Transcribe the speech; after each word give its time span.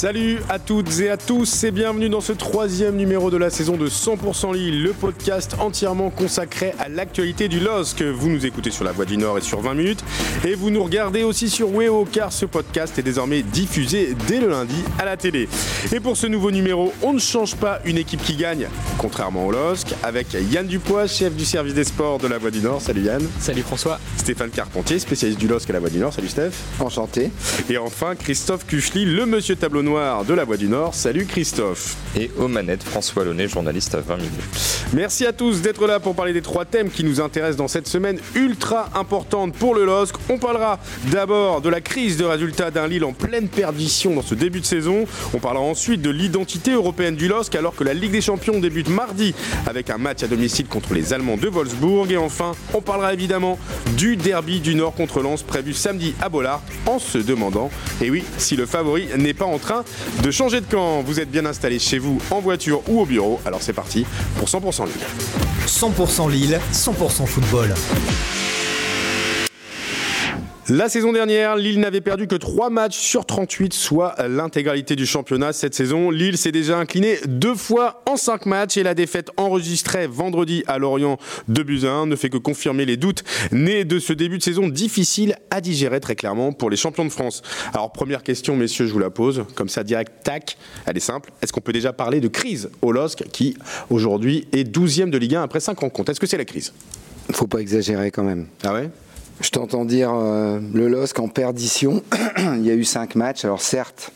Salut 0.00 0.38
à 0.48 0.58
toutes 0.58 0.98
et 1.00 1.10
à 1.10 1.18
tous 1.18 1.62
et 1.62 1.70
bienvenue 1.70 2.08
dans 2.08 2.22
ce 2.22 2.32
troisième 2.32 2.96
numéro 2.96 3.30
de 3.30 3.36
la 3.36 3.50
saison 3.50 3.76
de 3.76 3.86
100% 3.86 4.54
Lille, 4.54 4.82
le 4.82 4.94
podcast 4.94 5.56
entièrement 5.58 6.08
consacré 6.08 6.72
à 6.78 6.88
l'actualité 6.88 7.48
du 7.48 7.60
LOSC. 7.60 8.00
Vous 8.04 8.30
nous 8.30 8.46
écoutez 8.46 8.70
sur 8.70 8.82
la 8.82 8.92
Voix 8.92 9.04
du 9.04 9.18
Nord 9.18 9.36
et 9.36 9.42
sur 9.42 9.60
20 9.60 9.74
minutes 9.74 10.02
et 10.42 10.54
vous 10.54 10.70
nous 10.70 10.82
regardez 10.82 11.22
aussi 11.22 11.50
sur 11.50 11.68
Weo 11.68 12.06
car 12.10 12.32
ce 12.32 12.46
podcast 12.46 12.98
est 12.98 13.02
désormais 13.02 13.42
diffusé 13.42 14.16
dès 14.26 14.40
le 14.40 14.48
lundi 14.48 14.82
à 14.98 15.04
la 15.04 15.18
télé. 15.18 15.50
Et 15.92 16.00
pour 16.00 16.16
ce 16.16 16.26
nouveau 16.26 16.50
numéro, 16.50 16.94
on 17.02 17.12
ne 17.12 17.18
change 17.18 17.54
pas 17.56 17.80
une 17.84 17.98
équipe 17.98 18.22
qui 18.22 18.36
gagne, 18.36 18.68
contrairement 18.96 19.48
au 19.48 19.52
LOSC, 19.52 19.88
avec 20.02 20.28
Yann 20.32 20.66
Dupois, 20.66 21.08
chef 21.08 21.34
du 21.34 21.44
service 21.44 21.74
des 21.74 21.84
sports 21.84 22.16
de 22.16 22.26
la 22.26 22.38
Voix 22.38 22.50
du 22.50 22.60
Nord. 22.60 22.80
Salut 22.80 23.02
Yann. 23.02 23.22
Salut 23.38 23.60
François. 23.60 24.00
Stéphane 24.16 24.48
Carpentier, 24.48 24.98
spécialiste 24.98 25.38
du 25.38 25.46
LOSC 25.46 25.68
à 25.68 25.74
la 25.74 25.80
Voix 25.80 25.90
du 25.90 25.98
Nord. 25.98 26.14
Salut 26.14 26.28
Steph. 26.28 26.52
Enchanté. 26.80 27.30
Et 27.68 27.76
enfin 27.76 28.14
Christophe 28.14 28.64
Kuchli, 28.64 29.04
le 29.04 29.26
monsieur 29.26 29.56
tableau 29.56 29.82
noir 29.90 30.24
de 30.24 30.34
la 30.34 30.44
Voix 30.44 30.56
du 30.56 30.68
Nord. 30.68 30.94
Salut 30.94 31.26
Christophe. 31.26 31.96
Et 32.16 32.30
aux 32.38 32.46
manettes, 32.46 32.84
François 32.84 33.24
Launay, 33.24 33.48
journaliste 33.48 33.94
à 33.96 34.00
20 34.00 34.16
minutes. 34.18 34.30
Merci 34.92 35.26
à 35.26 35.32
tous 35.32 35.62
d'être 35.62 35.84
là 35.86 35.98
pour 35.98 36.14
parler 36.14 36.32
des 36.32 36.42
trois 36.42 36.64
thèmes 36.64 36.90
qui 36.90 37.02
nous 37.02 37.20
intéressent 37.20 37.56
dans 37.56 37.66
cette 37.66 37.88
semaine 37.88 38.20
ultra 38.36 38.88
importante 38.94 39.52
pour 39.54 39.74
le 39.74 39.84
LOSC. 39.84 40.14
On 40.28 40.38
parlera 40.38 40.78
d'abord 41.10 41.60
de 41.60 41.68
la 41.68 41.80
crise 41.80 42.16
de 42.16 42.24
résultats 42.24 42.70
d'un 42.70 42.86
Lille 42.86 43.04
en 43.04 43.12
pleine 43.12 43.48
perdition 43.48 44.14
dans 44.14 44.22
ce 44.22 44.36
début 44.36 44.60
de 44.60 44.64
saison. 44.64 45.06
On 45.34 45.38
parlera 45.38 45.64
ensuite 45.64 46.02
de 46.02 46.10
l'identité 46.10 46.72
européenne 46.72 47.16
du 47.16 47.26
LOSC 47.26 47.56
alors 47.56 47.74
que 47.74 47.82
la 47.82 47.94
Ligue 47.94 48.12
des 48.12 48.20
Champions 48.20 48.60
débute 48.60 48.88
mardi 48.88 49.34
avec 49.66 49.90
un 49.90 49.98
match 49.98 50.22
à 50.22 50.28
domicile 50.28 50.66
contre 50.66 50.94
les 50.94 51.12
Allemands 51.12 51.36
de 51.36 51.48
Wolfsburg. 51.48 52.12
Et 52.12 52.16
enfin, 52.16 52.52
on 52.74 52.80
parlera 52.80 53.12
évidemment 53.12 53.58
du 53.96 54.16
derby 54.16 54.60
du 54.60 54.76
Nord 54.76 54.94
contre 54.94 55.20
Lens 55.20 55.42
prévu 55.42 55.74
samedi 55.74 56.14
à 56.20 56.28
Bollard 56.28 56.62
en 56.86 57.00
se 57.00 57.18
demandant, 57.18 57.70
et 58.00 58.10
oui, 58.10 58.22
si 58.38 58.54
le 58.54 58.66
favori 58.66 59.08
n'est 59.16 59.34
pas 59.34 59.46
en 59.46 59.58
train 59.58 59.79
de 60.22 60.30
changer 60.30 60.60
de 60.60 60.66
camp. 60.66 61.02
Vous 61.02 61.20
êtes 61.20 61.30
bien 61.30 61.46
installé 61.46 61.78
chez 61.78 61.98
vous, 61.98 62.20
en 62.30 62.40
voiture 62.40 62.82
ou 62.88 63.00
au 63.00 63.06
bureau. 63.06 63.40
Alors 63.44 63.62
c'est 63.62 63.72
parti 63.72 64.06
pour 64.38 64.48
100% 64.48 64.86
Lille. 64.86 64.94
100% 65.66 66.30
Lille, 66.30 66.60
100% 66.72 67.26
football. 67.26 67.74
La 70.72 70.88
saison 70.88 71.12
dernière, 71.12 71.56
Lille 71.56 71.80
n'avait 71.80 72.00
perdu 72.00 72.28
que 72.28 72.36
3 72.36 72.70
matchs 72.70 72.96
sur 72.96 73.26
38, 73.26 73.72
soit 73.72 74.14
l'intégralité 74.28 74.94
du 74.94 75.04
championnat. 75.04 75.52
Cette 75.52 75.74
saison, 75.74 76.12
Lille 76.12 76.38
s'est 76.38 76.52
déjà 76.52 76.78
incliné 76.78 77.18
deux 77.26 77.56
fois 77.56 78.04
en 78.06 78.16
5 78.16 78.46
matchs 78.46 78.76
et 78.76 78.84
la 78.84 78.94
défaite 78.94 79.32
enregistrée 79.36 80.06
vendredi 80.06 80.62
à 80.68 80.78
Lorient 80.78 81.18
de 81.48 81.64
Buzyn 81.64 82.06
ne 82.06 82.14
fait 82.14 82.30
que 82.30 82.36
confirmer 82.36 82.84
les 82.84 82.96
doutes 82.96 83.24
nés 83.50 83.84
de 83.84 83.98
ce 83.98 84.12
début 84.12 84.38
de 84.38 84.44
saison 84.44 84.68
difficile 84.68 85.34
à 85.50 85.60
digérer 85.60 85.98
très 85.98 86.14
clairement 86.14 86.52
pour 86.52 86.70
les 86.70 86.76
champions 86.76 87.04
de 87.04 87.10
France. 87.10 87.42
Alors 87.74 87.90
première 87.90 88.22
question, 88.22 88.54
messieurs, 88.54 88.86
je 88.86 88.92
vous 88.92 89.00
la 89.00 89.10
pose, 89.10 89.46
comme 89.56 89.68
ça 89.68 89.82
direct, 89.82 90.12
tac, 90.22 90.56
elle 90.86 90.96
est 90.96 91.00
simple. 91.00 91.32
Est-ce 91.42 91.52
qu'on 91.52 91.60
peut 91.60 91.72
déjà 91.72 91.92
parler 91.92 92.20
de 92.20 92.28
crise 92.28 92.70
au 92.80 92.92
LOSC 92.92 93.24
qui 93.32 93.56
aujourd'hui 93.90 94.46
est 94.52 94.72
12e 94.72 95.10
de 95.10 95.18
Ligue 95.18 95.34
1 95.34 95.42
après 95.42 95.58
5 95.58 95.76
rencontres? 95.80 96.12
Est-ce 96.12 96.20
que 96.20 96.28
c'est 96.28 96.38
la 96.38 96.44
crise? 96.44 96.72
Faut 97.32 97.48
pas 97.48 97.58
exagérer 97.58 98.12
quand 98.12 98.22
même. 98.22 98.46
Ah 98.62 98.72
ouais? 98.72 98.88
Je 99.40 99.48
t'entends 99.48 99.86
dire 99.86 100.12
euh, 100.12 100.60
le 100.74 100.88
LOSC 100.88 101.18
en 101.18 101.28
perdition. 101.28 102.02
Il 102.38 102.64
y 102.64 102.70
a 102.70 102.74
eu 102.74 102.84
5 102.84 103.14
matchs. 103.14 103.46
Alors 103.46 103.62
certes, 103.62 104.12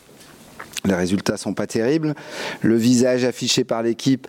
les 0.85 0.93
résultats 0.93 1.35
sont 1.37 1.55
pas 1.55 1.65
terribles. 1.65 2.13
Le 2.61 2.75
visage 2.75 3.25
affiché 3.25 3.63
par 3.63 3.81
l'équipe 3.81 4.27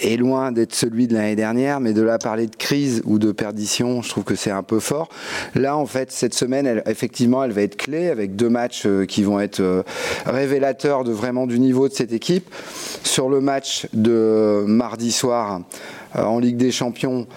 est 0.00 0.16
loin 0.16 0.50
d'être 0.50 0.74
celui 0.74 1.06
de 1.06 1.14
l'année 1.14 1.36
dernière, 1.36 1.78
mais 1.78 1.92
de 1.92 2.02
là 2.02 2.18
parler 2.18 2.48
de 2.48 2.56
crise 2.56 3.00
ou 3.04 3.20
de 3.20 3.30
perdition, 3.30 4.02
je 4.02 4.08
trouve 4.08 4.24
que 4.24 4.34
c'est 4.34 4.50
un 4.50 4.64
peu 4.64 4.80
fort. 4.80 5.08
Là, 5.54 5.76
en 5.76 5.86
fait, 5.86 6.10
cette 6.10 6.34
semaine, 6.34 6.82
effectivement, 6.86 7.44
elle 7.44 7.52
va 7.52 7.62
être 7.62 7.76
clé 7.76 8.08
avec 8.08 8.34
deux 8.34 8.48
matchs 8.48 8.86
euh, 8.86 9.06
qui 9.06 9.22
vont 9.22 9.38
être 9.38 9.60
euh, 9.60 9.84
révélateurs 10.26 11.04
de 11.04 11.12
vraiment 11.12 11.46
du 11.46 11.60
niveau 11.60 11.88
de 11.88 11.94
cette 11.94 12.12
équipe. 12.12 12.52
Sur 13.04 13.28
le 13.28 13.40
match 13.40 13.86
de 13.92 14.64
mardi 14.66 15.12
soir 15.12 15.60
en 16.14 16.40
Ligue 16.40 16.56
des 16.56 16.72
Champions, 16.72 17.28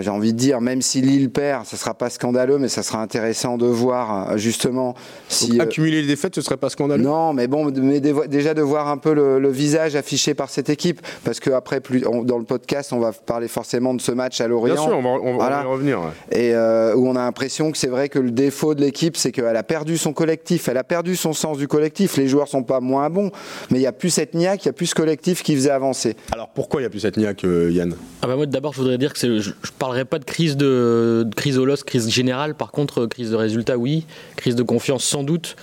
j'ai 0.00 0.10
envie 0.10 0.32
de 0.32 0.38
dire, 0.38 0.60
même 0.60 0.82
si 0.82 1.00
Lille 1.00 1.30
perd, 1.30 1.66
ça 1.66 1.76
sera 1.76 1.94
pas 1.94 2.10
scandaleux, 2.10 2.58
mais 2.58 2.68
ça 2.68 2.82
sera 2.82 3.00
intéressant 3.02 3.56
de 3.58 3.66
voir 3.66 4.30
euh, 4.32 4.36
justement 4.36 4.94
si. 5.28 5.48
Donc, 5.50 5.60
euh, 5.60 5.62
accumuler 5.64 6.02
les 6.02 6.06
défaites, 6.08 6.34
ce 6.34 6.40
serait 6.40 6.56
pas 6.56 6.70
scandaleux? 6.70 7.02
Non, 7.02 7.32
mais 7.32 7.46
bon, 7.48 7.70
mais 7.74 8.00
déjà 8.00 8.54
de 8.54 8.62
voir 8.62 8.88
un 8.88 8.98
peu 8.98 9.12
le, 9.14 9.38
le 9.38 9.50
visage 9.50 9.96
affiché 9.96 10.34
par 10.34 10.50
cette 10.50 10.70
équipe, 10.70 11.00
parce 11.24 11.40
que 11.40 11.50
après, 11.50 11.80
plus, 11.80 12.06
on- 12.06 12.22
dans 12.22 12.38
le 12.38 12.44
podcast, 12.44 12.92
on 12.92 12.98
va 13.00 13.12
parler 13.12 13.48
forcément 13.48 13.94
de 13.94 14.00
ce 14.00 14.12
match 14.12 14.40
à 14.40 14.48
Lorient. 14.48 14.74
Bien 14.74 14.82
sûr, 14.84 14.96
on 14.96 15.02
va, 15.02 15.08
on 15.10 15.14
va- 15.16 15.20
on 15.22 15.30
va 15.32 15.36
Voilà. 15.48 15.62
y 15.62 15.66
revenir. 15.66 16.00
ouais. 16.00 16.38
Et 16.38 16.54
euh, 16.54 16.94
où 16.94 17.06
on 17.08 17.16
a 17.16 17.20
l'impression 17.24 17.70
que 17.72 17.78
c'est 17.78 17.88
vrai 17.88 18.08
que 18.08 18.18
le 18.18 18.30
défaut 18.30 18.74
de 18.74 18.80
l'équipe, 18.80 19.16
c'est 19.16 19.32
qu'elle 19.32 19.56
a 19.56 19.62
perdu 19.62 19.98
son 19.98 20.12
collectif, 20.12 20.68
elle 20.68 20.78
a 20.78 20.84
perdu 20.84 21.16
son 21.16 21.32
sens 21.32 21.58
du 21.58 21.68
collectif. 21.68 22.16
Les 22.16 22.28
joueurs 22.28 22.48
sont 22.48 22.62
pas 22.62 22.80
moins 22.80 23.10
bons, 23.10 23.30
mais 23.70 23.78
il 23.78 23.82
y 23.82 23.86
a 23.86 23.92
plus 23.92 24.10
cette 24.10 24.34
niaque, 24.34 24.64
il 24.64 24.66
y 24.66 24.70
a 24.70 24.72
plus 24.72 24.86
ce 24.86 24.94
collectif 24.94 25.42
qui 25.42 25.54
faisait 25.54 25.70
avancer. 25.70 26.16
Alors 26.32 26.48
pourquoi 26.54 26.80
il 26.80 26.84
n'y 26.84 26.86
a 26.86 26.90
plus 26.90 27.00
cette 27.00 27.16
niaque, 27.16 27.44
euh, 27.44 27.70
Yann? 27.72 27.94
Ah 28.22 28.26
bah 28.26 28.36
moi 28.36 28.46
d'abord 28.46 28.72
je 28.74 28.80
voudrais 28.80 28.98
dire 28.98 29.12
que 29.12 29.18
c'est- 29.18 29.38
je, 29.40 29.50
je 29.62 29.70
parlerai 29.78 30.04
pas 30.04 30.18
de 30.18 30.24
crise 30.24 30.56
de, 30.56 31.24
de 31.26 31.34
crise 31.34 31.58
au 31.58 31.64
LOSC, 31.64 31.84
crise 31.86 32.08
générale. 32.10 32.54
Par 32.54 32.70
contre 32.70 33.02
euh, 33.02 33.06
crise 33.08 33.30
de 33.30 33.36
résultats 33.36 33.76
oui, 33.78 34.06
crise 34.36 34.54
de 34.56 34.62
confiance 34.62 35.04
sans 35.04 35.22
doute. 35.22 35.56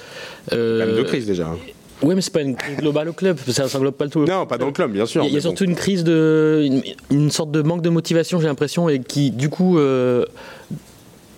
Euh, 0.54 0.86
Même 0.86 0.96
de 0.98 1.04
crise 1.04 1.26
déjà. 1.26 1.48
hein. 1.48 1.58
Ouais 2.02 2.16
mais 2.16 2.22
c'est 2.22 2.32
pas 2.32 2.42
une 2.42 2.56
crise 2.56 2.78
globale 2.78 3.10
au 3.10 3.14
club, 3.14 3.38
ça 3.50 3.68
s'englobe 3.68 3.94
pas 3.96 4.06
le 4.06 4.10
tout. 4.12 4.24
Non, 4.24 4.46
pas 4.46 4.58
dans 4.58 4.68
le 4.68 4.72
club, 4.72 4.92
bien 4.94 5.06
sûr. 5.06 5.22
Il 5.24 5.26
y 5.26 5.28
a, 5.28 5.30
il 5.32 5.34
y 5.34 5.36
a 5.36 5.40
mais 5.40 5.44
bon. 5.44 5.50
surtout 5.50 5.64
une 5.66 5.76
crise 5.76 6.04
de 6.06 6.62
une, 6.66 6.82
une 7.12 7.30
sorte 7.30 7.52
de 7.52 7.62
manque 7.62 7.82
de 7.82 7.90
motivation 7.90 8.40
j'ai 8.40 8.48
l'impression 8.48 8.88
et 8.88 9.00
qui 9.02 9.32
du 9.32 9.50
coup 9.50 9.78
euh, 9.78 10.26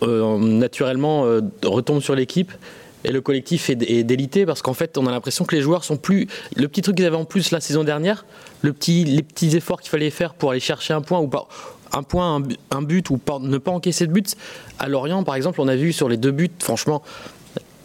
euh, 0.03 0.37
naturellement 0.37 1.25
retombe 1.63 2.01
sur 2.01 2.13
l'équipe. 2.15 2.51
Et 3.03 3.11
le 3.11 3.21
collectif 3.21 3.69
est, 3.69 3.75
délité 4.03 4.45
parce 4.45 4.61
qu'en 4.61 4.73
fait, 4.73 4.97
on 4.97 5.07
a 5.07 5.11
l'impression 5.11 5.45
que 5.45 5.55
les 5.55 5.61
joueurs 5.61 5.83
sont 5.83 5.97
plus. 5.97 6.27
Le 6.55 6.67
petit 6.67 6.81
truc 6.81 6.95
qu'ils 6.97 7.05
avaient 7.05 7.15
en 7.15 7.25
plus 7.25 7.51
la 7.51 7.59
saison 7.59 7.83
dernière, 7.83 8.25
les 8.63 8.71
petits 8.71 9.55
efforts 9.55 9.81
qu'il 9.81 9.89
fallait 9.89 10.09
faire 10.09 10.33
pour 10.33 10.51
aller 10.51 10.59
chercher 10.59 10.93
un 10.93 11.01
point 11.01 11.19
ou 11.19 11.27
pas. 11.27 11.47
Un 11.93 12.03
point, 12.03 12.35
un 12.35 12.39
bu- 12.39 12.55
un 12.69 12.81
but 12.81 13.09
ou 13.09 13.19
ne 13.41 13.57
pas 13.57 13.71
encaisser 13.71 14.07
de 14.07 14.13
but. 14.13 14.35
À 14.79 14.87
Lorient, 14.87 15.23
par 15.23 15.35
exemple, 15.35 15.59
on 15.61 15.67
a 15.67 15.75
vu 15.75 15.91
sur 15.91 16.07
les 16.07 16.17
deux 16.17 16.31
buts, 16.31 16.49
franchement, 16.59 17.01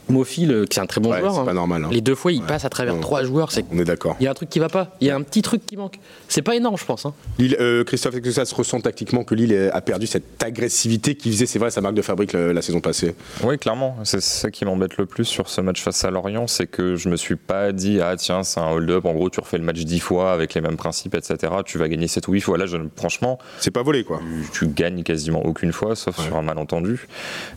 Mofi, 0.09 0.47
le- 0.47 0.65
qui 0.67 0.79
est 0.79 0.83
un 0.83 0.87
très 0.87 1.01
bon 1.01 1.11
Ouais, 1.11 1.21
joueur, 1.21 1.35
c'est 1.35 1.41
hein, 1.41 1.45
pas 1.45 1.53
normal. 1.53 1.85
hein. 1.85 1.89
les 1.91 2.01
deux 2.01 2.15
fois, 2.15 2.33
il 2.33 2.41
Ouais. 2.41 2.47
passe 2.47 2.65
à 2.65 2.69
travers 2.69 2.95
Non. 2.95 3.01
trois 3.01 3.25
joueurs. 3.25 3.51
C'est 3.53 3.65
On 3.73 3.79
est 3.79 3.85
d'accord. 3.85 4.17
il 4.21 4.25
y 4.25 4.27
a 4.27 4.31
un 4.31 4.35
truc 4.35 4.49
qui 4.49 4.59
va 4.59 4.69
pas. 4.69 4.97
Il 5.01 5.07
y 5.07 5.11
a 5.11 5.17
un 5.17 5.23
petit 5.23 5.43
truc 5.43 5.65
qui 5.67 5.77
manque. 5.77 5.99
C'est 6.29 6.43
pas 6.43 6.55
énorme, 6.57 6.77
je 6.79 6.85
pense. 6.85 7.07
hein. 7.07 7.15
Lille, 7.39 7.57
euh, 7.61 7.85
Christophe, 7.85 8.15
est-ce 8.15 8.23
que 8.23 8.31
ça 8.31 8.45
se 8.45 8.55
ressent 8.55 8.81
tactiquement 8.81 9.25
que 9.25 9.35
Lille 9.35 9.71
a 9.73 9.81
perdu 9.81 10.07
cette 10.07 10.43
agressivité 10.43 11.15
qui 11.17 11.31
faisait, 11.33 11.47
c'est 11.47 11.59
vrai, 11.59 11.71
sa 11.71 11.81
marque 11.81 11.95
de 11.95 12.03
fabrique 12.03 12.33
la, 12.33 12.53
la 12.53 12.63
saison 12.63 12.81
passée? 12.81 13.15
Oui, 13.45 13.59
clairement. 13.59 13.97
C'est 14.05 14.21
ça 14.23 14.51
qui 14.51 14.65
m'embête 14.65 14.97
le 14.97 15.07
plus 15.07 15.25
sur 15.25 15.49
ce 15.49 15.61
match 15.61 15.83
face 15.83 16.05
à 16.05 16.11
Lorient, 16.11 16.47
c'est 16.47 16.67
que 16.67 16.97
je 16.97 17.09
me 17.09 17.17
suis 17.17 17.37
pas 17.37 17.73
dit, 17.73 18.01
ah 18.01 18.15
tiens, 18.17 18.43
c'est 18.45 18.61
un 18.61 18.71
hold-up, 18.71 19.05
en 19.07 19.13
gros, 19.15 19.29
tu 19.31 19.41
refais 19.41 19.59
le 19.59 19.65
match 19.65 19.81
dix 19.85 20.01
fois 20.01 20.33
avec 20.33 20.55
les 20.55 20.61
mêmes 20.61 20.77
principes, 20.77 21.15
etc. 21.15 21.53
Tu 21.65 21.79
vas 21.79 21.89
gagner 21.89 22.07
7 22.09 22.29
ou 22.29 22.33
8 22.33 22.41
fois. 22.43 22.59
Là, 22.59 22.67
je, 22.67 22.77
franchement, 22.97 23.39
C'est 23.59 23.71
pas 23.71 23.83
volé, 23.83 24.05
quoi. 24.05 24.21
tu, 24.53 24.67
tu 24.67 24.73
gagnes 24.73 25.03
quasiment 25.03 25.45
aucune 25.45 25.73
fois, 25.73 25.97
sauf 25.97 26.19
sur 26.21 26.37
un 26.37 26.43
malentendu. 26.43 27.09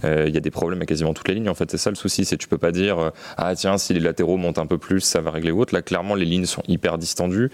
Euh, 0.04 0.26
Il 0.28 0.34
y 0.34 0.38
a 0.38 0.42
des 0.42 0.52
problèmes 0.52 0.82
à 0.82 0.86
quasiment 0.86 1.14
toutes 1.14 1.28
les 1.28 1.36
lignes. 1.36 1.50
En 1.50 1.54
fait, 1.56 1.70
c'est 1.72 1.78
ça 1.78 1.90
le 1.90 1.96
souci, 1.96 2.26
c'est 2.26 2.38
tu 2.40 2.48
peux 2.48 2.58
pas 2.58 2.72
dire, 2.72 3.00
euh, 3.00 3.10
ah 3.38 3.54
tiens, 3.56 3.78
si 3.78 3.94
les 3.94 4.00
latéraux 4.00 4.38
montent 4.38 4.58
un 4.58 4.66
peu 4.66 4.78
plus, 4.78 5.02
ça 5.02 5.22
va 5.22 5.32
régler 5.32 5.52
ou 5.52 5.62
autre. 5.62 5.74
Là, 5.74 5.82
clairement, 5.82 6.16
les 6.16 6.26
lignes 6.26 6.46
sont 6.46 6.64
hyper 6.68 6.98
distendues. 6.98 7.52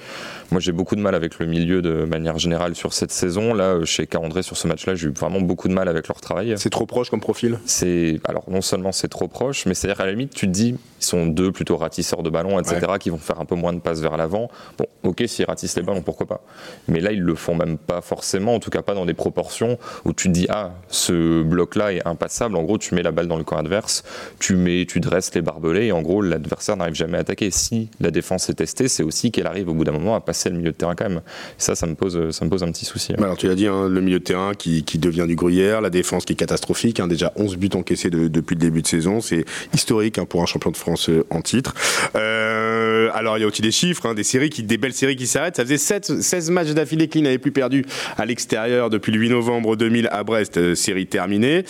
Moi, 0.51 0.62
j'ai 0.62 0.72
beaucoup 0.72 0.96
de 0.96 1.01
mal 1.01 1.16
avec 1.16 1.40
le 1.40 1.46
milieu 1.46 1.81
de 1.81 2.06
manière 2.06 2.38
générale 2.38 2.75
sur 2.75 2.94
cette 2.94 3.12
saison. 3.12 3.53
Là, 3.53 3.75
euh, 3.75 3.85
chez 3.85 4.07
Carandré, 4.07 4.44
sur 4.44 4.56
ce 4.56 4.68
match-là, 4.68 4.95
j'ai 4.95 5.07
eu 5.07 5.12
vraiment 5.12 5.41
beaucoup 5.41 5.68
de 5.68 5.74
mal 5.74 5.90
avec 5.90 6.07
leur 6.07 6.22
travail. 6.22 6.54
C'est 6.57 6.69
trop 6.69 6.86
proche 6.86 7.10
comme 7.10 7.19
profil? 7.19 7.60
C'est 7.65 8.19
alors 8.24 8.45
non 8.50 8.62
seulement 8.62 8.92
c'est 8.92 9.07
trop 9.07 9.27
proche, 9.27 9.65
mais 9.65 9.74
c'est-à-dire 9.74 10.01
à 10.01 10.06
la 10.06 10.12
limite 10.12 10.33
tu 10.33 10.48
te 10.48 10.51
dis 10.51 10.75
ils 11.00 11.06
sont 11.06 11.27
deux 11.27 11.51
plutôt 11.51 11.77
ratisseurs 11.77 12.24
de 12.24 12.30
ballons, 12.30 12.60
etc. 12.60 12.80
qui 13.00 13.10
vont 13.10 13.18
faire 13.18 13.39
un 13.39 13.45
peu 13.45 13.56
moins 13.56 13.74
de 13.74 13.80
passes 13.80 14.00
vers 14.01 14.18
l'avant. 14.18 14.50
Bon, 14.77 14.86
ok 15.04 15.24
s'ils 15.27 15.45
ratissent 15.45 15.75
les 15.75 15.83
ballons, 15.83 16.01
pourquoi 16.01 16.25
pas? 16.25 16.42
Mais 16.88 17.00
là 17.00 17.12
ils 17.12 17.21
le 17.21 17.36
font 17.36 17.56
même 17.56 17.77
pas 17.77 18.01
forcément, 18.01 18.56
en 18.56 18.60
tout 18.60 18.69
cas 18.69 18.81
pas 18.81 18.94
dans 18.94 19.06
des 19.06 19.13
proportions 19.13 19.77
où 20.06 20.13
tu 20.13 20.27
te 20.27 20.33
dis 20.33 20.48
ah 20.50 20.71
ce 20.89 21.42
bloc-là 21.44 21.94
est 21.94 22.07
impassable. 22.07 22.56
En 22.56 22.63
gros 22.63 22.77
tu 22.77 22.95
mets 22.95 23.04
la 23.04 23.12
balle 23.12 23.27
dans 23.27 23.38
le 23.38 23.44
camp 23.44 23.57
adverse, 23.57 24.04
tu 24.39 24.56
mets, 24.56 24.75
tu 24.88 25.00
dresses 25.00 25.33
les 25.33 25.42
barbelés 25.42 25.86
et 25.86 25.92
en 25.92 26.01
gros 26.01 26.22
l'adversaire 26.22 26.75
n'arrive 26.77 26.95
jamais 26.95 27.18
à 27.18 27.22
attaquer. 27.22 27.51
Si 27.51 27.89
la 28.00 28.12
défense 28.12 28.50
est 28.50 28.56
testée, 28.56 28.88
c'est 28.88 29.04
aussi 29.04 29.31
qu'elle 29.31 29.48
arrive 29.48 29.69
au 29.69 29.74
bout 29.74 29.83
d'un 29.83 29.92
moment 29.94 30.16
à 30.16 30.22
passer 30.22 30.50
le 30.50 30.57
milieu 30.57 30.72
de 30.72 30.75
terrain 30.77 30.95
quand 30.95 31.10
même. 31.10 31.22
Ça 31.57 31.75
ça 31.75 31.88
me 31.88 31.95
pose 31.95 32.18
un 32.18 32.72
petit 32.72 32.86
souci. 32.86 33.13
Alors 33.18 33.38
tu 33.38 33.48
l'as 33.48 33.56
dit, 33.56 33.68
hein, 33.68 33.88
le 33.88 34.01
milieu 34.01 34.19
de 34.19 34.24
terrain 34.24 34.54
qui, 34.54 34.83
devient 34.95 35.25
du 35.27 35.36
gruyère, 35.36 35.81
la 35.81 35.89
défense 35.89 36.25
qui 36.25 36.33
est 36.33 36.36
catastrophique, 36.38 37.00
hein, 37.00 37.07
déjà 37.07 37.31
11 37.36 37.57
buts 37.57 37.69
encaissés 37.74 38.10
de- 38.10 38.27
depuis 38.27 38.56
le 38.56 38.62
début 38.62 38.81
de 38.81 38.88
saison, 38.88 39.22
c'est 39.22 39.45
historique 39.74 40.18
hein, 40.18 40.25
pour 40.25 40.42
un 40.42 40.45
champion 40.45 40.72
de 40.72 40.77
France 40.77 41.10
euh, 41.10 41.25
en 41.30 41.42
titre. 41.42 41.74
Euh, 42.16 43.10
alors 43.13 43.38
il 43.38 43.42
y 43.42 43.44
a 43.44 43.48
aussi 43.48 43.62
des 43.62 43.72
chiffres, 43.72 44.13
des 44.13 44.24
séries 44.24 44.50
qui, 44.50 44.63
des 44.63 44.77
belles 44.77 44.94
séries 44.94 45.16
qui 45.16 45.27
s'arrêtent. 45.27 45.56
Ça 45.57 45.63
faisait 45.63 45.77
7, 45.77 46.22
16 46.22 46.50
matchs 46.51 46.69
d'affilée 46.69 47.07
qu'il 47.07 47.24
n'avait 47.24 47.38
plus 47.38 47.51
perdu 47.51 47.86
à 48.18 48.25
l'extérieur 48.25 48.89
depuis 48.89 49.12
le 49.12 49.19
8 49.19 49.30
novembre 49.30 49.75
2000 49.75 50.07
à 50.12 50.24
Brest, 50.24 50.57
euh, 50.57 50.75
série 50.75 51.07
terminée. 51.07 51.63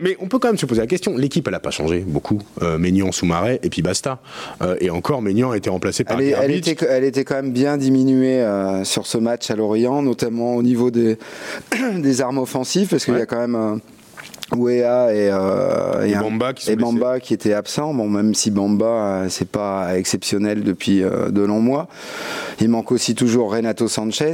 Mais 0.00 0.16
on 0.20 0.26
peut 0.28 0.38
quand 0.38 0.48
même 0.48 0.58
se 0.58 0.66
poser 0.66 0.80
la 0.80 0.86
question. 0.86 1.16
L'équipe, 1.16 1.46
elle 1.46 1.52
n'a 1.52 1.60
pas 1.60 1.70
changé 1.70 2.00
beaucoup. 2.06 2.40
Euh, 2.62 2.78
Maignan, 2.78 3.12
Soumaré, 3.12 3.60
et 3.62 3.70
puis 3.70 3.80
basta. 3.80 4.18
Euh, 4.60 4.76
et 4.80 4.90
encore, 4.90 5.22
Maignan 5.22 5.52
a 5.52 5.56
été 5.56 5.70
remplacé 5.70 6.04
par 6.04 6.20
Elle, 6.20 6.28
est- 6.28 6.34
elle 6.40 6.50
était, 6.50 6.76
elle 6.88 7.04
était 7.04 7.24
quand 7.24 7.36
même 7.36 7.52
bien 7.52 7.76
diminuée 7.76 8.40
euh, 8.42 8.84
sur 8.84 9.06
ce 9.06 9.18
match 9.18 9.50
à 9.50 9.56
Lorient, 9.56 10.02
notamment 10.02 10.56
au 10.56 10.62
niveau 10.62 10.90
des, 10.90 11.16
des 11.96 12.20
armes 12.20 12.38
offensives, 12.38 12.88
parce 12.88 13.04
qu'il 13.04 13.14
y 13.14 13.20
a 13.20 13.26
quand 13.26 13.38
même 13.38 13.54
euh, 13.54 13.76
Ouéa 14.56 15.14
et, 15.14 15.30
euh, 15.32 16.20
Bamba 16.20 16.52
qui 16.52 16.70
et 16.72 16.76
Bamba 16.76 17.20
qui 17.20 17.34
était 17.34 17.52
absent. 17.54 17.94
Bon, 17.94 18.08
même 18.08 18.34
si 18.34 18.50
Bamba, 18.50 19.26
c'est 19.28 19.48
pas 19.48 19.96
exceptionnel 19.96 20.64
depuis 20.64 21.02
euh, 21.04 21.30
de 21.30 21.42
longs 21.42 21.60
mois. 21.60 21.86
Il 22.60 22.68
manque 22.68 22.90
aussi 22.90 23.14
toujours 23.14 23.52
Renato 23.52 23.86
Sanchez. 23.86 24.32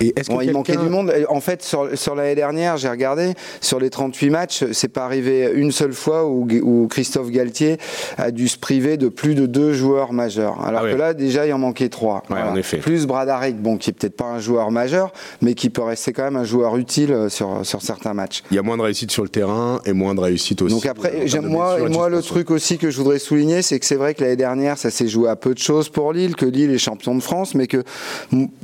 Et 0.00 0.12
est-ce 0.16 0.28
que 0.28 0.34
Bon, 0.34 0.40
il 0.40 0.52
manquait 0.52 0.76
du 0.76 0.88
monde. 0.88 1.12
En 1.28 1.40
fait, 1.40 1.62
sur, 1.62 1.96
sur 1.96 2.14
l'année 2.14 2.34
dernière, 2.34 2.76
j'ai 2.76 2.88
regardé, 2.88 3.34
sur 3.60 3.78
les 3.78 3.90
38 3.90 4.30
matchs, 4.30 4.64
c'est 4.72 4.88
pas 4.88 5.04
arrivé 5.04 5.50
une 5.54 5.70
seule 5.70 5.92
fois 5.92 6.26
où, 6.26 6.48
où 6.62 6.88
Christophe 6.88 7.30
Galtier 7.30 7.78
a 8.16 8.30
dû 8.30 8.48
se 8.48 8.58
priver 8.58 8.96
de 8.96 9.08
plus 9.08 9.34
de 9.34 9.46
deux 9.46 9.72
joueurs 9.72 10.12
majeurs. 10.12 10.64
Alors 10.64 10.82
Ah 10.84 10.90
que 10.90 10.96
là, 10.96 11.14
déjà, 11.14 11.46
il 11.46 11.52
en 11.52 11.58
manquait 11.58 11.88
trois. 11.88 12.22
Ouais, 12.30 12.40
en 12.40 12.56
effet. 12.56 12.78
Plus 12.78 13.06
Bradaric, 13.06 13.56
bon, 13.60 13.76
qui 13.76 13.90
est 13.90 13.92
peut-être 13.92 14.16
pas 14.16 14.26
un 14.26 14.38
joueur 14.38 14.70
majeur, 14.70 15.12
mais 15.40 15.54
qui 15.54 15.70
peut 15.70 15.82
rester 15.82 16.12
quand 16.12 16.24
même 16.24 16.36
un 16.36 16.44
joueur 16.44 16.76
utile 16.76 17.12
euh, 17.12 17.28
sur, 17.28 17.64
sur 17.64 17.82
certains 17.82 18.14
matchs. 18.14 18.42
Il 18.50 18.56
y 18.56 18.58
a 18.58 18.62
moins 18.62 18.76
de 18.76 18.82
réussite 18.82 19.10
sur 19.10 19.22
le 19.22 19.28
terrain 19.28 19.80
et 19.84 19.92
moins 19.92 20.14
de 20.14 20.20
réussite 20.20 20.62
aussi. 20.62 20.74
Donc 20.74 20.86
après, 20.86 21.10
termes 21.10 21.26
j'aime 21.26 21.46
moi, 21.46 21.78
et 21.78 21.88
moi 21.88 22.08
le 22.08 22.22
truc 22.22 22.50
aussi 22.50 22.78
que 22.78 22.90
je 22.90 22.96
voudrais 22.96 23.18
souligner, 23.18 23.62
c'est 23.62 23.78
que 23.78 23.86
c'est 23.86 23.96
vrai 23.96 24.14
que 24.14 24.22
l'année 24.22 24.36
dernière, 24.36 24.78
ça 24.78 24.90
s'est 24.90 25.08
joué 25.08 25.28
à 25.28 25.36
peu 25.36 25.54
de 25.54 25.58
choses 25.58 25.88
pour 25.88 26.12
Lille, 26.12 26.36
que 26.36 26.46
Lille 26.46 26.70
est 26.70 26.78
champion 26.78 27.14
de 27.14 27.22
France, 27.22 27.54
mais 27.54 27.66
que 27.66 27.82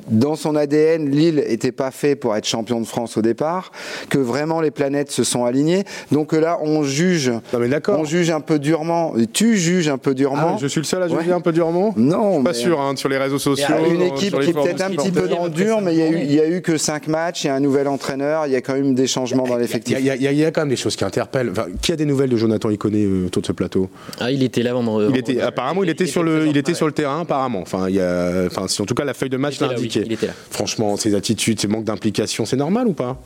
dans 0.09 0.37
son 0.37 0.57
ADN, 0.57 0.90
Lille 0.99 1.43
était 1.47 1.73
pas 1.73 1.91
fait 1.91 2.17
pour 2.17 2.35
être 2.37 2.47
champion 2.47 2.81
de 2.81 2.87
France 2.87 3.17
au 3.17 3.23
départ, 3.23 3.73
que 4.09 4.19
vraiment 4.19 4.61
les 4.61 4.71
planètes 4.71 5.11
se 5.11 5.25
sont 5.25 5.45
alignées. 5.45 5.85
Donc 6.13 6.33
là, 6.33 6.59
on 6.63 6.83
juge, 6.83 7.31
Non 7.53 7.59
mais 7.59 7.69
d'accord. 7.69 7.99
on 8.01 8.05
juge 8.05 8.31
un 8.31 8.41
peu 8.41 8.59
durement. 8.59 9.15
Tu 9.33 9.57
juges 9.57 9.89
un 9.89 9.99
peu 9.99 10.11
Ah, 10.11 10.15
durement. 10.15 10.59
je 10.59 10.67
suis 10.67 10.81
le 10.81 10.85
seul 10.87 11.03
à 11.03 11.09
juger 11.09 11.29
Ouais. 11.29 11.33
un 11.33 11.41
peu 11.41 11.53
durement? 11.53 11.95
Non, 11.97 12.31
Je 12.31 12.35
suis 12.37 12.43
pas 12.45 12.51
mais- 12.51 12.55
sûr 12.57 12.81
hein, 12.81 12.93
sur 12.97 13.09
les 13.09 13.19
réseaux 13.19 13.39
sociaux. 13.39 13.67
Il 13.69 13.85
y 13.87 13.91
a 13.91 13.95
une 13.95 13.99
dans- 14.09 14.15
équipe 14.17 14.39
qui 14.41 14.51
est 14.51 14.53
peut-être 14.53 14.81
un 14.83 14.91
petit 14.91 15.11
peu 15.11 15.29
dans 15.29 15.45
le 15.45 15.51
dur, 15.51 15.81
mais 15.81 15.95
il 15.95 15.99
y, 15.99 16.03
a 16.03 16.09
eu, 16.11 16.19
il 16.23 16.33
y 16.33 16.41
a 16.41 16.49
eu 16.49 16.61
que 16.63 16.77
5 16.77 17.07
matchs, 17.09 17.45
il 17.45 17.49
y 17.49 17.51
a 17.51 17.55
un 17.55 17.61
nouvel 17.61 17.89
entraîneur, 17.89 18.47
il 18.47 18.53
y 18.53 18.57
a 18.57 18.61
quand 18.61 18.75
même 18.75 18.95
des 18.95 19.07
changements 19.07 19.45
dans 19.47 19.57
l'effectif. 19.57 19.97
il 20.01 20.05
y 20.07 20.11
a- 20.11 20.17
y 20.17 20.41
y 20.41 20.53
quand 20.53 20.63
même 20.63 20.69
des 20.69 20.77
choses 20.77 20.97
qui 20.97 21.05
interpellent. 21.05 21.51
Enfin, 21.51 21.67
qui 21.81 21.93
a 21.93 21.97
des 21.97 22.05
nouvelles 22.05 22.31
de 22.31 22.37
Jonathan 22.37 22.71
Iconé 22.71 23.05
euh, 23.05 23.27
autour 23.27 23.43
de 23.43 23.47
ce 23.47 23.53
plateau? 23.53 23.89
Ah, 24.21 24.31
il 24.31 24.43
était 24.43 24.63
là 24.63 24.73
vendredi. 24.75 25.11
il 25.13 25.19
était, 25.19 25.41
Apparemment, 25.41 25.83
il 25.85 25.91
était, 25.91 26.07
sur 26.07 26.23
le, 26.23 26.47
il 26.47 26.57
était 26.57 26.75
sur 26.75 26.87
le 26.87 26.93
terrain, 26.93 27.21
apparemment. 27.23 27.61
Enfin, 27.61 27.89
il 27.89 27.97
y 27.97 28.01
a, 28.01 28.45
enfin, 28.47 28.67
si 28.69 28.81
en 28.83 28.87
tout 28.87 28.95
cas 28.95 29.05
la 29.05 29.15
feuille 29.15 29.31
de 29.31 29.37
match 29.37 29.59
oui, 29.61 29.89
il 30.07 30.13
ses 30.97 31.15
attitudes, 31.15 31.61
ses 31.61 31.69
manques 31.69 31.85
d'implication, 31.85 32.45
c'est 32.47 32.57
normal 32.57 32.87
ou 32.89 32.93
pas? 32.93 33.21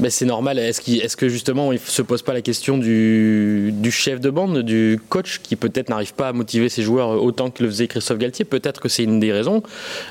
Ben, 0.00 0.10
c'est 0.10 0.24
normal. 0.24 0.58
Est-ce 0.58 0.80
qu'il- 0.80 1.00
est-ce 1.00 1.16
que 1.16 1.28
justement 1.28 1.70
il 1.70 1.78
se 1.78 2.02
pose 2.02 2.22
pas 2.22 2.32
la 2.32 2.42
question 2.42 2.78
du, 2.78 3.70
du 3.72 3.92
chef 3.92 4.20
de 4.20 4.28
bande, 4.28 4.58
du 4.62 4.98
coach 5.08 5.38
qui 5.40 5.54
peut-être 5.54 5.88
n'arrive 5.88 6.14
pas 6.14 6.26
à 6.30 6.32
motiver 6.32 6.68
ses 6.68 6.82
joueurs 6.82 7.22
autant 7.22 7.48
que 7.48 7.62
le 7.62 7.68
faisait 7.70 7.86
Christophe 7.86 8.18
Galtier? 8.18 8.44
Peut-être 8.44 8.80
que 8.80 8.88
c'est 8.88 9.04
une 9.04 9.20
des 9.20 9.30
raisons. 9.32 9.62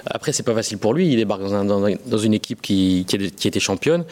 Après, 0.06 0.31
c'est 0.31 0.44
pas 0.44 0.53
facile 0.53 0.77
pour 0.77 0.94
lui. 0.94 1.09
Il 1.09 1.18
débarque 1.18 1.41
dans, 1.41 1.53
un- 1.53 1.65
dans 1.65 1.85
un- 1.85 1.95
dans 2.06 2.18
une 2.18 2.33
équipe 2.33 2.62
qui, 2.62 3.03
qui, 3.06 3.18
est- 3.18 3.35
qui 3.35 3.45
était 3.50 3.59
championne, 3.59 4.06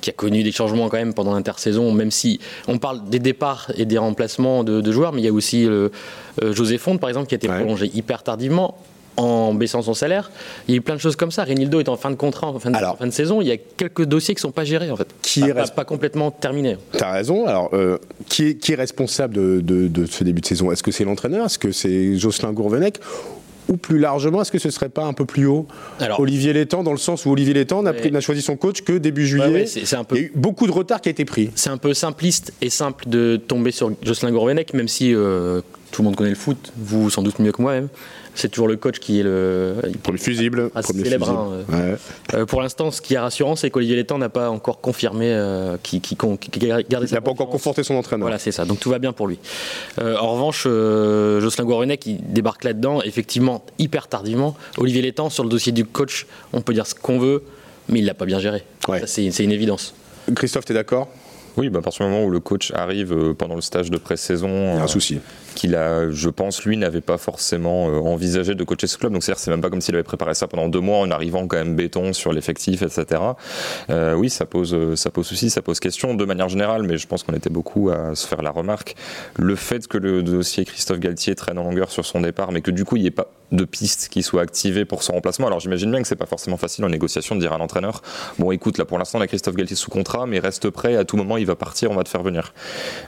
qui 0.00 0.08
a 0.08 0.14
connu 0.14 0.42
des 0.42 0.50
changements 0.52 0.88
quand 0.88 0.96
même 0.96 1.12
pendant 1.12 1.34
l'intersaison, 1.34 1.92
même 1.92 2.10
si 2.10 2.40
on 2.66 2.78
parle 2.78 3.06
des 3.10 3.18
départs 3.18 3.70
et 3.76 3.84
des 3.84 3.98
remplacements 3.98 4.64
de, 4.64 4.80
de 4.80 4.92
joueurs, 4.92 5.12
mais 5.12 5.20
il 5.20 5.26
y 5.26 5.28
a 5.28 5.32
aussi 5.34 5.66
euh, 5.68 5.90
José 6.40 6.78
Fonte, 6.78 7.00
par 7.00 7.10
exemple, 7.10 7.26
qui 7.26 7.34
a 7.34 7.36
été 7.36 7.50
Ouais. 7.50 7.58
prolongé 7.58 7.90
hyper 7.94 8.22
tardivement 8.22 8.78
en 9.18 9.52
baissant 9.52 9.82
son 9.82 9.94
salaire. 9.94 10.30
Il 10.66 10.72
y 10.72 10.74
a 10.74 10.78
eu 10.78 10.80
plein 10.80 10.94
de 10.94 11.00
choses 11.00 11.16
comme 11.16 11.30
ça. 11.30 11.44
Renildo 11.44 11.80
est 11.80 11.88
en 11.88 11.96
fin 11.96 12.10
de 12.10 12.16
contrat, 12.16 12.46
en 12.46 12.58
fin 12.58 12.70
de, 12.70 12.76
Alors. 12.76 12.96
fin 12.96 13.06
de 13.06 13.10
saison. 13.12 13.40
Il 13.42 13.48
y 13.48 13.52
a 13.52 13.56
quelques 13.56 14.04
dossiers 14.04 14.34
qui 14.34 14.40
sont 14.40 14.50
pas 14.52 14.64
gérés 14.64 14.90
en 14.90 14.96
fait. 14.96 15.08
Qui 15.22 15.40
pas, 15.40 15.48
est 15.64 15.74
pas- 15.74 15.84
complètement 15.84 16.30
terminés. 16.30 16.76
T'as 16.92 17.12
raison. 17.12 17.46
Alors, 17.46 17.70
euh, 17.74 17.98
qui, 18.28 18.46
est, 18.48 18.54
qui 18.54 18.72
est 18.72 18.76
responsable 18.76 19.34
de, 19.34 19.60
de- 19.60 19.88
de 19.88 20.06
ce 20.06 20.24
début 20.24 20.40
de 20.40 20.46
saison? 20.46 20.72
Est-ce 20.72 20.82
que 20.82 20.92
c'est 20.92 21.04
l'entraîneur? 21.04 21.46
Est-ce 21.46 21.58
que 21.58 21.72
c'est 21.72 22.16
Jocelyn 22.16 22.52
Gourvenec? 22.52 22.98
Ou 23.70 23.76
plus 23.76 23.98
largement, 23.98 24.40
est-ce 24.40 24.50
que 24.50 24.58
ce 24.58 24.70
serait 24.70 24.88
pas 24.88 25.04
un 25.04 25.12
peu 25.12 25.26
plus 25.26 25.44
haut? 25.44 25.66
Alors- 26.00 26.20
Olivier 26.20 26.54
Létang, 26.54 26.82
dans 26.82 26.92
le 26.92 26.96
sens 26.96 27.26
où 27.26 27.30
Olivier 27.32 27.52
Létang 27.52 27.82
n'a 27.82 28.20
choisi 28.22 28.40
son 28.40 28.56
coach 28.56 28.80
que 28.80 28.94
début 28.96 29.26
juillet. 29.26 29.66
Ouais, 29.66 29.94
un 29.94 30.04
peu- 30.04 30.16
Il 30.16 30.22
y 30.22 30.24
a 30.24 30.28
eu 30.28 30.32
beaucoup 30.34 30.66
de 30.66 30.72
retard 30.72 31.02
qui 31.02 31.10
a 31.10 31.12
été 31.12 31.26
pris. 31.26 31.50
C'est 31.54 31.68
un 31.68 31.76
peu 31.76 31.92
simpliste 31.92 32.54
et 32.62 32.70
simple 32.70 33.06
de 33.10 33.36
tomber 33.36 33.70
sur 33.70 33.90
Jocelyn 34.02 34.30
Gourvenec, 34.32 34.72
même 34.72 34.88
si 34.88 35.14
euh, 35.14 35.60
tout 35.90 36.00
le 36.00 36.06
monde 36.06 36.16
connaît 36.16 36.30
le 36.30 36.36
foot, 36.36 36.72
vous 36.78 37.10
sans 37.10 37.20
doute 37.22 37.40
mieux 37.40 37.52
que 37.52 37.60
moi 37.60 37.72
même. 37.72 37.88
C'est 38.38 38.48
toujours 38.48 38.68
le 38.68 38.76
coach 38.76 39.00
qui 39.00 39.18
est 39.18 39.24
le. 39.24 39.74
Premier 40.04 40.18
fusible. 40.18 40.70
Ah, 40.72 40.80
c'est 40.82 40.92
premier 40.92 41.02
célèbre, 41.02 41.26
fusible. 41.26 41.42
hein, 41.76 41.90
Ouais. 41.90 41.96
Euh, 42.34 42.46
pour 42.46 42.62
l'instant, 42.62 42.92
ce 42.92 43.00
qui 43.00 43.14
est 43.14 43.18
rassurant, 43.18 43.56
c'est 43.56 43.68
qu'Olivier 43.68 43.96
Létang 43.96 44.16
n'a 44.16 44.28
pas 44.28 44.48
encore 44.48 44.80
confirmé 44.80 45.32
euh, 45.32 45.76
qu'il 45.82 46.00
qui, 46.00 46.14
qui, 46.16 46.60
Il 46.60 46.68
n'a 47.12 47.20
pas 47.20 47.30
encore 47.32 47.48
conforté 47.48 47.82
son 47.82 47.96
entraîneur. 47.96 48.26
Voilà, 48.26 48.38
c'est 48.38 48.52
ça. 48.52 48.64
Donc 48.64 48.78
tout 48.78 48.90
va 48.90 49.00
bien 49.00 49.12
pour 49.12 49.26
lui. 49.26 49.40
Euh, 50.00 50.16
en 50.18 50.34
revanche, 50.34 50.66
euh, 50.68 51.40
Jocelyn 51.40 51.64
Gourvenec, 51.64 52.06
il 52.06 52.18
débarque 52.32 52.62
là-dedans, 52.62 53.02
effectivement, 53.02 53.64
hyper 53.80 54.06
tardivement. 54.06 54.56
Olivier 54.76 55.02
Létang, 55.02 55.30
sur 55.30 55.42
le 55.42 55.50
dossier 55.50 55.72
du 55.72 55.84
coach, 55.84 56.28
on 56.52 56.60
peut 56.60 56.74
dire 56.74 56.86
ce 56.86 56.94
qu'on 56.94 57.18
veut, 57.18 57.42
mais 57.88 57.98
il 57.98 58.04
l'a 58.04 58.14
pas 58.14 58.24
bien 58.24 58.38
géré. 58.38 58.62
Ouais. 58.86 59.02
C'est 59.06 59.26
une 59.42 59.50
évidence. 59.52 59.94
Christophe, 60.36 60.64
t'es 60.64 60.74
d'accord? 60.74 61.08
Oui, 61.56 61.70
bah, 61.70 61.80
à 61.80 61.82
partir 61.82 62.06
du 62.06 62.12
moment 62.12 62.24
où 62.24 62.30
le 62.30 62.38
coach 62.38 62.70
arrive 62.72 63.12
euh, 63.12 63.34
pendant 63.34 63.56
le 63.56 63.60
stage 63.62 63.90
de 63.90 63.98
pré-saison, 63.98 64.48
Il 64.48 64.76
y 64.76 64.78
a 64.78 64.82
un 64.82 64.84
euh, 64.84 64.86
souci. 64.86 65.18
Qu'il 65.58 65.74
a, 65.74 66.08
je 66.10 66.28
pense, 66.28 66.64
lui 66.64 66.76
n'avait 66.76 67.00
pas 67.00 67.18
forcément 67.18 67.88
euh, 67.88 67.98
envisagé 67.98 68.54
de 68.54 68.62
coacher 68.62 68.86
ce 68.86 68.96
club. 68.96 69.12
Donc 69.12 69.24
c'est 69.24 69.46
même 69.48 69.60
pas 69.60 69.70
comme 69.70 69.80
s'il 69.80 69.94
avait 69.96 70.04
préparé 70.04 70.34
ça 70.34 70.46
pendant 70.46 70.68
deux 70.68 70.80
mois 70.80 70.98
en 70.98 71.10
arrivant 71.10 71.48
quand 71.48 71.56
même 71.56 71.74
béton 71.74 72.12
sur 72.12 72.32
l'effectif, 72.32 72.82
etc. 72.82 73.20
Euh, 73.90 74.14
oui, 74.14 74.30
ça 74.30 74.46
pose, 74.46 74.72
euh, 74.72 74.94
ça 74.94 75.10
pose 75.10 75.26
souci, 75.26 75.50
ça 75.50 75.60
pose 75.60 75.80
question 75.80 76.14
de 76.14 76.24
manière 76.24 76.48
générale, 76.48 76.84
mais 76.84 76.96
je 76.96 77.08
pense 77.08 77.24
qu'on 77.24 77.34
était 77.34 77.50
beaucoup 77.50 77.90
à 77.90 78.14
se 78.14 78.26
faire 78.28 78.40
la 78.40 78.50
remarque. 78.50 78.94
Le 79.36 79.56
fait 79.56 79.88
que 79.88 79.98
le 79.98 80.22
dossier 80.22 80.64
Christophe 80.64 81.00
Galtier 81.00 81.34
traîne 81.34 81.58
en 81.58 81.64
longueur 81.64 81.90
sur 81.90 82.06
son 82.06 82.20
départ, 82.20 82.52
mais 82.52 82.60
que 82.60 82.70
du 82.70 82.84
coup 82.84 82.94
il 82.96 83.02
n'y 83.02 83.08
ait 83.08 83.10
pas 83.10 83.26
de 83.52 83.64
piste 83.64 84.08
qui 84.08 84.22
soit 84.22 84.42
activée 84.42 84.84
pour 84.84 85.02
son 85.02 85.14
remplacement. 85.14 85.46
Alors 85.46 85.60
j'imagine 85.60 85.90
bien 85.90 86.02
que 86.02 86.08
c'est 86.08 86.16
pas 86.16 86.26
forcément 86.26 86.56
facile 86.56 86.84
en 86.84 86.88
négociation 86.88 87.34
de 87.34 87.40
dire 87.40 87.52
à 87.52 87.58
l'entraîneur 87.58 88.02
bon 88.38 88.50
écoute 88.50 88.78
là 88.78 88.84
pour 88.84 88.98
l'instant 88.98 89.18
on 89.18 89.22
a 89.22 89.26
Christophe 89.26 89.56
Galtier 89.56 89.76
sous 89.76 89.90
contrat 89.90 90.26
mais 90.26 90.38
reste 90.38 90.70
prêt 90.70 90.96
à 90.96 91.04
tout 91.04 91.16
moment 91.16 91.36
il 91.36 91.46
va 91.46 91.56
partir 91.56 91.90
on 91.90 91.94
va 91.94 92.04
te 92.04 92.08
faire 92.08 92.22
venir. 92.22 92.52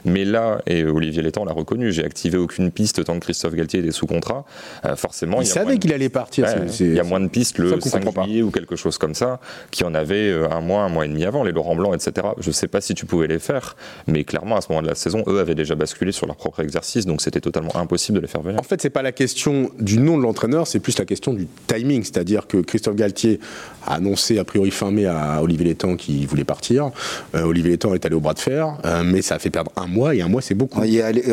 Mais 0.05 0.25
là 0.25 0.61
et 0.65 0.83
Olivier 0.83 1.21
Létang 1.21 1.45
l'a 1.45 1.53
reconnu 1.53 1.91
j'ai 1.91 2.03
activé 2.03 2.37
aucune 2.41 2.71
piste 2.71 3.03
tant 3.05 3.15
que 3.15 3.19
Christophe 3.25 3.53
Galtier 3.55 3.79
était 3.79 3.91
sous 3.91 4.07
contrat. 4.07 4.45
Euh, 4.85 4.95
forcément 4.95 5.37
Il 5.41 5.45
il, 5.45 5.47
y 5.47 5.51
a 5.51 5.53
savait 5.53 5.65
moins 5.65 5.75
de- 5.75 5.79
qu'il 5.79 5.93
allait 5.93 6.09
partir. 6.09 6.45
Ouais, 6.45 6.51
c'est- 6.67 6.77
c'est- 6.77 6.83
il 6.85 6.93
y 6.95 6.99
a 6.99 7.03
moins 7.03 7.19
de 7.19 7.27
pistes 7.27 7.57
le 7.57 7.71
qu'on 7.77 7.89
5 7.89 8.03
comprend 8.03 8.21
pas. 8.21 8.27
juillet 8.27 8.41
ou 8.41 8.51
quelque 8.51 8.75
chose 8.75 8.97
comme 8.97 9.13
ça 9.15 9.39
qui 9.71 9.83
en 9.83 9.93
avait 9.93 10.29
euh, 10.29 10.49
un 10.51 10.61
mois, 10.61 10.81
un 10.83 10.89
mois 10.89 11.05
et 11.05 11.09
demi 11.09 11.23
avant, 11.25 11.43
les 11.43 11.51
Laurent 11.51 11.75
Blanc, 11.75 11.93
etc. 11.93 12.27
Je 12.39 12.51
sais 12.51 12.67
pas 12.67 12.81
si 12.81 12.93
tu 12.93 13.05
pouvais 13.05 13.27
les 13.27 13.39
faire, 13.39 13.75
mais 14.07 14.23
clairement 14.23 14.57
à 14.57 14.61
ce 14.61 14.67
moment 14.69 14.81
de 14.81 14.87
la 14.87 14.95
saison, 14.95 15.23
eux 15.27 15.39
avaient 15.39 15.55
déjà 15.55 15.75
basculé 15.75 16.11
sur 16.11 16.27
leur 16.27 16.35
propre 16.35 16.59
exercice, 16.61 17.05
donc 17.05 17.21
c'était 17.21 17.41
totalement 17.41 17.75
impossible 17.77 18.17
de 18.17 18.21
les 18.21 18.27
faire 18.27 18.41
venir. 18.41 18.59
En 18.59 18.63
fait, 18.63 18.81
c'est 18.81 18.89
pas 18.89 19.01
la 19.01 19.11
question 19.11 19.69
du 19.79 19.99
nom 19.99 20.17
de 20.17 20.23
l'entraîneur, 20.23 20.67
c'est 20.67 20.79
plus 20.79 20.97
la 20.97 21.05
question 21.05 21.33
du 21.33 21.47
timing. 21.67 22.03
C'est-à-dire 22.03 22.47
que 22.47 22.57
Christophe 22.57 22.95
Galtier 22.95 23.39
a 23.85 23.95
annoncé 23.95 24.39
a 24.39 24.43
priori 24.43 24.71
fin 24.71 24.91
mai 24.91 25.05
à 25.05 25.41
Olivier 25.41 25.65
Létang 25.65 25.95
qu'il 25.95 26.25
voulait 26.27 26.43
partir. 26.43 26.91
Euh, 27.35 27.43
Olivier 27.43 27.71
Létang 27.71 27.93
est 27.93 28.05
allé 28.05 28.15
au 28.15 28.19
bras 28.19 28.33
de 28.33 28.39
fer, 28.39 28.77
euh, 28.85 29.03
mais 29.05 29.21
ça 29.21 29.35
a 29.35 29.39
fait 29.39 29.49
perdre 29.49 29.71
un 29.75 29.87
mois 29.87 30.15
et 30.15 30.21
un 30.21 30.27
mois 30.27 30.41
c'est 30.41 30.55
beaucoup. 30.55 30.81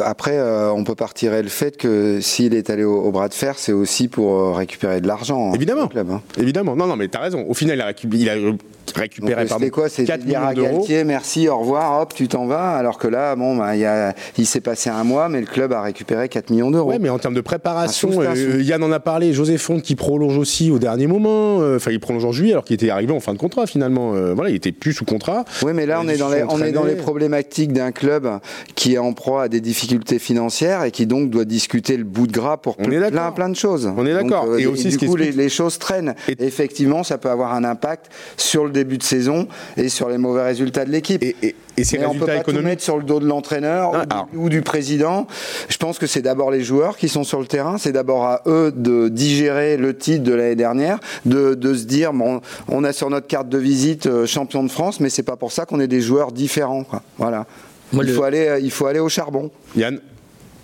Après, 0.05 0.39
euh, 0.39 0.71
on 0.73 0.85
peut 0.85 0.95
pas 0.99 1.07
retirer 1.07 1.43
le 1.43 1.49
fait 1.49 1.77
que 1.77 2.21
s'il 2.21 2.55
est 2.55 2.71
allé 2.71 2.85
au, 2.85 3.01
au 3.03 3.11
bras 3.13 3.29
de 3.29 3.35
fer, 3.35 3.55
c'est 3.57 3.73
aussi 3.73 4.09
pour 4.09 4.35
euh, 4.39 4.53
récupérer 4.53 5.01
de 5.01 5.07
l'argent. 5.07 5.51
hein, 5.51 5.55
Évidemment. 5.55 5.85
au 5.85 5.89
club, 5.89 6.11
hein. 6.11 6.21
Évidemment, 6.39 6.77
non, 6.77 6.87
non, 6.87 6.97
mais 6.97 7.09
t'as 7.09 7.21
raison. 7.21 7.45
Au 7.49 7.55
final, 7.55 7.77
il 7.77 7.81
a, 7.81 7.87
récu- 7.91 8.09
il 8.13 8.29
a 8.29 8.35
Donc, 8.37 8.61
récupéré 8.97 9.43
euh, 9.43 9.47
pardon, 9.47 9.69
quoi? 9.71 9.89
C'était 9.89 10.07
4 10.09 10.25
dire 10.25 10.43
à 10.43 10.51
millions 10.51 10.63
d'euros. 10.65 10.79
Galtier 10.79 11.05
merci, 11.05 11.49
au 11.49 11.59
revoir, 11.59 12.01
hop, 12.03 12.15
tu 12.15 12.27
t'en 12.27 12.47
vas. 12.47 12.73
Alors 12.75 12.99
que 12.99 13.07
là, 13.07 13.37
bon, 13.37 13.57
bah, 13.57 13.77
il, 13.77 13.81
y 13.81 13.85
a- 13.85 14.15
il 14.39 14.47
s'est 14.47 14.61
passé 14.61 14.91
un 14.91 15.05
mois, 15.05 15.29
mais 15.29 15.41
le 15.41 15.47
club 15.47 15.73
a 15.73 15.83
récupéré 15.83 16.29
4 16.29 16.51
millions 16.51 16.71
d'euros. 16.71 16.91
Ouais, 16.91 16.99
mais 16.99 17.11
en 17.11 17.19
termes 17.19 17.35
de 17.35 17.41
préparation, 17.41 18.11
euh. 18.21 18.61
Yann 18.63 18.83
en 18.83 18.91
a 18.91 18.99
parlé, 19.01 19.33
José 19.33 19.57
Fonte 19.59 19.83
qui 19.83 19.95
prolonge 19.95 20.37
aussi 20.37 20.71
au 20.71 20.79
dernier 20.79 21.07
moment. 21.07 21.61
euh, 21.61 21.77
Enfin, 21.77 21.91
il 21.93 22.01
prolonge 22.01 22.25
en 22.25 22.33
juillet 22.33 22.53
alors 22.53 22.65
qu'il 22.65 22.75
était 22.75 22.91
arrivé 22.91 23.13
en 23.13 23.21
fin 23.21 23.35
de 23.35 23.39
contrat 23.39 23.67
finalement. 23.67 24.15
Euh, 24.15 24.35
voilà, 24.35 24.51
il 24.51 24.57
était 24.57 24.73
plus 24.73 24.93
sous 24.95 25.05
contrat. 25.05 25.45
Oui, 25.63 25.73
mais 25.75 25.87
là, 25.87 26.01
on 26.03 26.09
est, 26.09 26.17
dans 26.17 26.29
les, 26.29 26.43
on 26.49 26.61
est 26.63 26.73
dans 26.73 26.85
les 26.85 26.97
problématiques 26.97 27.73
d'un 27.73 27.93
club 27.93 28.29
qui 28.75 28.95
est 28.95 28.99
en 28.99 29.13
proie 29.13 29.45
à 29.45 29.49
des 29.49 29.61
difficultés 29.61 30.19
financières 30.19 30.78
et 30.85 30.91
qui 30.91 31.07
donc 31.07 31.31
doit 31.31 31.45
discuter 31.45 31.97
le 31.97 32.05
bout 32.05 32.27
de 32.27 32.33
gras 32.33 32.57
pour 32.57 32.77
On 32.79 32.83
ple- 32.85 33.11
plein, 33.11 33.31
plein 33.33 33.49
de 33.49 33.57
choses. 33.57 33.91
On 33.97 34.07
est 34.07 34.13
d'accord. 34.15 34.57
Et 34.59 34.67
aussi, 34.67 34.89
du 34.89 34.99
coup, 35.09 35.17
les, 35.17 35.49
choses 35.49 35.79
traînent. 35.79 36.15
Et- 36.29 36.37
effectivement, 36.45 37.03
ça 37.03 37.19
peut 37.19 37.31
avoir 37.31 37.53
un 37.55 37.65
impact 37.65 38.07
sur 38.37 38.65
le 38.65 38.71
début 38.71 38.99
de 38.99 39.03
saison 39.03 39.49
et 39.77 39.89
sur 39.89 40.09
les 40.09 40.19
mauvais 40.19 40.43
résultats 40.43 40.85
de 40.85 40.91
l'équipe. 40.91 41.23
Et, 41.23 41.37
et, 41.43 41.55
et 41.77 41.85
ces 41.85 41.99
Mais 41.99 42.05
on 42.07 42.11
peut 42.15 42.25
résultats 42.25 42.45
pas 42.45 42.53
tout 42.53 42.63
mettre 42.63 42.83
sur 42.83 42.97
le 42.99 43.05
dos 43.05 43.21
de 43.21 43.27
l'entraîneur 43.27 43.93
Ah, 43.95 43.99
ou, 43.99 44.05
du- 44.07 44.13
alors. 44.13 44.29
ou 44.35 44.49
du 44.49 44.63
président. 44.63 45.27
Je 45.69 45.77
pense 45.77 45.99
que 45.99 46.07
c'est 46.07 46.23
d'abord 46.23 46.51
les 46.51 46.63
joueurs 46.63 46.97
qui 46.97 47.09
sont 47.09 47.25
sur 47.25 47.41
le 47.41 47.47
terrain. 47.47 47.79
C'est 47.79 47.93
d'abord 47.93 48.25
à 48.25 48.43
eux 48.47 48.73
de 48.75 49.09
digérer 49.09 49.77
le 49.77 49.97
titre 49.97 50.25
de 50.25 50.33
l'année 50.35 50.57
dernière, 50.57 50.99
de, 51.27 51.55
de 51.55 51.75
se 51.75 51.85
dire 51.85 52.13
bon, 52.13 52.41
on 52.69 52.85
a 52.85 52.93
sur 52.93 53.11
notre 53.11 53.27
carte 53.27 53.49
de 53.49 53.59
visite 53.59 54.07
euh, 54.07 54.27
champion 54.27 54.63
de 54.65 54.69
France, 54.71 55.01
mais 55.01 55.09
c'est 55.11 55.23
pas 55.23 55.37
pour 55.37 55.53
ça 55.53 55.67
qu'on 55.67 55.81
est 55.81 55.89
des 55.89 56.01
joueurs 56.01 56.33
différents. 56.33 56.85
quoi. 56.85 57.03
Voilà. 57.19 57.47
Moi, 57.93 58.05
il, 58.05 58.09
le- 58.11 58.15
faut 58.17 58.25
aller, 58.25 58.47
euh, 58.49 58.59
il 58.61 58.71
faut 58.71 58.87
aller 58.87 58.99
au 59.01 59.09
charbon. 59.09 59.51
Yann, 59.77 59.99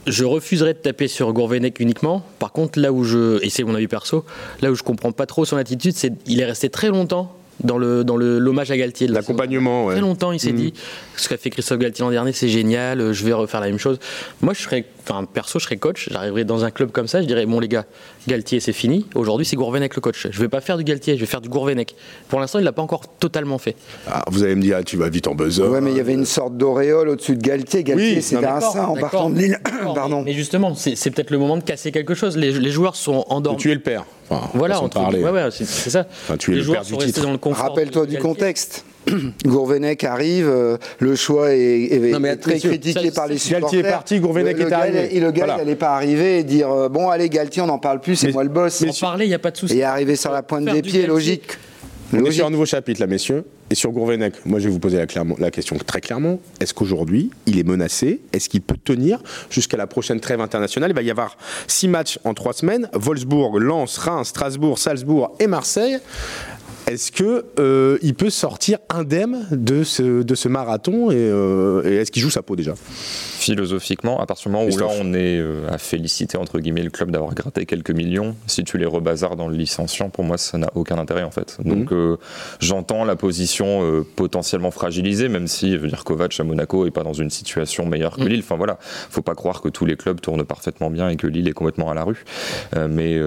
je 0.06 0.24
refuserais 0.24 0.74
de 0.74 0.78
taper 0.78 1.08
sur 1.08 1.32
Gourvenec 1.32 1.80
uniquement. 1.80 2.22
Par 2.38 2.52
contre, 2.52 2.78
là 2.78 2.92
où 2.92 3.04
je, 3.04 3.42
et 3.42 3.50
c'est 3.50 3.64
mon 3.64 3.74
avis 3.74 3.88
perso, 3.88 4.24
là 4.62 4.70
où 4.70 4.74
je 4.74 4.82
comprends 4.82 5.12
pas 5.12 5.26
trop 5.26 5.44
son 5.44 5.56
attitude, 5.56 5.94
c'est 5.94 6.16
qu'il 6.24 6.40
est 6.40 6.44
resté 6.44 6.68
très 6.68 6.88
longtemps 6.88 7.36
dans 7.64 7.78
le 7.78 8.04
dans 8.04 8.16
le 8.16 8.38
l'hommage 8.38 8.70
à 8.70 8.76
Galtier. 8.76 9.06
L'accompagnement, 9.08 9.86
ouais. 9.86 9.94
Très 9.94 10.00
longtemps, 10.00 10.32
il 10.32 10.38
s'est 10.40 10.52
Mhm. 10.52 10.56
dit 10.58 10.74
ce 11.16 11.28
qu'a 11.28 11.36
fait 11.36 11.50
Christophe 11.50 11.78
Galtier 11.78 12.04
l'an 12.04 12.10
dernier, 12.10 12.32
c'est 12.32 12.48
génial. 12.48 13.00
euh, 13.00 13.12
Je 13.12 13.24
vais 13.24 13.32
refaire 13.32 13.60
la 13.60 13.66
même 13.68 13.78
chose. 13.78 13.98
Moi, 14.42 14.52
je 14.54 14.62
serais, 14.62 14.84
enfin 15.02 15.24
perso, 15.24 15.58
je 15.58 15.64
serais 15.64 15.76
coach. 15.76 16.08
J'arriverais 16.10 16.44
dans 16.44 16.64
un 16.64 16.70
club 16.70 16.90
comme 16.92 17.08
ça, 17.08 17.20
je 17.22 17.26
dirais 17.26 17.46
bon 17.46 17.58
les 17.60 17.68
gars, 17.68 17.84
Galtier 18.28 18.60
c'est 18.60 18.72
fini. 18.72 19.06
Aujourd'hui, 19.14 19.46
c'est 19.46 19.56
Gourvenec 19.56 19.94
le 19.94 20.00
coach. 20.00 20.26
Je 20.30 20.40
vais 20.40 20.48
pas 20.48 20.60
faire 20.60 20.76
du 20.76 20.84
Galtier, 20.84 21.14
je 21.16 21.20
vais 21.20 21.26
faire 21.26 21.40
du 21.40 21.48
Gourvenec. 21.48 21.94
Pour 22.28 22.40
l'instant, 22.40 22.58
il 22.58 22.64
l'a 22.64 22.72
pas 22.72 22.82
encore 22.82 23.02
totalement 23.18 23.58
fait. 23.58 23.76
Ah, 24.06 24.24
vous 24.30 24.42
allez 24.42 24.54
me 24.54 24.62
dire, 24.62 24.76
ah, 24.80 24.82
tu 24.82 24.96
vas 24.96 25.08
vite 25.08 25.26
en 25.26 25.34
buzzer. 25.34 25.62
Ouais, 25.68 25.80
mais 25.80 25.90
il 25.92 25.96
y 25.96 26.00
avait 26.00 26.14
une 26.14 26.26
sorte 26.26 26.56
d'auréole 26.56 27.08
au-dessus 27.08 27.36
de 27.36 27.42
Galtier. 27.42 27.82
Galtier, 27.84 28.16
Oui, 28.16 28.22
c'était 28.22 28.44
un 28.46 28.60
saint 28.60 28.84
en 28.86 28.96
partant 28.96 29.30
de 29.30 29.38
Lille. 29.38 29.58
d'accord, 29.64 29.94
Pardon. 29.94 30.18
Mais, 30.18 30.30
mais 30.30 30.32
justement, 30.32 30.74
c'est 30.74 30.96
c'est 30.96 31.10
peut-être 31.10 31.30
le 31.30 31.38
moment 31.38 31.56
de 31.56 31.62
casser 31.62 31.92
quelque 31.92 32.14
chose. 32.14 32.36
Les, 32.36 32.52
les 32.52 32.70
joueurs 32.70 32.96
sont 32.96 33.24
endormis. 33.28 33.58
Tu 33.58 33.70
es 33.70 33.74
le 33.74 33.80
père. 33.80 34.04
Enfin, 34.30 34.48
Voilà, 34.54 34.80
entre- 34.80 35.00
parler. 35.00 35.22
ouais, 35.22 35.30
ouais, 35.30 35.48
c'est 35.50 35.66
c'est 35.66 35.90
ça. 35.90 36.06
Enfin, 36.10 36.36
tu 36.36 36.50
es 36.50 36.54
les 36.54 36.60
le 36.60 36.64
joueurs 36.64 36.84
sont 36.84 36.96
restés 36.96 37.12
titre. 37.12 37.26
dans 37.26 37.32
le 37.32 37.38
confort. 37.38 37.66
Rappelle-toi 37.68 38.06
du 38.06 38.18
contexte. 38.18 38.84
Gourvenec 39.44 40.02
arrive, 40.04 40.48
euh, 40.48 40.78
le 40.98 41.14
choix 41.14 41.52
est, 41.52 41.58
est- 41.92 42.10
Non, 42.12 42.20
mais 42.20 42.30
est 42.30 42.36
très 42.36 42.58
critiqué 42.58 43.10
ça, 43.10 43.14
par 43.14 43.26
les 43.26 43.34
Galtier 43.34 43.56
est 43.56 43.56
supporters. 43.56 43.90
parti, 43.92 44.20
Gourvenec 44.20 44.58
est 44.58 44.72
arrivé. 44.72 45.14
Et 45.16 45.20
le 45.20 45.30
gars, 45.30 45.44
Voilà. 45.44 45.54
il 45.54 45.58
n'allait 45.64 45.76
pas 45.76 45.94
arriver 45.94 46.38
et 46.38 46.42
dire 46.44 46.70
euh, 46.70 46.88
bon, 46.88 47.10
allez, 47.10 47.28
Galtier, 47.28 47.60
on 47.60 47.66
n'en 47.66 47.78
parle 47.78 48.00
plus, 48.00 48.16
c'est 48.16 48.28
Mais- 48.28 48.32
moi 48.32 48.44
le 48.44 48.48
boss. 48.48 48.82
En 48.82 48.92
parler, 49.06 49.26
il 49.26 49.28
n'y 49.28 49.34
a 49.34 49.38
pas 49.38 49.50
de 49.50 49.56
souci. 49.58 49.76
Et 49.78 49.84
arriver 49.84 50.16
sur 50.16 50.32
la 50.32 50.42
pointe 50.42 50.64
des 50.64 50.70
pieds, 50.80 50.80
Galtier. 51.00 51.06
logique. 51.06 51.42
On 52.12 52.16
est 52.16 52.20
Logique. 52.20 52.34
sur 52.34 52.46
un 52.46 52.50
nouveau 52.50 52.66
chapitre 52.66 53.00
là, 53.00 53.06
messieurs. 53.06 53.44
Et 53.74 53.76
sur 53.76 53.90
Gourvenec, 53.90 54.34
moi 54.46 54.60
je 54.60 54.66
vais 54.66 54.70
vous 54.70 54.78
poser 54.78 55.04
la, 55.38 55.50
question 55.50 55.76
très 55.84 56.00
clairement. 56.00 56.38
Est-ce 56.60 56.72
qu'aujourd'hui, 56.72 57.30
il 57.46 57.58
est 57.58 57.64
menacé? 57.64 58.20
Est-ce 58.32 58.48
qu'il 58.48 58.60
peut 58.60 58.76
tenir 58.76 59.20
jusqu'à 59.50 59.76
la 59.76 59.88
prochaine 59.88 60.20
trêve 60.20 60.40
internationale? 60.40 60.92
Il 60.92 60.94
va 60.94 61.02
y 61.02 61.10
avoir 61.10 61.36
six 61.66 61.88
matchs 61.88 62.20
en 62.22 62.34
trois 62.34 62.52
semaines. 62.52 62.88
Wolfsburg, 62.92 63.56
Lens, 63.56 63.98
Reims, 63.98 64.28
Strasbourg, 64.28 64.78
Salzbourg 64.78 65.34
et 65.40 65.48
Marseille. 65.48 65.98
Est-ce 66.86 67.12
que 67.12 67.44
euh, 67.58 67.98
il 68.02 68.14
peut 68.14 68.30
sortir 68.30 68.78
indemne 68.90 69.46
de 69.50 69.84
ce, 69.84 70.22
de 70.22 70.34
ce 70.34 70.48
marathon 70.48 71.10
et, 71.10 71.14
euh, 71.16 71.82
et 71.84 71.96
est-ce 71.96 72.12
qu'il 72.12 72.20
joue 72.22 72.30
sa 72.30 72.42
peau 72.42 72.56
déjà? 72.56 72.74
Philosophiquement, 72.76 74.20
à 74.20 74.26
partir 74.26 74.50
du 74.50 74.56
moment 74.56 74.68
où 74.70 74.76
là 74.78 74.86
on 75.00 75.14
est 75.14 75.38
euh, 75.38 75.66
à 75.70 75.78
féliciter 75.78 76.36
entre 76.36 76.58
guillemets 76.60 76.82
le 76.82 76.90
club 76.90 77.10
d'avoir 77.10 77.34
gratté 77.34 77.66
quelques 77.66 77.90
millions, 77.90 78.36
si 78.46 78.64
tu 78.64 78.78
les 78.78 78.86
rebazardes 78.86 79.38
dans 79.38 79.48
le 79.48 79.56
licenciant, 79.56 80.10
pour 80.10 80.24
moi 80.24 80.38
ça 80.38 80.58
n'a 80.58 80.70
aucun 80.74 80.98
intérêt 80.98 81.22
en 81.22 81.30
fait. 81.30 81.56
Donc 81.64 81.92
euh, 81.92 82.16
j'entends 82.60 83.04
la 83.04 83.16
position 83.16 84.04
potentiellement 84.16 84.70
fragilisée, 84.70 85.28
même 85.28 85.46
si 85.46 85.72
je 85.72 85.76
veux 85.78 85.88
dire 85.88 86.04
Kovac 86.04 86.38
à 86.38 86.44
Monaco 86.44 86.86
est 86.86 86.90
pas 86.90 87.02
dans 87.02 87.12
une 87.12 87.30
situation 87.30 87.86
meilleure 87.86 88.16
que 88.16 88.24
Mm. 88.24 88.28
Lille. 88.28 88.40
Enfin 88.40 88.56
voilà, 88.56 88.78
faut 88.80 89.22
pas 89.22 89.34
croire 89.34 89.60
que 89.60 89.68
tous 89.68 89.84
les 89.84 89.96
clubs 89.96 90.20
tournent 90.20 90.44
parfaitement 90.44 90.90
bien 90.90 91.08
et 91.10 91.16
que 91.16 91.26
Lille 91.26 91.46
est 91.48 91.52
complètement 91.52 91.90
à 91.90 91.94
la 91.94 92.04
rue. 92.04 92.24
Mais 92.88 93.18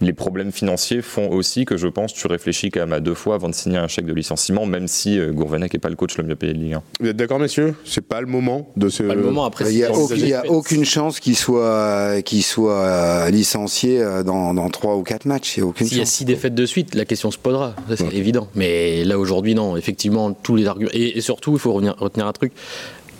les 0.00 0.12
problèmes 0.12 0.52
financiers 0.52 1.02
font 1.02 1.30
aussi 1.30 1.64
que 1.64 1.76
je 1.76 1.88
pense 1.88 2.12
tu 2.12 2.26
réfléchis 2.26 2.70
quand 2.70 2.80
même 2.80 2.92
à 2.92 3.00
deux 3.00 3.14
fois 3.14 3.36
avant 3.36 3.48
de 3.48 3.54
signer 3.54 3.78
un 3.78 3.88
chèque 3.88 4.06
de 4.06 4.12
licenciement, 4.12 4.66
même 4.66 4.88
si 4.88 5.18
euh, 5.18 5.32
Gourvenec 5.32 5.72
n'est 5.72 5.80
pas 5.80 5.88
le 5.88 5.96
coach 5.96 6.16
le 6.18 6.24
mieux 6.24 6.36
payé 6.36 6.52
de 6.52 6.58
Ligue 6.58 6.74
1. 6.74 6.82
Vous 7.00 7.08
êtes 7.08 7.16
d'accord, 7.16 7.38
messieurs? 7.38 7.74
C'est 7.84 8.06
pas 8.06 8.20
le 8.20 8.26
moment 8.26 8.70
de 8.76 8.88
ce. 8.88 9.02
Pas 9.02 9.14
le 9.14 9.22
moment 9.22 9.44
après. 9.44 9.72
Il 9.72 9.76
n'y 9.76 10.32
a, 10.34 10.50
aucune 10.50 10.84
chance 10.84 11.20
qu'il 11.20 11.36
soit, 11.36 12.22
qu'il 12.22 12.42
soit 12.42 12.82
euh, 12.82 13.30
licencié 13.30 14.00
euh, 14.00 14.22
dans, 14.22 14.54
dans 14.54 14.68
3 14.68 14.96
ou 14.96 15.02
4 15.02 15.24
matchs. 15.26 15.54
S'il 15.54 15.64
y 15.64 15.66
a 15.66 16.04
chance. 16.04 16.10
six 16.10 16.24
défaites 16.24 16.54
de 16.54 16.66
suite, 16.66 16.94
la 16.94 17.04
question 17.04 17.30
se 17.30 17.38
posera, 17.38 17.74
c'est 17.94 18.12
évident. 18.14 18.48
Mais 18.54 19.04
là 19.04 19.18
aujourd'hui, 19.18 19.54
non, 19.54 19.76
effectivement, 19.76 20.32
tous 20.32 20.56
les 20.56 20.66
arguments. 20.66 20.90
Et, 20.92 21.18
et 21.18 21.20
surtout, 21.20 21.54
il 21.54 21.58
faut 21.58 21.72
revenir, 21.72 21.96
retenir 21.98 22.26
un 22.26 22.32
truc. 22.32 22.52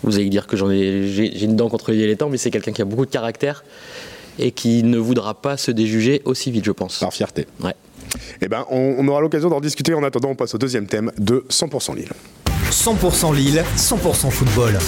Vous 0.03 0.17
allez 0.17 0.29
dire 0.29 0.47
que 0.47 0.57
j'en 0.57 0.71
ai, 0.71 1.09
j'ai, 1.09 1.45
une 1.45 1.57
dent 1.57 1.69
contre 1.69 1.91
les 1.91 1.97
dilettants, 1.97 2.29
mais 2.29 2.37
c'est 2.37 2.51
quelqu'un 2.51 2.73
qui 2.73 2.83
a 2.83 2.85
beaucoup 2.85 3.07
de 3.07 3.11
caractère 3.11 3.65
et 4.39 4.51
qui 4.51 4.83
ne 4.83 4.99
voudra 4.99 5.35
pas 5.35 5.57
se 5.57 5.71
déjuger 5.71 6.23
aussi 6.25 6.51
vite, 6.51 6.65
je 6.65 6.73
pense. 6.73 6.99
Par 6.99 7.13
fierté. 7.13 7.47
Ouais. 7.61 7.75
Eh 8.41 8.49
ben, 8.49 8.65
on, 8.71 8.97
on 8.99 9.09
aura 9.09 9.21
l'occasion 9.21 9.49
d'en 9.49 9.61
discuter. 9.61 9.95
En 9.95 10.03
attendant, 10.05 10.31
on 10.31 10.35
passe 10.35 10.55
au 10.55 10.59
deuxième 10.59 10.87
thème 10.87 11.13
de 11.19 11.45
100% 11.51 11.97
Lille. 11.97 12.13
100% 12.71 13.35
Lille, 13.35 13.65
100% 13.77 14.31
football. 14.31 14.79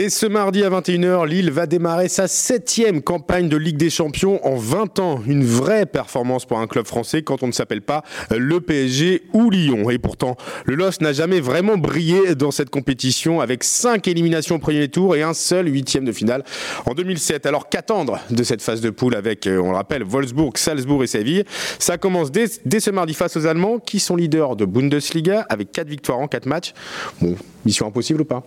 Et 0.00 0.10
ce 0.10 0.26
mardi 0.26 0.62
à 0.62 0.70
21h, 0.70 1.26
Lille 1.26 1.50
va 1.50 1.66
démarrer 1.66 2.06
sa 2.08 2.28
septième 2.28 3.02
campagne 3.02 3.48
de 3.48 3.56
Ligue 3.56 3.78
des 3.78 3.90
Champions 3.90 4.38
en 4.46 4.54
20 4.54 5.00
ans. 5.00 5.20
Une 5.26 5.44
vraie 5.44 5.86
performance 5.86 6.46
pour 6.46 6.60
un 6.60 6.68
club 6.68 6.86
français 6.86 7.22
quand 7.22 7.42
on 7.42 7.48
ne 7.48 7.52
s'appelle 7.52 7.82
pas 7.82 8.04
le 8.30 8.60
PSG 8.60 9.24
ou 9.32 9.50
Lyon. 9.50 9.90
Et 9.90 9.98
pourtant, 9.98 10.36
le 10.66 10.76
LOS 10.76 11.00
n'a 11.00 11.12
jamais 11.12 11.40
vraiment 11.40 11.76
brillé 11.76 12.36
dans 12.36 12.52
cette 12.52 12.70
compétition 12.70 13.40
avec 13.40 13.64
5 13.64 14.06
éliminations 14.06 14.54
au 14.54 14.58
premier 14.60 14.86
tour 14.86 15.16
et 15.16 15.22
un 15.24 15.34
seul 15.34 15.66
huitième 15.66 16.04
de 16.04 16.12
finale 16.12 16.44
en 16.86 16.94
2007. 16.94 17.46
Alors 17.46 17.68
qu'attendre 17.68 18.20
de 18.30 18.44
cette 18.44 18.62
phase 18.62 18.80
de 18.80 18.90
poule 18.90 19.16
avec, 19.16 19.48
euh, 19.48 19.58
on 19.58 19.70
le 19.70 19.76
rappelle, 19.78 20.04
Wolfsburg, 20.04 20.58
Salzbourg 20.58 21.02
et 21.02 21.08
Séville? 21.08 21.42
Ça 21.80 21.98
commence 21.98 22.30
dès, 22.30 22.44
dès 22.64 22.78
ce 22.78 22.92
mardi 22.92 23.14
face 23.14 23.36
aux 23.36 23.46
Allemands 23.46 23.80
qui 23.80 23.98
sont 23.98 24.14
leaders 24.14 24.54
de 24.54 24.64
Bundesliga 24.64 25.44
avec 25.48 25.72
4 25.72 25.88
victoires 25.88 26.20
en 26.20 26.28
4 26.28 26.46
matchs. 26.46 26.72
Bon, 27.20 27.34
mission 27.64 27.88
impossible 27.88 28.20
ou 28.20 28.24
pas? 28.24 28.44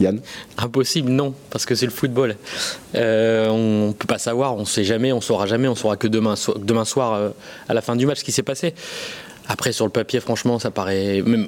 Yann 0.00 0.20
Impossible, 0.58 1.10
non, 1.10 1.34
parce 1.50 1.64
que 1.66 1.74
c'est 1.74 1.86
le 1.86 1.92
football. 1.92 2.36
Euh, 2.94 3.48
on 3.48 3.88
ne 3.88 3.92
peut 3.92 4.06
pas 4.06 4.18
savoir, 4.18 4.56
on 4.56 4.60
ne 4.60 4.64
sait 4.64 4.84
jamais, 4.84 5.12
on 5.12 5.16
ne 5.16 5.20
saura 5.22 5.46
jamais, 5.46 5.68
on 5.68 5.74
saura 5.74 5.96
que 5.96 6.08
demain, 6.08 6.36
so- 6.36 6.56
demain 6.58 6.84
soir, 6.84 7.14
euh, 7.14 7.28
à 7.68 7.74
la 7.74 7.80
fin 7.80 7.94
du 7.96 8.06
match, 8.06 8.18
ce 8.18 8.24
qui 8.24 8.32
s'est 8.32 8.42
passé. 8.42 8.74
Après, 9.46 9.72
sur 9.72 9.84
le 9.84 9.90
papier, 9.92 10.20
franchement, 10.20 10.58
ça 10.58 10.70
paraît. 10.70 11.22
Même, 11.22 11.46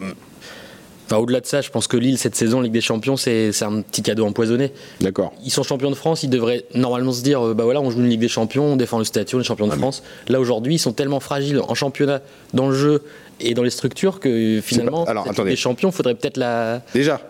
enfin, 1.06 1.16
au-delà 1.16 1.40
de 1.40 1.46
ça, 1.46 1.60
je 1.60 1.70
pense 1.70 1.86
que 1.88 1.96
Lille, 1.96 2.18
cette 2.18 2.36
saison, 2.36 2.60
Ligue 2.60 2.72
des 2.72 2.80
Champions, 2.80 3.16
c'est 3.16 3.50
un 3.62 3.80
petit 3.80 4.02
cadeau 4.02 4.26
empoisonné. 4.26 4.72
D'accord. 5.00 5.32
Ils 5.44 5.50
sont 5.50 5.62
champions 5.62 5.90
de 5.90 5.94
France, 5.96 6.22
ils 6.22 6.30
devraient 6.30 6.64
normalement 6.74 7.12
se 7.12 7.22
dire 7.22 7.44
euh, 7.44 7.54
bah 7.54 7.64
voilà, 7.64 7.80
on 7.80 7.90
joue 7.90 8.00
une 8.00 8.08
Ligue 8.10 8.20
des 8.20 8.28
Champions, 8.28 8.64
on 8.64 8.76
défend 8.76 8.98
le 8.98 9.04
statut, 9.04 9.36
on 9.36 9.40
est 9.40 9.44
champion 9.44 9.66
de 9.66 9.72
France. 9.74 10.02
Là, 10.28 10.38
aujourd'hui, 10.40 10.74
ils 10.74 10.78
sont 10.78 10.92
tellement 10.92 11.20
fragiles 11.20 11.60
en 11.66 11.74
championnat, 11.74 12.20
dans 12.54 12.68
le 12.68 12.74
jeu 12.76 13.02
et 13.40 13.54
dans 13.54 13.62
les 13.62 13.70
structures 13.70 14.20
que 14.20 14.60
finalement, 14.62 15.04
pas- 15.04 15.10
alors, 15.10 15.24
attendez. 15.24 15.50
Ligue 15.50 15.56
des 15.58 15.62
Champions, 15.62 15.90
faudrait 15.90 16.14
peut-être 16.14 16.36
la. 16.36 16.82
Déjà 16.94 17.20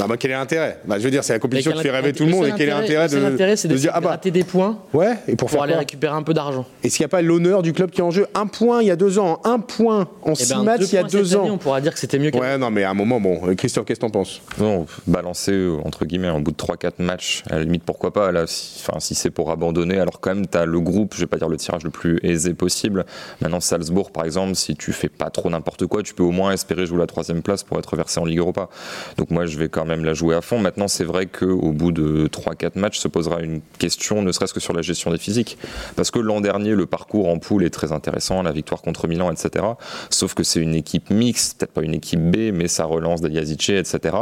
ah 0.00 0.06
bah, 0.06 0.16
quel 0.18 0.30
est 0.30 0.34
l'intérêt? 0.34 0.78
Bah, 0.84 0.98
Je 0.98 1.04
veux 1.04 1.10
dire, 1.10 1.24
c'est 1.24 1.32
la 1.32 1.38
compétition 1.38 1.72
qui 1.72 1.82
fait 1.82 1.90
rêver 1.90 2.12
tout 2.12 2.24
le 2.24 2.30
monde. 2.30 2.46
Et 2.46 2.52
quel 2.56 2.68
est 2.68 2.72
l'intérêt 2.72 3.06
de, 3.08 3.56
c'est 3.56 3.68
de 3.68 3.72
de, 3.72 3.76
se 3.78 3.82
dire 3.82 3.92
Ah 3.94 4.00
bah, 4.00 4.08
gratter 4.08 4.30
des 4.30 4.44
points 4.44 4.78
ouais, 4.92 5.12
et 5.28 5.36
pour, 5.36 5.48
pour 5.48 5.50
faire 5.50 5.62
aller 5.62 5.74
récupérer 5.74 6.14
un 6.14 6.22
peu 6.22 6.34
d'argent. 6.34 6.64
Est-ce 6.82 6.96
qu'il 6.96 7.02
n'y 7.04 7.06
a 7.06 7.10
pas 7.10 7.22
l'honneur 7.22 7.62
du 7.62 7.72
club 7.72 7.90
qui 7.90 8.00
est 8.00 8.04
en 8.04 8.10
jeu? 8.10 8.26
Un 8.34 8.46
point 8.46 8.82
il 8.82 8.88
y 8.88 8.90
a 8.90 8.96
deux 8.96 9.18
ans, 9.18 9.40
un 9.44 9.58
point 9.58 10.08
en 10.22 10.32
Eh 10.32 10.34
six 10.36 10.50
ben, 10.50 10.62
matchs 10.62 10.80
deux 10.80 10.86
il 10.86 10.94
y 10.94 10.98
a 10.98 11.02
deux 11.04 11.36
année, 11.36 11.50
ans. 11.50 11.54
on 11.54 11.58
pourra 11.58 11.80
dire 11.80 11.92
que 11.92 11.98
c'était 11.98 12.18
mieux 12.18 12.30
qu'avant. 12.30 12.44
Ouais, 12.44 12.58
non, 12.58 12.70
mais 12.70 12.84
à 12.84 12.90
un 12.90 12.94
moment, 12.94 13.20
bon. 13.20 13.54
Christophe, 13.54 13.84
qu'est-ce 13.86 14.00
que 14.00 14.06
t'en 14.06 14.10
penses? 14.10 14.40
Non, 14.58 14.86
balancer 15.06 15.52
euh, 15.52 15.76
entre 15.84 16.04
guillemets 16.04 16.30
au 16.30 16.40
bout 16.40 16.52
de 16.52 16.56
3-4 16.56 16.92
matchs, 16.98 17.42
à 17.50 17.56
la 17.56 17.62
limite 17.62 17.82
pourquoi 17.84 18.12
pas, 18.12 18.32
là, 18.32 18.46
si, 18.46 18.82
enfin, 18.86 19.00
si 19.00 19.14
c'est 19.14 19.30
pour 19.30 19.50
abandonner, 19.50 19.98
alors 19.98 20.20
quand 20.20 20.34
même 20.34 20.46
tu 20.46 20.58
as 20.58 20.64
le 20.66 20.80
groupe, 20.80 21.14
je 21.14 21.20
vais 21.20 21.26
pas 21.26 21.38
dire 21.38 21.48
le 21.48 21.56
tirage 21.56 21.84
le 21.84 21.90
plus 21.90 22.18
aisé 22.22 22.54
possible. 22.54 23.04
Maintenant 23.40 23.60
Salzbourg 23.60 24.10
par 24.10 24.24
exemple, 24.24 24.54
si 24.54 24.76
tu 24.76 24.92
fais 24.92 25.08
pas 25.08 25.30
trop 25.30 25.48
n'importe 25.50 25.86
quoi, 25.86 26.02
tu 26.02 26.14
peux 26.14 26.22
au 26.22 26.30
moins 26.32 26.52
espérer 26.52 26.86
jouer 26.86 26.98
la 26.98 27.06
troisième 27.06 27.42
place 27.42 27.62
pour 27.62 27.78
être 27.78 27.96
versé 27.96 28.20
en 28.20 28.24
Ligue 28.24 28.38
Europa. 28.38 28.68
Donc 29.16 29.30
moi 29.30 29.46
je 29.46 29.56
vais 29.58 29.68
quand 29.76 29.84
même 29.84 30.06
la 30.06 30.14
jouer 30.14 30.34
à 30.34 30.40
fond. 30.40 30.58
Maintenant 30.58 30.88
c'est 30.88 31.04
vrai 31.04 31.26
qu'au 31.26 31.70
bout 31.72 31.92
de 31.92 32.28
3-4 32.28 32.78
matchs 32.78 32.98
se 32.98 33.08
posera 33.08 33.40
une 33.40 33.60
question, 33.78 34.22
ne 34.22 34.32
serait-ce 34.32 34.54
que 34.54 34.60
sur 34.60 34.72
la 34.72 34.80
gestion 34.80 35.10
des 35.10 35.18
physiques. 35.18 35.58
Parce 35.96 36.10
que 36.10 36.18
l'an 36.18 36.40
dernier 36.40 36.70
le 36.70 36.86
parcours 36.86 37.28
en 37.28 37.38
poule 37.38 37.62
est 37.62 37.70
très 37.70 37.92
intéressant, 37.92 38.42
la 38.42 38.52
victoire 38.52 38.80
contre 38.80 39.06
Milan, 39.06 39.30
etc. 39.30 39.66
Sauf 40.08 40.32
que 40.32 40.42
c'est 40.42 40.60
une 40.60 40.74
équipe 40.74 41.10
mixte, 41.10 41.58
peut-être 41.58 41.72
pas 41.72 41.82
une 41.82 41.94
équipe 41.94 42.20
B, 42.20 42.52
mais 42.54 42.68
ça 42.68 42.86
relance 42.86 43.20
Daliasice, 43.20 43.68
etc. 43.68 44.16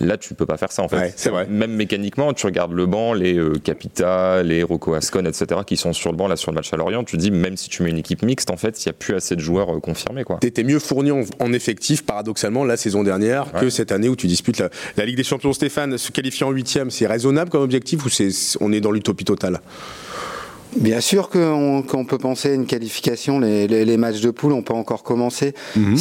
Là 0.00 0.16
tu 0.16 0.32
peux 0.34 0.46
pas 0.46 0.56
faire 0.56 0.72
ça 0.72 0.82
en 0.82 0.88
fait. 0.88 0.96
Ouais, 0.96 1.12
c'est 1.14 1.30
vrai. 1.30 1.46
Même 1.46 1.72
mécaniquement, 1.72 2.32
tu 2.32 2.46
regardes 2.46 2.72
le 2.72 2.86
banc, 2.86 3.12
les 3.12 3.36
euh, 3.36 3.58
Capita, 3.62 4.42
les 4.42 4.62
Rocco 4.62 4.94
Ascon, 4.94 5.26
etc., 5.26 5.60
qui 5.66 5.76
sont 5.76 5.92
sur 5.92 6.10
le 6.10 6.16
banc 6.16 6.28
là 6.28 6.36
sur 6.36 6.50
le 6.50 6.56
match 6.56 6.72
à 6.72 6.76
Lorient, 6.76 7.04
tu 7.04 7.16
te 7.16 7.20
dis 7.20 7.30
même 7.30 7.56
si 7.56 7.68
tu 7.68 7.82
mets 7.82 7.90
une 7.90 7.98
équipe 7.98 8.22
mixte, 8.22 8.50
en 8.50 8.56
fait, 8.56 8.84
il 8.84 8.88
n'y 8.88 8.90
a 8.90 8.92
plus 8.94 9.14
assez 9.14 9.36
de 9.36 9.40
joueurs 9.40 9.76
euh, 9.76 9.80
confirmés. 9.80 10.24
Quoi. 10.24 10.38
T'étais 10.40 10.64
mieux 10.64 10.78
fourni 10.78 11.10
en, 11.10 11.22
en 11.40 11.52
effectif, 11.52 12.04
paradoxalement, 12.04 12.64
la 12.64 12.76
saison 12.76 13.02
dernière, 13.02 13.52
que 13.52 13.70
cette 13.70 13.92
année 13.92 14.08
où 14.08 14.16
tu 14.16 14.26
disputes 14.26 14.58
la, 14.58 14.70
la 14.96 15.04
Ligue 15.04 15.16
des 15.16 15.24
Champions. 15.24 15.52
Stéphane, 15.52 15.98
se 15.98 16.12
qualifier 16.12 16.46
en 16.46 16.50
huitième, 16.50 16.90
c'est 16.90 17.06
raisonnable 17.06 17.50
comme 17.50 17.62
objectif 17.62 18.04
ou 18.04 18.08
c'est, 18.08 18.30
on 18.60 18.72
est 18.72 18.80
dans 18.80 18.90
l'utopie 18.90 19.24
totale? 19.24 19.60
Bien 20.80 21.00
sûr 21.00 21.28
qu'on 21.30 22.04
peut 22.06 22.18
penser 22.18 22.50
à 22.50 22.54
une 22.54 22.66
qualification. 22.66 23.38
Les, 23.40 23.66
les- 23.66 23.84
les 23.84 23.96
matchs 23.96 24.20
de 24.20 24.30
poule 24.30 24.52
n'ont 24.52 24.62
pas 24.62 24.74
encore 24.74 25.02
commencé. 25.02 25.54
Mhm. 25.76 25.96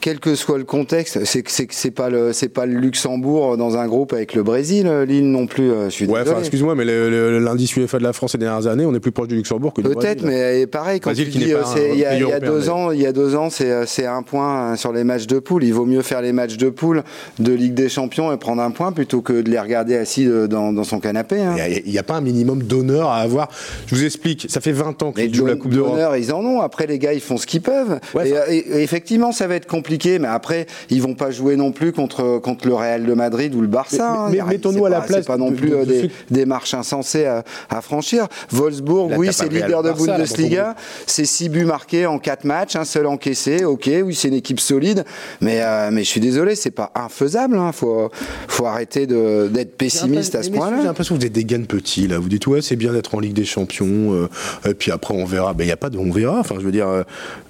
Quel 0.00 0.18
que 0.20 0.34
soit 0.34 0.58
le 0.58 0.64
contexte, 0.64 1.24
c'est 1.24 1.42
que 1.42 1.50
c'est 1.74 1.90
pas 1.90 2.10
le 2.10 2.32
c'est 2.32 2.48
pas 2.48 2.66
le 2.66 2.74
Luxembourg 2.78 3.56
dans 3.56 3.76
un 3.76 3.86
groupe 3.86 4.12
avec 4.12 4.34
le 4.34 4.42
Brésil, 4.42 4.90
Lille 5.06 5.30
non 5.30 5.46
plus. 5.46 5.70
euh, 5.70 5.84
Je 5.86 5.90
suis 5.90 6.04
Ouais, 6.06 6.12
enfin, 6.14 6.22
désolé. 6.24 6.40
excuse-moi, 6.40 6.74
mais 6.74 6.84
l'indice 6.84 7.76
UEFA 7.76 7.98
de 7.98 8.02
la 8.04 8.12
France 8.12 8.32
ces 8.32 8.38
dernières 8.38 8.66
années, 8.66 8.84
on 8.84 8.94
est 8.94 9.00
plus 9.00 9.12
proche 9.12 9.28
du 9.28 9.36
Luxembourg 9.36 9.72
que 9.72 9.80
du 9.80 9.88
Peut-être, 9.88 10.22
Brésil. 10.22 10.26
mais 10.26 10.66
pareil, 10.66 11.00
quand 11.00 11.10
Brésil 11.10 11.26
tu 11.30 11.38
dis, 11.38 11.44
il 11.44 11.48
y 11.50 11.54
a, 11.54 11.62
pays 11.62 11.92
il 11.94 11.98
y 12.00 12.04
a 12.04 12.18
européen, 12.18 12.40
deux 12.50 12.68
ans, 12.70 12.90
il 12.90 13.00
y 13.00 13.06
a 13.06 13.12
deux 13.12 13.34
ans, 13.36 13.48
c'est 13.50 13.70
euh, 13.70 13.84
un 14.08 14.22
point 14.22 14.72
euh, 14.72 14.76
sur 14.76 14.92
les 14.92 15.04
matchs 15.04 15.26
de 15.26 15.38
poule. 15.38 15.64
Il 15.64 15.72
vaut 15.72 15.86
mieux 15.86 16.02
faire 16.02 16.20
les 16.20 16.32
matchs 16.32 16.56
de 16.56 16.68
poule 16.68 17.02
de 17.38 17.52
Ligue 17.52 17.74
des 17.74 17.88
Champions 17.88 18.32
et 18.32 18.36
prendre 18.36 18.62
un 18.62 18.70
point 18.70 18.92
plutôt 18.92 19.20
que 19.22 19.32
de 19.40 19.50
les 19.50 19.58
regarder 19.58 19.96
assis 19.96 20.26
dans, 20.48 20.72
dans 20.72 20.84
son 20.84 21.00
canapé. 21.00 21.40
hein. 21.40 21.54
Il 21.84 21.90
n'y 21.92 21.98
a, 21.98 22.02
pas 22.02 22.14
un 22.16 22.20
minimum 22.20 22.62
d'honneur 22.62 23.08
à 23.10 23.18
avoir. 23.18 23.48
Je 23.86 23.94
vous 23.94 24.04
explique, 24.04 24.46
ça 24.48 24.60
fait 24.60 24.72
20 24.72 25.02
ans 25.02 25.12
Mais 25.16 25.26
qu'ils 25.26 25.34
jouent 25.34 25.46
la 25.46 25.56
Coupe 25.56 25.72
d'Europe. 25.72 25.98
ils 26.18 26.32
en 26.32 26.40
ont. 26.44 26.60
Après, 26.60 26.86
les 26.86 26.98
gars, 26.98 27.12
ils 27.12 27.20
font 27.20 27.36
ce 27.36 27.46
qu'ils 27.46 27.60
peuvent. 27.60 28.00
Ouais, 28.14 28.28
et, 28.28 28.32
ça- 28.32 28.52
et- 28.52 28.56
et 28.56 28.82
effectivement, 28.82 29.32
ça 29.32 29.46
va 29.46 29.54
être 29.56 29.66
compliqué. 29.66 30.18
Mais 30.18 30.28
après, 30.28 30.66
ils 30.90 31.02
vont 31.02 31.14
pas 31.14 31.30
jouer 31.30 31.56
non 31.56 31.72
plus 31.72 31.92
contre, 31.92 32.38
contre 32.38 32.66
le 32.66 32.74
Real 32.74 33.04
de 33.04 33.12
Madrid 33.14 33.54
ou 33.54 33.60
le 33.60 33.66
Barça. 33.66 33.96
Mais- 34.12 34.18
hein. 34.18 34.28
mais 34.32 34.40
a- 34.40 34.44
mettons-nous 34.46 34.80
c'est 34.80 34.86
à 34.86 34.88
la 34.88 35.00
pas- 35.00 35.06
place 35.06 35.18
C'est 35.20 35.26
pas 35.26 35.36
non 35.36 35.50
de- 35.50 35.56
plus 35.56 35.70
de- 35.70 35.74
euh, 35.76 35.84
de 35.84 36.08
des, 36.30 36.46
marches 36.46 36.74
insensées 36.74 37.24
à, 37.26 37.44
à 37.70 37.80
franchir. 37.80 38.26
Wolfsburg, 38.50 39.10
Là, 39.10 39.16
oui, 39.18 39.28
c'est 39.32 39.50
leader 39.52 39.82
de 39.82 39.90
Barça, 39.90 40.12
Bundesliga. 40.12 40.74
C'est 41.06 41.24
6 41.24 41.48
buts 41.48 41.64
marqués 41.64 42.06
en 42.06 42.18
4 42.18 42.44
matchs, 42.44 42.76
un 42.76 42.84
seul 42.84 43.06
encaissé. 43.06 43.64
Ok, 43.64 43.88
oui, 44.04 44.14
c'est 44.14 44.28
une 44.28 44.34
équipe 44.34 44.60
solide. 44.60 45.04
Mais, 45.40 45.60
euh, 45.62 45.90
mais 45.92 46.04
je 46.04 46.08
suis 46.08 46.20
désolé, 46.20 46.54
c'est 46.54 46.70
pas 46.70 46.90
infaisable. 46.94 47.58
Il 47.60 47.72
faut, 47.72 48.10
faut 48.48 48.66
arrêter 48.66 49.06
d'être 49.06 49.76
pessimiste 49.76 50.34
à 50.34 50.42
ce 50.42 50.48
Mais 50.48 50.56
messieurs, 50.56 50.64
J'ai 50.68 50.70
point-là. 50.74 50.84
l'impression 50.88 51.14
que 51.16 51.20
vous 51.20 51.26
êtes 51.26 51.32
des 51.32 51.44
gains 51.44 51.62
petits 51.64 52.06
là. 52.08 52.18
Vous 52.18 52.28
dites 52.28 52.46
ouais 52.46 52.62
c'est 52.62 52.76
bien 52.76 52.92
d'être 52.92 53.14
en 53.14 53.20
Ligue 53.20 53.32
des 53.34 53.44
Champions. 53.44 53.73
Euh, 53.82 54.28
et 54.68 54.74
puis 54.74 54.90
après 54.90 55.14
on 55.14 55.24
verra. 55.24 55.52
Ben 55.54 55.64
il 55.64 55.68
y 55.68 55.72
a 55.72 55.76
pas 55.76 55.90
de 55.90 55.98
on 55.98 56.10
verra. 56.10 56.38
Enfin 56.40 56.56
je 56.58 56.64
veux 56.64 56.72
dire 56.72 56.88
euh, 56.88 57.02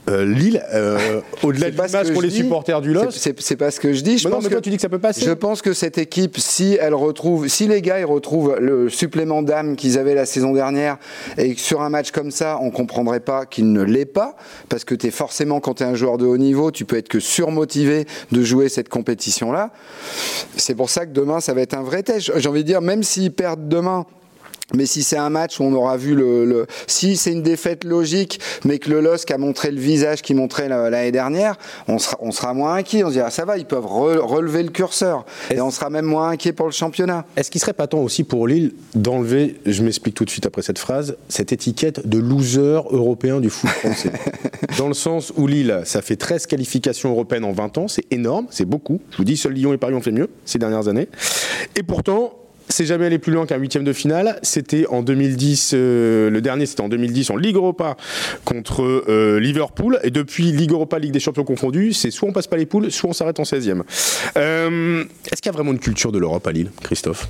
euh, 0.09 0.25
Lille 0.25 0.63
euh, 0.75 1.21
au-delà 1.43 1.71
de 1.71 1.77
l'image 1.77 1.91
je 2.09 2.21
les 2.21 2.29
dis. 2.29 2.37
supporters 2.37 2.81
du 2.83 2.93
LOSC. 2.93 3.19
C'est- 3.41 3.57
pas 3.57 3.71
ce 3.71 3.81
que 3.81 3.93
je 3.93 4.03
dis. 4.03 4.19
Je 4.19 4.25
Mais 4.25 4.31
non, 4.31 4.37
pense 4.37 4.45
mais 4.45 4.51
toi, 4.51 4.59
que- 4.61 4.65
tu 4.65 4.71
dis 4.71 4.77
que 4.77 4.83
ça 4.83 4.89
peut 4.89 4.99
passer. 4.99 5.23
Je 5.25 5.31
pense 5.33 5.63
que 5.63 5.73
cette 5.73 5.97
équipe, 5.99 6.39
si 6.39 6.77
elle 6.81 6.95
retrouve, 6.95 7.49
si 7.49 7.67
les 7.69 7.81
gars 7.83 8.01
ils 8.01 8.05
retrouvent 8.05 8.57
le 8.61 8.89
supplément 8.91 9.43
d'âme 9.43 9.77
qu'ils 9.77 9.99
avaient 9.99 10.15
la 10.15 10.27
saison 10.27 10.53
dernière, 10.53 10.99
et 11.39 11.55
que 11.55 11.61
sur 11.61 11.83
un 11.83 11.89
match 11.91 12.11
comme 12.11 12.31
ça, 12.31 12.59
on 12.61 12.71
comprendrait 12.71 13.21
pas 13.21 13.47
qu'il 13.47 13.73
ne 13.73 13.83
l'est 13.83 14.05
pas, 14.05 14.37
parce 14.69 14.85
que 14.85 14.95
tu 14.95 15.07
es 15.07 15.11
forcément, 15.11 15.61
quand 15.61 15.75
tu 15.75 15.83
es 15.85 15.87
un 15.87 15.95
joueur 15.95 16.19
de 16.19 16.27
haut 16.27 16.37
niveau, 16.39 16.71
tu 16.71 16.85
peux 16.85 16.97
être 16.97 17.09
que 17.09 17.21
surmotivé 17.21 18.07
de 18.33 18.43
jouer 18.43 18.69
cette 18.69 18.89
compétition-là. 18.89 19.71
C'est 20.57 20.75
pour 20.75 20.91
ça 20.91 21.07
que 21.07 21.13
demain, 21.13 21.41
ça 21.41 21.55
va 21.55 21.61
être 21.63 21.75
un 21.75 21.83
vrai 21.83 22.03
test. 22.03 22.33
J'ai 22.37 22.49
envie 22.49 22.63
de 22.63 22.67
dire, 22.69 22.81
même 22.81 23.03
s'ils 23.03 23.33
perdent 23.33 23.69
demain, 23.69 24.05
mais 24.75 24.87
si 24.87 25.03
c'est 25.03 25.17
un 25.17 25.31
match 25.31 25.61
où 25.61 25.65
on 25.65 25.73
aura 25.73 25.97
vu 25.97 26.15
le, 26.15 26.45
le- 26.45 26.67
si 26.87 27.17
c'est 27.17 27.33
une 27.33 27.43
défaite 27.43 27.85
logique, 27.85 28.41
mais 28.65 28.79
que 28.79 28.91
le 28.91 29.01
LOSC 29.01 29.31
a 29.31 29.39
montré 29.39 29.71
le 29.71 29.81
visage 29.81 30.23
qu'il 30.23 30.37
montrait 30.37 30.69
la- 30.69 30.91
l'année 30.91 31.13
dernière, 31.13 31.57
on 31.89 31.99
sera, 31.99 32.17
on 32.21 32.31
sera 32.33 32.55
moins 32.55 32.75
inquiet. 32.75 33.05
On 33.05 33.09
se 33.09 33.13
dira 33.15 33.31
ça 33.31 33.45
va, 33.45 33.57
ils 33.59 33.67
peuvent 33.67 33.85
re- 33.87 34.19
relever 34.19 34.63
le 34.63 34.71
curseur 34.71 35.25
et 35.51 35.61
on 35.61 35.71
sera 35.71 35.91
même 35.91 36.05
moins 36.07 36.31
inquiet 36.31 36.53
pour 36.53 36.67
le 36.67 36.73
championnat. 36.73 37.25
Est-ce 37.37 37.51
qu'il 37.51 37.61
serait 37.61 37.73
pas 37.73 37.87
temps 37.87 38.01
aussi 38.01 38.25
pour 38.25 38.47
Lille 38.47 38.73
d'enlever, 38.95 39.61
je 39.67 39.83
m'explique 39.83 40.15
tout 40.15 40.25
de 40.25 40.31
suite 40.31 40.47
après 40.47 40.63
cette 40.63 40.79
phrase, 40.79 41.17
cette 41.29 41.53
étiquette 41.53 42.07
de 42.09 42.19
loser 42.19 42.81
européen 42.91 43.41
du 43.41 43.51
foot 43.51 43.71
français? 43.71 44.13
Dans 44.79 44.89
le 44.89 44.95
sens 44.95 45.33
où 45.37 45.47
Lille, 45.47 45.83
ça 45.85 46.03
fait 46.03 46.17
13 46.17 46.47
qualifications 46.47 47.11
européennes 47.11 47.45
en 47.45 47.53
20 47.53 47.79
ans, 47.79 47.89
c'est 47.89 48.05
énorme, 48.11 48.47
c'est 48.51 48.65
beaucoup. 48.65 49.01
Je 49.11 49.17
vous 49.19 49.25
dis, 49.25 49.37
seuls 49.37 49.53
Lyon 49.53 49.73
et 49.73 49.79
Paris 49.79 49.95
ont 49.95 50.01
fait 50.01 50.11
mieux 50.13 50.29
ces 50.45 50.59
dernières 50.59 50.89
années. 50.89 51.09
Et 51.77 51.83
pourtant, 51.83 52.35
c'est 52.75 52.87
jamais 52.87 53.07
allé 53.07 53.21
plus 53.21 53.33
loin 53.33 53.47
qu'un 53.47 53.57
huitième 53.57 53.85
de 53.85 53.93
finale. 53.93 54.41
C'était 54.43 54.87
en 54.89 55.03
2010, 55.05 55.73
euh, 55.75 56.29
le 56.29 56.41
dernier 56.41 56.67
c'était 56.67 56.81
en 56.81 56.89
2010 56.89 57.31
en 57.31 57.37
Ligue 57.37 57.55
Europa 57.55 57.97
contre 58.45 58.83
euh, 58.83 59.39
Liverpool. 59.39 60.01
Et 60.03 60.11
depuis 60.11 60.51
Ligue 60.51 60.73
Europa, 60.73 60.99
Ligue 60.99 61.13
des 61.13 61.21
Champions 61.21 61.45
confondus, 61.45 61.93
c'est 61.93 62.11
soit 62.11 62.29
on 62.29 62.33
passe 62.33 62.49
pas 62.49 62.57
les 62.57 62.67
poules, 62.67 62.91
soit 62.91 63.11
on 63.11 63.13
s'arrête 63.13 63.39
en 63.39 63.45
16e. 63.45 63.83
Euh, 64.37 65.05
Est-ce 65.31 65.41
qu'il 65.41 65.51
y 65.51 65.51
a 65.51 65.53
vraiment 65.53 65.71
une 65.71 65.79
culture 65.79 66.11
de 66.11 66.19
l'Europe 66.19 66.45
à 66.49 66.51
Lille, 66.51 66.73
Christophe? 66.83 67.29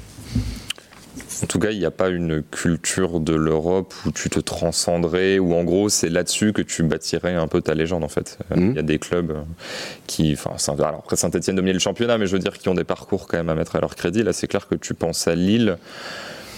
En 1.45 1.47
tout 1.47 1.59
cas, 1.59 1.73
il 1.73 1.79
n'y 1.79 1.85
a 1.85 1.91
pas 1.91 2.09
une 2.09 2.43
culture 2.43 3.21
de 3.21 3.35
l'Europe 3.35 3.93
où 4.07 4.11
tu 4.13 4.31
te 4.31 4.41
transcenderais, 4.41 5.39
où 5.39 5.53
en 5.53 5.63
gros, 5.63 5.91
c'est 5.91 6.09
là-dessus 6.09 6.55
que 6.55 6.63
tu 6.63 6.83
bâtirais 6.85 7.35
un 7.35 7.49
peu 7.49 7.61
ta 7.61 7.75
légende, 7.75 8.03
en 8.03 8.09
fait. 8.09 8.39
Euh, 8.51 8.55
Il 8.57 8.63
Mhm. 8.63 8.77
y 8.77 8.79
a 8.79 8.83
des 8.83 8.99
clubs 8.99 9.31
euh, 9.31 9.43
qui. 10.07 10.33
Enfin, 10.33 10.57
alors 10.83 11.01
après, 11.01 11.17
Saint-Etienne 11.17 11.57
domine 11.57 11.75
le 11.75 11.79
championnat, 11.81 12.17
mais 12.17 12.27
je 12.27 12.33
veux 12.33 12.39
dire, 12.39 12.57
qui 12.57 12.71
ont 12.71 12.75
des 12.75 12.85
parcours 12.85 13.29
quand 13.29 13.37
même 13.37 13.51
à 13.51 13.55
mettre 13.55 13.77
à 13.77 13.81
leur 13.81 13.95
crédit. 13.95 14.23
Là, 14.23 14.33
c'est 14.33 14.47
clair 14.47 14.67
que 14.69 14.75
tu 14.75 14.95
penses 14.95 15.29
à 15.29 15.35
Lille. 15.35 15.77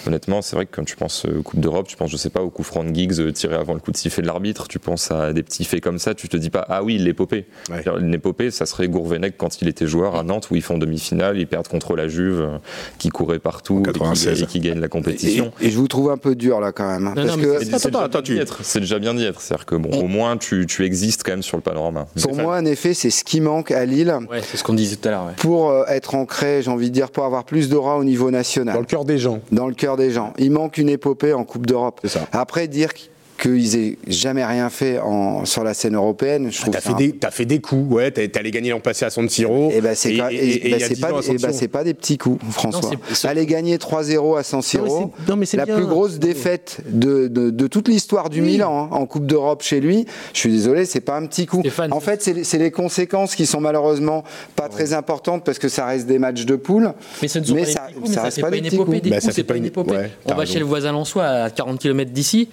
Honnêtement, 0.06 0.42
c'est 0.42 0.56
vrai 0.56 0.66
que 0.66 0.74
quand 0.76 0.84
tu 0.84 0.96
penses 0.96 1.24
euh, 1.26 1.42
Coupe 1.42 1.60
d'Europe, 1.60 1.86
tu 1.88 1.96
penses, 1.96 2.10
je 2.10 2.16
sais 2.16 2.30
pas, 2.30 2.42
au 2.42 2.50
coup 2.50 2.62
franc 2.62 2.84
de 2.84 2.94
Giggs 2.94 3.18
euh, 3.20 3.32
tiré 3.32 3.54
avant 3.56 3.74
le 3.74 3.80
coup 3.80 3.90
de 3.92 3.96
sifflet 3.96 4.22
de 4.22 4.26
l'arbitre, 4.26 4.68
tu 4.68 4.78
penses 4.78 5.10
à 5.10 5.32
des 5.32 5.42
petits 5.42 5.64
faits 5.64 5.82
comme 5.82 5.98
ça, 5.98 6.14
tu 6.14 6.28
te 6.28 6.36
dis 6.36 6.50
pas, 6.50 6.64
ah 6.68 6.82
oui, 6.84 6.98
l'épopée. 6.98 7.46
Ouais. 7.70 7.82
L'épopée, 8.00 8.50
ça 8.50 8.66
serait 8.66 8.88
Gourvenec 8.88 9.36
quand 9.36 9.60
il 9.62 9.68
était 9.68 9.86
joueur 9.86 10.14
à 10.16 10.22
Nantes, 10.22 10.48
où 10.50 10.56
ils 10.56 10.62
font 10.62 10.78
demi-finale, 10.78 11.38
ils 11.38 11.46
perdent 11.46 11.68
contre 11.68 11.96
la 11.96 12.08
Juve, 12.08 12.40
euh, 12.40 12.58
qui 12.98 13.08
courait 13.08 13.38
partout 13.38 13.80
et 13.80 13.82
qui, 13.92 13.98
96. 13.98 14.42
et 14.42 14.46
qui 14.46 14.60
gagne 14.60 14.80
la 14.80 14.88
compétition. 14.88 15.52
Et, 15.60 15.66
et 15.66 15.70
je 15.70 15.76
vous 15.76 15.88
trouve 15.88 16.10
un 16.10 16.16
peu 16.18 16.34
dur 16.34 16.60
là 16.60 16.72
quand 16.72 16.86
même. 16.88 17.12
c'est- 17.16 17.22
déjà 17.22 17.36
bien 17.36 18.22
tu- 18.22 18.34
d'y 18.34 18.38
être. 18.40 18.58
C'est 18.62 18.80
déjà 18.80 18.98
bien 18.98 19.14
d'y 19.14 19.24
être. 19.24 19.40
C'est-à-dire 19.40 19.66
que 19.66 19.74
bon, 19.76 19.90
au 19.98 20.06
moins 20.06 20.36
tu, 20.36 20.66
tu 20.66 20.84
existes 20.84 21.22
quand 21.24 21.32
même 21.32 21.42
sur 21.42 21.56
le 21.56 21.62
panorama. 21.62 22.06
pour 22.22 22.34
moi, 22.36 22.56
en 22.58 22.64
effet, 22.64 22.94
c'est 22.94 23.10
ce 23.10 23.24
qui 23.24 23.40
manque 23.40 23.70
à 23.70 23.84
Lille 23.84 24.14
Ouais, 24.30 24.40
c'est 24.42 24.56
ce 24.56 24.64
qu'on 24.64 24.74
disait 24.74 24.96
tout 24.96 25.08
à 25.08 25.10
l'heure. 25.12 25.26
ouais. 25.26 25.32
pour 25.36 25.70
euh, 25.70 25.84
être 25.88 26.14
ancré, 26.14 26.62
j'ai 26.62 26.70
envie 26.70 26.88
de 26.90 26.94
dire, 26.94 27.10
pour 27.10 27.24
avoir 27.24 27.44
plus 27.44 27.68
d'aura 27.68 27.96
au 27.98 28.04
niveau 28.04 28.30
national. 28.30 28.74
Dans 28.74 28.80
le 28.80 28.86
cœur 28.86 29.04
des 29.04 29.18
gens. 29.18 29.40
dans 29.52 29.66
le 29.68 29.74
cœur 29.74 29.95
des 29.96 30.10
gens. 30.10 30.32
Il 30.38 30.50
manque 30.50 30.78
une 30.78 30.88
épopée 30.88 31.32
en 31.32 31.44
Coupe 31.44 31.66
d'Europe. 31.66 32.00
Après, 32.32 32.68
dire 32.68 32.90
qu'ils 33.36 33.76
aient 33.76 33.98
jamais 34.06 34.44
rien 34.44 34.70
fait 34.70 34.98
en, 34.98 35.44
sur 35.44 35.64
la 35.64 35.74
scène 35.74 35.94
européenne, 35.94 36.48
je 36.50 36.60
trouve 36.60 36.72
T'as 36.72 36.80
ça 36.80 36.90
fait, 36.90 36.94
un- 36.94 36.98
des, 36.98 37.12
t'as 37.12 37.30
fait 37.30 37.44
des 37.44 37.60
coups, 37.60 37.92
ouais, 37.94 38.12
allé 38.36 38.50
gagner 38.50 38.70
l'an 38.70 38.80
passé 38.80 39.04
à 39.04 39.10
San 39.10 39.28
Siro. 39.28 39.70
Eh 39.74 39.80
ben 39.80 39.94
c'est 39.94 40.14
Et- 40.14 40.20
a 40.20 40.28
c'est 40.78 40.94
10 40.94 41.00
pas- 41.68 41.84
des 41.84 41.94
petits 41.94 42.18
coups, 42.18 42.42
François. 42.50 42.90
Aller 43.24 43.46
gagner 43.46 43.76
3-0 43.78 44.36
à 44.36 44.42
San 44.42 44.62
Siro, 44.62 44.86
Non, 44.86 45.00
mais 45.00 45.10
c'est- 45.24 45.30
non, 45.30 45.36
mais 45.36 45.46
c'est 45.46 45.56
la 45.56 45.64
bien. 45.66 45.76
plus 45.76 45.86
grosse 45.86 46.18
défaite 46.18 46.78
de, 46.88 47.28
de, 47.28 47.50
de 47.50 47.66
toute 47.66 47.88
l'histoire 47.88 48.30
du 48.30 48.40
Milan 48.42 48.88
hein, 48.90 48.96
en 48.96 49.06
Coupe 49.06 49.26
d'Europe 49.26 49.62
chez 49.62 49.80
lui. 49.80 50.06
Je 50.32 50.38
suis 50.40 50.50
désolé, 50.52 50.84
c'est 50.84 51.00
pas 51.00 51.16
un 51.16 51.26
petit 51.26 51.46
coup. 51.46 51.60
Stéphane, 51.60 51.92
en 51.92 52.00
fait, 52.00 52.22
c'est 52.22 52.32
les- 52.32 52.44
c'est 52.44 52.58
les 52.58 52.70
conséquences 52.70 53.34
qui 53.34 53.46
sont 53.46 53.60
malheureusement 53.60 54.24
pas 54.54 54.68
très 54.68 54.92
importantes 54.92 55.44
parce 55.44 55.58
que 55.58 55.68
ça 55.68 55.86
reste 55.86 56.06
des 56.06 56.18
matchs 56.18 56.44
de 56.44 56.56
poule. 56.56 56.92
Mais 57.22 57.28
ce 57.28 57.38
ne 57.38 57.44
sont 57.44 57.54
Mais 57.54 57.62
pas 57.64 57.66
ça- 57.70 57.80
des 57.88 57.92
petits 57.92 57.94
coups, 58.00 58.06
ça 58.06 58.10
mais 58.10 58.14
ça 58.16 58.22
reste 58.22 58.40
pas 58.40 58.46
pas 58.46 58.50
des 58.52 58.58
une 58.58 58.64
petits 58.64 58.74
épopée. 58.76 58.90
coups. 58.92 59.02
Des 59.02 59.10
Bah, 59.10 59.16
coups, 59.16 59.24
ça 59.26 59.30
c'est 59.32 59.36
fait 59.36 59.42
pas 59.44 59.54
pas 59.54 59.58
une 59.58 59.64
une- 59.64 59.68
épopée. 59.68 59.90
ouais, 59.96 60.10
On 60.26 60.34
va 60.34 60.46
chez 60.46 60.58
le 60.58 60.64
voisin 60.64 60.92
lensois 60.92 61.24
à 61.24 61.50
40 61.50 61.78
km 61.78 62.10
d'ici. 62.12 62.48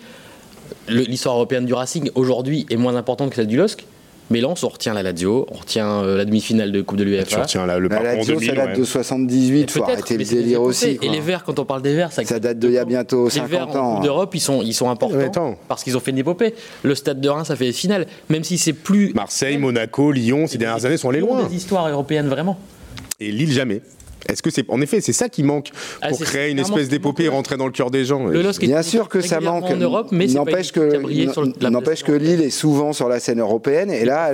L'histoire 0.87 1.35
européenne 1.35 1.65
du 1.65 1.73
Racing 1.73 2.09
aujourd'hui 2.15 2.65
est 2.69 2.75
moins 2.75 2.95
importante 2.95 3.29
que 3.29 3.35
celle 3.35 3.47
du 3.47 3.57
LOSC. 3.57 3.85
Mais 4.29 4.39
Lens, 4.39 4.63
on 4.63 4.69
retient 4.69 4.93
la 4.93 5.03
Lazio, 5.03 5.45
on 5.51 5.57
retient 5.57 6.01
euh, 6.01 6.17
la 6.17 6.25
demi-finale 6.25 6.71
de 6.71 6.81
Coupe 6.81 6.97
de 6.97 7.03
Tu 7.03 7.09
l'UEFA. 7.09 7.41
retiens 7.41 7.65
là, 7.65 7.77
le 7.77 7.89
La 7.89 8.01
Lazio, 8.01 8.35
2000. 8.35 8.49
ça 8.49 8.55
date 8.55 8.67
ouais. 8.69 8.79
de 8.79 8.83
78, 8.85 9.69
faut 9.71 9.83
arrêter 9.83 10.17
le 10.17 10.23
délire 10.23 10.61
aussi. 10.61 10.97
Et 11.01 11.09
les 11.09 11.19
Verts, 11.19 11.43
quand 11.43 11.59
on 11.59 11.65
parle 11.65 11.81
des 11.81 11.93
Verts, 11.93 12.11
ça, 12.13 12.23
Ça 12.23 12.39
date 12.39 12.57
d'il 12.57 12.71
y 12.71 12.77
a 12.77 12.85
bientôt 12.85 13.25
Les 13.27 13.41
Verts 13.41 13.65
50 13.67 13.75
en 13.75 13.79
ans. 13.79 13.95
Coupe 13.95 14.03
d'Europe, 14.05 14.33
ils 14.33 14.39
sont, 14.39 14.61
ils 14.61 14.73
sont 14.73 14.89
importants 14.89 15.57
parce 15.67 15.83
qu'ils 15.83 15.95
ont 15.97 15.99
fait 15.99 16.11
une 16.11 16.17
épopée. 16.19 16.55
Le 16.83 16.95
Stade 16.95 17.19
de 17.19 17.29
Reims, 17.29 17.47
ça 17.47 17.55
fait 17.57 17.65
des 17.65 17.73
finales. 17.73 18.07
Même 18.29 18.43
si 18.45 18.57
c'est 18.57 18.73
plus. 18.73 19.13
Marseille, 19.13 19.57
Monaco, 19.57 20.11
Lyon, 20.11 20.47
ces 20.47 20.57
dernières 20.57 20.85
années 20.85 20.97
sont 20.97 21.09
allés 21.09 21.19
loin. 21.19 21.43
Des 21.43 21.55
histoires 21.55 21.87
européennes, 21.89 22.29
vraiment. 22.29 22.57
Et 23.19 23.29
Lille, 23.29 23.51
jamais. 23.51 23.81
Est-ce 24.29 24.41
que 24.41 24.49
c'est. 24.49 24.65
En 24.69 24.81
effet, 24.81 25.01
c'est 25.01 25.13
ça 25.13 25.29
qui 25.29 25.43
manque 25.43 25.69
Ah, 26.01 26.09
pour 26.09 26.19
créer 26.19 26.51
une 26.51 26.59
espèce 26.59 26.89
d'épopée 26.89 27.23
et 27.25 27.29
rentrer 27.29 27.57
dans 27.57 27.65
le 27.65 27.71
cœur 27.71 27.91
des 27.91 28.05
gens. 28.05 28.25
Le 28.25 28.41
LOSC 28.41 28.63
est 28.63 28.67
Bien 28.67 28.81
sûr 28.83 29.09
que 29.09 29.21
ça 29.21 29.39
manque. 29.39 29.65
en 29.65 29.75
Europe, 29.75 30.07
mais 30.11 30.27
N'empêche 30.27 30.71
que, 30.71 31.67
n'empêche 31.69 32.03
que 32.03 32.11
Lille 32.11 32.41
est 32.41 32.49
souvent 32.49 32.93
sur 32.93 33.09
la 33.09 33.19
scène 33.19 33.39
européenne. 33.39 33.91
Et 33.91 34.05
là, 34.05 34.31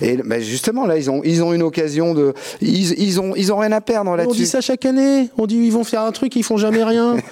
et 0.00 0.16
ben 0.24 0.40
justement, 0.40 0.86
là, 0.86 0.96
ils 0.96 1.10
ont, 1.10 1.20
ils 1.24 1.42
ont 1.42 1.52
une 1.52 1.62
occasion 1.62 2.14
de. 2.14 2.34
Ils, 2.60 2.92
ils 3.00 3.20
ont, 3.20 3.34
ils 3.36 3.52
ont 3.52 3.58
rien 3.58 3.72
à 3.72 3.80
perdre 3.80 4.10
On 4.10 4.16
dit 4.16 4.22
là-dessus. 4.24 4.46
ça 4.46 4.60
chaque 4.60 4.84
année. 4.84 5.28
On 5.36 5.46
dit 5.46 5.56
ils 5.56 5.72
vont 5.72 5.84
faire 5.84 6.02
un 6.02 6.12
truc, 6.12 6.34
ils 6.36 6.42
font 6.44 6.56
jamais 6.56 6.84
rien. 6.84 7.16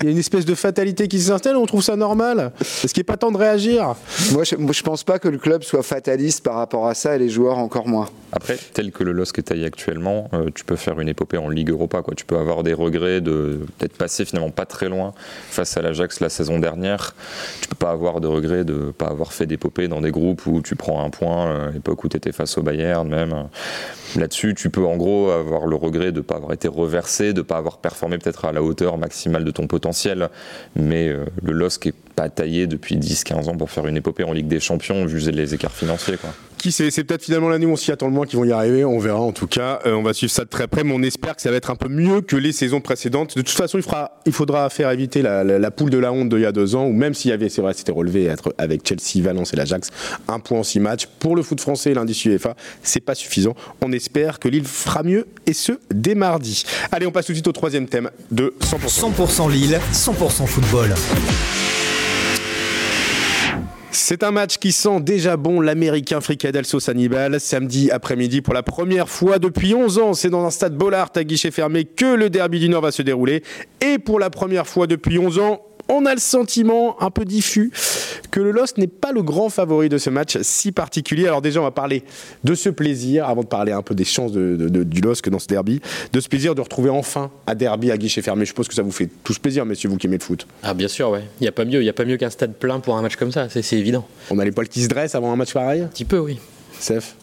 Il 0.00 0.06
y 0.06 0.08
a 0.08 0.12
une 0.12 0.18
espèce 0.18 0.44
de 0.44 0.54
fatalité 0.54 1.08
qui 1.08 1.20
s'installe, 1.20 1.56
on 1.56 1.64
trouve 1.64 1.82
ça 1.82 1.96
normal. 1.96 2.52
Est-ce 2.60 2.92
qu'il 2.92 3.00
n'est 3.00 3.04
pas 3.04 3.16
temps 3.16 3.32
de 3.32 3.38
réagir? 3.38 3.94
Moi, 4.32 4.44
je, 4.44 4.54
je 4.54 4.82
pense 4.82 5.04
pas 5.04 5.18
que 5.18 5.28
le 5.28 5.38
club 5.38 5.62
soit 5.62 5.82
fataliste 5.82 6.44
par 6.44 6.56
rapport 6.56 6.86
à 6.86 6.94
ça 6.94 7.16
et 7.16 7.18
les 7.18 7.30
joueurs 7.30 7.56
encore 7.56 7.88
moins. 7.88 8.08
Après, 8.32 8.58
tel 8.74 8.92
que 8.92 9.04
le 9.04 9.12
LOSC 9.12 9.38
est 9.38 9.42
taillé 9.42 9.64
actuellement, 9.64 10.28
euh, 10.34 10.50
tu 10.54 10.64
peux 10.64 10.76
faire 10.76 11.00
une 11.00 11.08
épopée 11.08 11.38
en 11.38 11.48
Ligue 11.48 11.70
Europa. 11.70 12.02
Quoi. 12.02 12.14
Tu 12.14 12.26
peux 12.26 12.36
avoir 12.36 12.62
des 12.62 12.74
regrets 12.74 13.22
de 13.22 13.60
peut-être 13.78 13.96
passer 13.96 14.26
finalement 14.26 14.50
pas 14.50 14.66
très 14.66 14.90
loin 14.90 15.14
face 15.48 15.78
à 15.78 15.80
l'Ajax 15.80 16.20
la 16.20 16.28
saison 16.28 16.58
dernière. 16.58 17.14
Tu 17.62 17.68
peux 17.68 17.76
pas 17.76 17.90
avoir 17.90 18.20
de 18.20 18.26
regrets 18.26 18.64
de 18.64 18.92
pas 18.96 19.06
avoir 19.06 19.32
fait 19.32 19.46
d'épopée 19.46 19.88
dans 19.88 20.02
des 20.02 20.10
groupes 20.10 20.44
où 20.46 20.60
tu 20.60 20.76
prends 20.76 21.02
un 21.02 21.08
point, 21.08 21.46
euh, 21.46 21.68
à 21.68 21.70
l'époque 21.70 22.04
où 22.04 22.08
tu 22.10 22.18
étais 22.18 22.32
face 22.32 22.58
au 22.58 22.62
Bayern 22.62 23.08
même. 23.08 23.48
Là-dessus, 24.16 24.54
tu 24.54 24.70
peux 24.70 24.84
en 24.84 24.96
gros 24.96 25.30
avoir 25.30 25.66
le 25.66 25.76
regret 25.76 26.12
de 26.12 26.18
ne 26.18 26.22
pas 26.22 26.36
avoir 26.36 26.52
été 26.52 26.68
reversé, 26.68 27.32
de 27.32 27.38
ne 27.38 27.42
pas 27.42 27.56
avoir 27.56 27.78
performé 27.78 28.18
peut-être 28.18 28.44
à 28.44 28.52
la 28.52 28.62
hauteur 28.62 28.98
maximale 28.98 29.44
de 29.44 29.50
ton 29.50 29.66
potentiel. 29.66 29.85
Mais 30.74 31.08
euh, 31.08 31.24
le 31.42 31.52
LOSC 31.52 31.86
est 31.86 31.94
pas 32.16 32.28
taillé 32.30 32.66
depuis 32.66 32.96
10-15 32.96 33.48
ans 33.48 33.56
pour 33.56 33.70
faire 33.70 33.86
une 33.86 33.96
épopée 33.96 34.24
en 34.24 34.32
Ligue 34.32 34.48
des 34.48 34.58
Champions, 34.60 35.04
vu 35.06 35.18
les 35.30 35.54
écarts 35.54 35.72
financiers. 35.74 36.16
Quoi. 36.16 36.30
Qui 36.58 36.72
sait 36.72 36.90
C'est 36.90 37.04
peut-être 37.04 37.22
finalement 37.22 37.50
l'année 37.50 37.66
où 37.66 37.72
on 37.72 37.76
s'y 37.76 37.92
attend 37.92 38.06
le 38.06 38.12
moins 38.14 38.24
qu'ils 38.26 38.38
vont 38.38 38.44
y 38.46 38.50
arriver. 38.52 38.84
On 38.84 38.98
verra 38.98 39.20
en 39.20 39.32
tout 39.32 39.46
cas. 39.46 39.80
Euh, 39.84 39.92
on 39.92 40.02
va 40.02 40.14
suivre 40.14 40.32
ça 40.32 40.44
de 40.44 40.48
très 40.48 40.66
près, 40.66 40.82
mais 40.82 40.92
on 40.94 41.02
espère 41.02 41.36
que 41.36 41.42
ça 41.42 41.50
va 41.50 41.56
être 41.58 41.70
un 41.70 41.76
peu 41.76 41.88
mieux 41.88 42.22
que 42.22 42.34
les 42.34 42.52
saisons 42.52 42.80
précédentes. 42.80 43.36
De 43.36 43.42
toute 43.42 43.50
façon, 43.56 43.76
il, 43.76 43.82
fera, 43.84 44.18
il 44.24 44.32
faudra 44.32 44.68
faire 44.70 44.90
éviter 44.90 45.20
la, 45.20 45.44
la- 45.44 45.58
la 45.58 45.70
poule 45.70 45.90
de 45.90 45.98
la 45.98 46.10
honte 46.12 46.30
d'il 46.30 46.40
y 46.40 46.46
a 46.46 46.52
deux 46.52 46.74
ans, 46.74 46.86
ou 46.86 46.92
même 46.92 47.12
s'il 47.12 47.30
y 47.30 47.34
avait, 47.34 47.50
c'est 47.50 47.60
vrai, 47.60 47.74
c'était 47.74 47.92
relevé 47.92 48.24
être 48.24 48.54
avec 48.56 48.88
Chelsea, 48.88 49.22
Valence 49.22 49.52
et 49.52 49.56
l'Ajax, 49.56 49.90
un 50.28 50.40
point 50.40 50.60
en 50.60 50.62
six 50.62 50.80
matchs. 50.80 51.06
Pour 51.20 51.36
le 51.36 51.42
foot 51.42 51.60
français 51.60 51.90
et 51.90 51.94
l'indice 51.94 52.24
UEFA, 52.24 52.56
c'est 52.82 53.00
pas 53.00 53.14
suffisant. 53.14 53.54
On 53.82 53.92
espère 53.92 54.38
que 54.38 54.48
Lille 54.48 54.64
fera 54.66 55.02
mieux, 55.02 55.26
et 55.46 55.52
ce, 55.52 55.72
dès 55.92 56.14
mardi. 56.14 56.64
Allez, 56.90 57.06
on 57.06 57.12
passe 57.12 57.26
tout 57.26 57.32
de 57.32 57.36
suite 57.36 57.48
au 57.48 57.52
troisième 57.52 57.86
thème 57.86 58.10
de 58.30 58.54
100%. 58.62 59.12
100% 59.14 59.50
Lille, 59.52 59.78
100% 59.92 60.46
football. 60.46 60.94
C'est 63.98 64.22
un 64.22 64.30
match 64.30 64.58
qui 64.58 64.72
sent 64.72 65.00
déjà 65.00 65.38
bon 65.38 65.62
l'américain 65.62 66.20
Fricadel 66.20 66.66
Sauce 66.66 66.90
Hannibal. 66.90 67.40
Samedi 67.40 67.90
après-midi, 67.90 68.42
pour 68.42 68.52
la 68.52 68.62
première 68.62 69.08
fois 69.08 69.38
depuis 69.38 69.74
11 69.74 69.98
ans, 69.98 70.12
c'est 70.12 70.28
dans 70.28 70.44
un 70.44 70.50
stade 70.50 70.76
Bollard 70.76 71.10
à 71.16 71.24
guichet 71.24 71.50
fermé 71.50 71.86
que 71.86 72.14
le 72.14 72.28
derby 72.28 72.60
du 72.60 72.68
Nord 72.68 72.82
va 72.82 72.92
se 72.92 73.00
dérouler. 73.00 73.42
Et 73.80 73.98
pour 73.98 74.20
la 74.20 74.28
première 74.28 74.66
fois 74.66 74.86
depuis 74.86 75.18
11 75.18 75.38
ans, 75.38 75.62
On 75.88 76.04
a 76.04 76.14
le 76.14 76.20
sentiment 76.20 77.00
un 77.02 77.10
peu 77.10 77.24
diffus 77.24 77.70
que 78.30 78.40
le 78.40 78.50
LOSC 78.50 78.78
n'est 78.78 78.86
pas 78.88 79.12
le 79.12 79.22
grand 79.22 79.48
favori 79.48 79.88
de 79.88 79.98
ce 79.98 80.10
match 80.10 80.36
si 80.42 80.72
particulier. 80.72 81.26
Alors 81.26 81.42
déjà, 81.42 81.60
on 81.60 81.64
va 81.64 81.70
parler 81.70 82.02
de 82.44 82.54
ce 82.54 82.68
plaisir, 82.68 83.28
avant 83.28 83.42
de 83.42 83.46
parler 83.46 83.72
un 83.72 83.82
peu 83.82 83.94
des 83.94 84.04
chances 84.04 84.32
de, 84.32 84.56
de, 84.56 84.68
de, 84.68 84.82
du 84.82 85.00
LOSC 85.00 85.28
dans 85.28 85.38
ce 85.38 85.46
derby, 85.46 85.80
de 86.12 86.20
ce 86.20 86.28
plaisir 86.28 86.54
de 86.54 86.60
retrouver 86.60 86.90
enfin 86.90 87.30
un 87.46 87.54
derby 87.54 87.90
à 87.90 87.96
guichet 87.96 88.20
fermé. 88.22 88.44
Je 88.44 88.48
suppose 88.48 88.68
que 88.68 88.74
ça 88.74 88.82
vous 88.82 88.90
fait 88.90 89.08
tous 89.22 89.38
plaisir, 89.38 89.64
messieurs, 89.64 89.88
vous 89.88 89.96
qui 89.96 90.06
aimez 90.06 90.18
le 90.18 90.24
foot. 90.24 90.46
Ah 90.62 90.74
bien 90.74 90.88
sûr, 90.88 91.10
ouais. 91.10 91.22
Il 91.40 91.44
n'y 91.44 91.48
a 91.48 91.52
pas 91.52 91.64
mieux, 91.64 91.80
il 91.82 91.86
y 91.86 91.90
a 91.90 91.92
pas 91.92 92.04
mieux 92.04 92.16
qu'un 92.16 92.30
stade 92.30 92.54
plein 92.54 92.80
pour 92.80 92.96
un 92.96 93.02
match 93.02 93.16
comme 93.16 93.32
ça, 93.32 93.48
c'est 93.48 93.76
évident. 93.76 94.06
On 94.30 94.38
a 94.38 94.44
les 94.44 94.52
poils 94.52 94.68
qui 94.68 94.82
se 94.82 94.88
dressent 94.88 95.14
avant 95.14 95.32
un 95.32 95.36
match 95.36 95.52
pareil? 95.52 95.82
Un 95.82 95.86
petit 95.86 96.04
peu, 96.04 96.18
oui. 96.18 96.38
Seth 96.78 97.14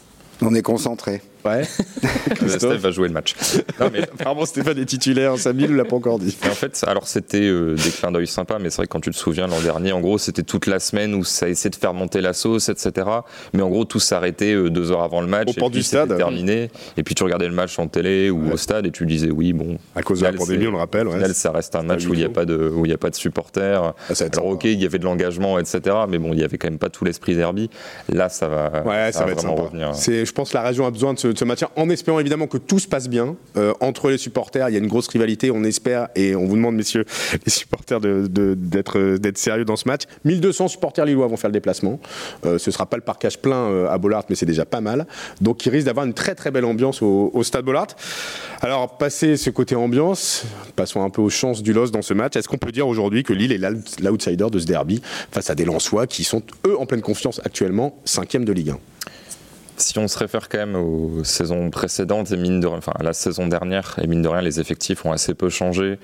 On 0.41 0.56
est 0.56 0.62
concentré. 0.62 1.21
Ouais. 1.45 1.63
Steph 2.47 2.77
va 2.77 2.91
jouer 2.91 3.08
le 3.08 3.13
match. 3.13 3.36
Non, 3.79 3.89
mais 3.91 4.03
apparemment, 4.03 4.45
Stéphane 4.45 4.77
est 4.77 4.86
titulaire. 4.86 5.38
Samy 5.38 5.63
ne 5.67 5.75
l'a 5.75 5.86
pas 5.86 5.95
encore 5.95 6.19
dit. 6.19 6.36
En 6.45 6.49
fait, 6.53 6.84
alors 6.88 7.08
c'était 7.08 7.41
euh, 7.41 7.75
des 7.75 7.89
clins 7.89 8.12
d'œil 8.12 8.27
sympas, 8.27 8.60
mais 8.60 8.69
c'est 8.69 8.77
vrai 8.77 8.88
que 8.88 8.91
quand 8.91 8.99
tu 9.01 9.12
te 9.12 9.15
souviens 9.17 9.47
l'an 9.47 9.60
dernier, 9.62 9.91
en 9.91 9.99
gros, 10.01 10.17
c'était 10.17 10.43
toute 10.43 10.67
la 10.67 10.79
semaine 10.79 11.13
où 11.15 11.23
ça 11.23 11.49
essayait 11.49 11.69
de 11.69 11.75
faire 11.75 11.93
monter 11.93 12.21
la 12.21 12.34
sauce, 12.34 12.69
etc. 12.69 13.08
Mais 13.53 13.62
en 13.62 13.69
gros, 13.69 13.86
tout 13.86 13.99
s'arrêtait 13.99 14.53
euh, 14.53 14.69
deux 14.69 14.91
heures 14.91 15.03
avant 15.03 15.21
le 15.21 15.27
match. 15.27 15.47
Au 15.49 15.51
et 15.51 15.56
port 15.56 15.69
puis 15.69 15.79
du 15.79 15.84
stade. 15.84 16.15
terminé. 16.17 16.69
Et 16.97 17.03
puis 17.03 17.15
tu 17.15 17.23
regardais 17.23 17.47
le 17.47 17.53
match 17.53 17.77
en 17.79 17.88
télé 17.88 18.29
ou 18.29 18.43
Ouais. 18.43 18.53
au 18.53 18.58
stade 18.58 18.86
et 18.86 18.91
tu 18.91 19.06
disais 19.06 19.32
oui, 19.32 19.53
bon. 19.53 19.77
À 19.95 20.01
cause 20.01 20.19
de 20.19 20.25
la 20.25 20.34
pandémie, 20.34 20.67
on 20.67 20.71
le 20.71 20.77
rappelle. 20.77 21.08
Ouais. 21.08 21.13
final, 21.15 21.34
ça 21.34 21.51
reste 21.51 21.75
un 21.75 21.84
match 21.84 22.06
où 22.06 22.13
il 22.13 22.19
n'y 22.19 22.25
a 22.25 22.29
pas 22.29 22.45
de 22.45 22.69
où 22.75 22.86
il 22.86 22.89
y 22.91 22.93
a 22.93 22.97
pas 22.97 23.10
de 23.10 23.15
supporters. 23.15 23.82
Ah, 23.84 24.15
ça 24.15 24.23
va 24.25 24.27
être 24.27 24.38
Alors 24.38 24.49
sympa. 24.51 24.56
ok, 24.56 24.63
il 24.65 24.82
y 24.82 24.86
avait 24.86 24.99
de 24.99 25.06
l'engagement, 25.06 25.60
etc. 25.60 25.82
Mais 26.10 26.17
bon, 26.17 26.34
il 26.34 26.39
y 26.39 26.43
avait 26.43 26.58
quand 26.58 26.67
même 26.69 26.79
pas 26.79 26.89
tout 26.89 27.06
l'esprit 27.06 27.36
derby. 27.36 27.69
Là, 28.10 28.29
ça 28.29 28.47
va. 28.47 28.84
Ouais, 28.86 29.12
ça, 29.12 29.23
va 29.25 29.32
être 29.32 29.38
vraiment 29.41 29.56
sympa. 29.58 29.62
revenir. 29.69 29.95
C'est, 29.95 30.25
je 30.25 30.32
pense 30.34 30.49
que 30.49 30.58
la 30.58 30.63
région 30.63 30.86
a 30.86 30.91
besoin 30.91 31.13
de 31.13 31.19
ce, 31.19 31.32
de 31.33 31.37
ce 31.37 31.45
match, 31.45 31.59
en 31.75 31.89
espérant 31.89 32.19
évidemment 32.19 32.47
que 32.47 32.57
tout 32.57 32.79
se 32.79 32.87
passe 32.87 33.09
bien 33.09 33.35
euh, 33.57 33.73
entre 33.81 34.09
les 34.09 34.17
supporters. 34.17 34.69
Il 34.69 34.73
y 34.73 34.75
a 34.75 34.79
une 34.79 34.87
grosse 34.87 35.07
rivalité, 35.07 35.51
on 35.51 35.63
espère, 35.63 36.09
et 36.15 36.35
on 36.35 36.45
vous 36.45 36.55
demande, 36.55 36.75
messieurs, 36.75 37.05
les 37.45 37.51
supporters, 37.51 37.99
euh, 38.03 38.55
d'être 38.55 39.37
sérieux 39.37 39.65
dans 39.65 39.75
ce 39.75 39.87
match. 39.87 40.03
1200 40.25 40.69
supporters 40.69 41.05
lillois 41.05 41.27
vont 41.27 41.37
faire 41.37 41.49
le 41.49 41.53
déplacement. 41.53 41.99
Euh, 42.45 42.57
ce 42.57 42.71
sera 42.71 42.85
pas 42.85 42.97
le 42.97 43.03
parcage 43.03 43.39
plein 43.39 43.87
à 43.87 43.97
Bollard, 43.97 44.23
mais 44.29 44.35
c'est 44.35 44.45
déjà 44.45 44.65
pas 44.65 44.81
mal. 44.81 45.05
Donc, 45.41 45.65
il 45.65 45.69
risque 45.69 45.85
d'avoir 45.85 46.05
une 46.05 46.13
très 46.13 46.35
très 46.35 46.51
belle 46.51 46.65
ambiance 46.65 47.01
au, 47.01 47.43
stade 47.43 47.65
Bollard. 47.65 47.87
Alors, 48.61 48.97
passer 48.97 49.35
ce 49.35 49.49
côté 49.49 49.75
ambiance, 49.75 50.45
passons 50.75 51.03
un 51.03 51.09
peu 51.09 51.21
aux 51.21 51.29
chances 51.29 51.61
du 51.61 51.73
LOS 51.73 51.91
dans 51.91 52.01
ce 52.01 52.13
match. 52.13 52.35
Est-ce 52.35 52.47
qu'on 52.47 52.57
peut 52.57 52.71
dire 52.71 52.87
aujourd'hui 52.87 53.23
que 53.23 53.33
Lille 53.33 53.51
est 53.51 53.57
l'out- 53.57 53.99
l'outsider 54.01 54.47
de 54.51 54.59
ce 54.59 54.65
derby 54.65 55.01
face 55.31 55.49
à 55.49 55.55
des 55.55 55.65
Lensois 55.65 56.07
qui 56.07 56.23
sont, 56.23 56.41
eux, 56.67 56.79
en 56.79 56.85
pleine 56.85 57.01
confiance 57.01 57.41
actuellement, 57.43 57.97
cinquième 58.05 58.45
de 58.45 58.53
Ligue 58.53 58.69
1 58.71 58.77
Si 59.77 59.97
on 59.99 60.07
se 60.07 60.17
réfère 60.17 60.49
quand 60.49 60.59
même 60.59 60.75
aux 60.75 61.23
saisons 61.23 61.69
précédentes 61.69 62.31
et 62.31 62.38
mine 62.38 62.59
de, 62.59 62.67
enfin 62.67 62.93
à 62.99 63.03
la 63.03 63.13
saison 63.13 63.47
dernière 63.47 63.95
et 64.01 64.07
mine 64.07 64.21
de 64.21 64.27
rien, 64.27 64.41
les 64.41 64.59
effectifs 64.59 65.05
ont 65.05 65.12
assez 65.12 65.33
peu 65.33 65.49
changé, 65.49 65.97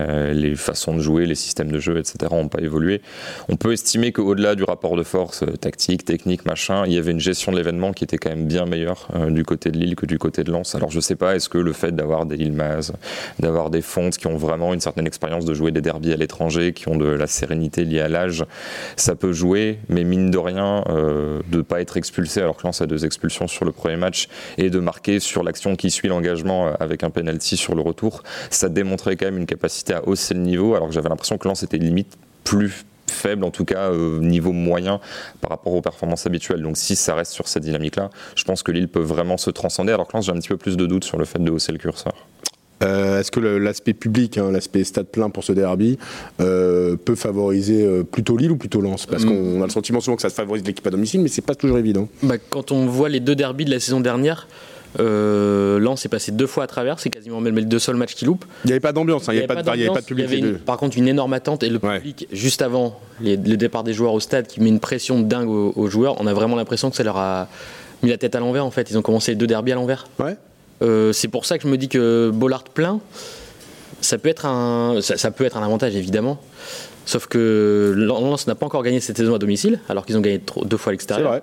Euh, 0.00 0.32
les 0.32 0.54
façons 0.54 0.94
de 0.94 1.00
jouer, 1.00 1.26
les 1.26 1.34
systèmes 1.34 1.72
de 1.72 1.78
jeu, 1.78 1.98
etc. 1.98 2.16
n'ont 2.30 2.48
pas 2.48 2.60
évolué. 2.60 3.00
On 3.48 3.56
peut 3.56 3.72
estimer 3.72 4.12
qu'au-delà 4.12 4.54
du 4.54 4.64
rapport 4.64 4.96
de 4.96 5.02
force 5.02 5.42
euh, 5.42 5.56
tactique, 5.56 6.04
technique, 6.04 6.44
machin, 6.46 6.84
il 6.86 6.92
y 6.92 6.98
avait 6.98 7.10
une 7.12 7.20
gestion 7.20 7.52
de 7.52 7.56
l'événement 7.56 7.92
qui 7.92 8.04
était 8.04 8.18
quand 8.18 8.30
même 8.30 8.46
bien 8.46 8.66
meilleure 8.66 9.08
euh, 9.14 9.30
du 9.30 9.44
côté 9.44 9.70
de 9.70 9.78
Lille 9.78 9.96
que 9.96 10.06
du 10.06 10.18
côté 10.18 10.44
de 10.44 10.52
Lens. 10.52 10.74
Alors 10.74 10.90
je 10.90 11.00
sais 11.00 11.16
pas, 11.16 11.34
est-ce 11.36 11.48
que 11.48 11.58
le 11.58 11.72
fait 11.72 11.92
d'avoir 11.92 12.26
des 12.26 12.36
Ilmaz, 12.36 12.92
d'avoir 13.40 13.70
des 13.70 13.82
Fontes 13.82 14.16
qui 14.16 14.26
ont 14.26 14.36
vraiment 14.36 14.74
une 14.74 14.80
certaine 14.80 15.06
expérience 15.06 15.44
de 15.44 15.54
jouer 15.54 15.72
des 15.72 15.80
derbies 15.80 16.12
à 16.12 16.16
l'étranger, 16.16 16.72
qui 16.72 16.88
ont 16.88 16.96
de 16.96 17.06
la 17.06 17.26
sérénité 17.26 17.84
liée 17.84 18.00
à 18.00 18.08
l'âge, 18.08 18.44
ça 18.96 19.14
peut 19.14 19.32
jouer, 19.32 19.78
mais 19.88 20.04
mine 20.04 20.30
de 20.30 20.38
rien, 20.38 20.84
de 21.50 21.62
pas 21.62 21.80
être 21.80 21.96
expulsé 21.96 22.40
alors 22.40 22.56
que 22.56 22.66
Lens 22.66 22.80
a 22.80 22.86
deux 22.86 23.04
expulsions 23.08 23.48
sur 23.48 23.64
le 23.64 23.72
premier 23.72 23.96
match 23.96 24.28
et 24.56 24.70
de 24.70 24.78
marquer 24.78 25.18
sur 25.18 25.42
l'action 25.42 25.74
qui 25.74 25.90
suit 25.90 26.06
l'engagement 26.06 26.68
euh, 26.68 26.72
avec 26.78 27.02
un 27.02 27.10
penalty 27.10 27.56
sur 27.56 27.74
le 27.74 27.82
retour, 27.82 28.22
ça 28.50 28.68
démontrait 28.68 29.16
quand 29.16 29.26
même 29.26 29.38
une 29.38 29.46
capacité 29.46 29.94
à 29.94 30.06
hausser 30.06 30.34
le 30.34 30.40
niveau 30.40 30.76
alors 30.76 30.86
que 30.86 30.94
j'avais 30.94 31.08
l'impression 31.08 31.36
que 31.38 31.48
Lens 31.48 31.62
était 31.64 31.78
limite 31.78 32.16
plus 32.44 32.84
faible, 33.10 33.44
en 33.44 33.50
tout 33.50 33.64
cas 33.64 33.90
euh, 33.90 34.20
niveau 34.20 34.52
moyen 34.52 35.00
par 35.40 35.50
rapport 35.50 35.74
aux 35.74 35.82
performances 35.82 36.26
habituelles. 36.26 36.62
Donc 36.62 36.76
si 36.76 36.96
ça 36.96 37.14
reste 37.14 37.32
sur 37.32 37.48
cette 37.48 37.64
dynamique-là, 37.64 38.10
je 38.36 38.44
pense 38.44 38.62
que 38.62 38.70
Lille 38.70 38.88
peut 38.88 39.00
vraiment 39.00 39.36
se 39.36 39.50
transcender 39.50 39.92
alors 39.92 40.06
que 40.06 40.16
Lens 40.16 40.26
j'ai 40.26 40.32
un 40.32 40.36
petit 40.36 40.48
peu 40.48 40.56
plus 40.56 40.76
de 40.76 40.86
doutes 40.86 41.04
sur 41.04 41.18
le 41.18 41.24
fait 41.24 41.38
de 41.38 41.50
hausser 41.50 41.72
le 41.72 41.78
curseur. 41.78 42.14
Euh, 42.82 43.20
Est-ce 43.20 43.30
que 43.30 43.40
l'aspect 43.40 43.92
public, 43.92 44.38
hein, 44.38 44.50
l'aspect 44.52 44.84
stade 44.84 45.06
plein 45.06 45.30
pour 45.30 45.42
ce 45.44 45.52
derby, 45.52 45.98
euh, 46.40 46.96
peut 46.96 47.16
favoriser 47.16 47.84
euh, 47.84 48.04
plutôt 48.04 48.36
Lille 48.36 48.52
ou 48.52 48.56
plutôt 48.56 48.80
Lens? 48.80 49.06
Parce 49.06 49.24
Mm. 49.24 49.28
qu'on 49.28 49.62
a 49.62 49.64
le 49.64 49.70
sentiment 49.72 50.00
souvent 50.00 50.16
que 50.16 50.22
ça 50.22 50.30
favorise 50.30 50.62
l'équipe 50.64 50.86
à 50.86 50.90
domicile, 50.90 51.20
mais 51.20 51.28
c'est 51.28 51.42
pas 51.42 51.54
toujours 51.54 51.78
évident. 51.78 52.08
Bah, 52.22 52.36
quand 52.50 52.70
on 52.72 52.86
voit 52.86 53.08
les 53.08 53.20
deux 53.20 53.34
derbys 53.34 53.64
de 53.64 53.70
la 53.70 53.80
saison 53.80 54.00
dernière, 54.00 54.46
euh, 55.00 55.78
Lens 55.78 56.04
est 56.06 56.08
passé 56.08 56.32
deux 56.32 56.46
fois 56.46 56.64
à 56.64 56.66
travers, 56.66 56.98
c'est 56.98 57.10
quasiment 57.10 57.40
même 57.40 57.56
les 57.56 57.64
deux 57.64 57.78
seuls 57.78 57.96
matchs 57.96 58.14
qui 58.14 58.24
loupent. 58.24 58.44
Il 58.64 58.68
n'y 58.68 58.72
avait 58.72 58.80
pas 58.80 58.92
d'ambiance, 58.92 59.28
hein, 59.28 59.32
il 59.32 59.36
n'y 59.36 59.38
avait, 59.40 59.46
pas 59.48 59.56
de- 59.56 60.04
public. 60.06 60.26
il 60.30 60.34
y 60.34 60.38
avait 60.42 60.48
une- 60.52 60.58
par 60.58 60.76
contre 60.78 60.96
une 60.96 61.08
énorme 61.08 61.32
attente 61.34 61.62
et 61.62 61.68
le 61.68 61.78
Ouais. 61.82 61.98
public 61.98 62.26
juste 62.32 62.62
avant 62.62 62.98
les- 63.20 63.36
le 63.36 63.56
départ 63.56 63.84
des 63.84 63.92
joueurs 63.92 64.14
au 64.14 64.20
stade 64.20 64.46
qui 64.46 64.60
met 64.60 64.68
une 64.68 64.80
pression 64.80 65.20
dingue 65.20 65.48
aux, 65.48 65.72
aux 65.76 65.86
joueurs. 65.88 66.16
On 66.20 66.26
a 66.26 66.32
vraiment 66.32 66.56
l'impression 66.56 66.90
que 66.90 66.96
ça 66.96 67.02
leur 67.04 67.16
a 67.18 67.48
mis 68.02 68.08
la 68.10 68.16
tête 68.16 68.34
à 68.34 68.40
l'envers 68.40 68.64
en 68.64 68.70
fait. 68.70 68.90
Ils 68.90 68.96
ont 68.96 69.02
commencé 69.02 69.32
les 69.32 69.36
deux 69.36 69.46
derbys 69.46 69.72
à 69.72 69.74
l'envers. 69.74 70.06
Ouais. 70.20 70.36
Euh, 70.82 71.12
c'est 71.12 71.28
pour 71.28 71.44
ça 71.44 71.58
que 71.58 71.64
je 71.64 71.68
me 71.68 71.76
dis 71.76 71.88
que 71.88 72.30
Bollard 72.32 72.64
plein, 72.64 73.00
ça 74.00 74.18
peut 74.18 74.28
être 74.28 74.46
un, 74.46 75.00
avantage 75.54 75.96
évidemment. 75.96 76.40
Sauf 77.04 77.26
que 77.26 77.94
Lens 77.96 78.46
n'a 78.46 78.54
pas 78.54 78.66
encore 78.66 78.82
gagné 78.82 79.00
cette 79.00 79.16
saison 79.16 79.34
à 79.34 79.38
domicile, 79.38 79.80
alors 79.88 80.04
qu'ils 80.04 80.16
ont 80.16 80.20
gagné 80.20 80.40
deux 80.64 80.76
fois 80.76 80.90
à 80.90 80.92
l'extérieur. 80.92 81.40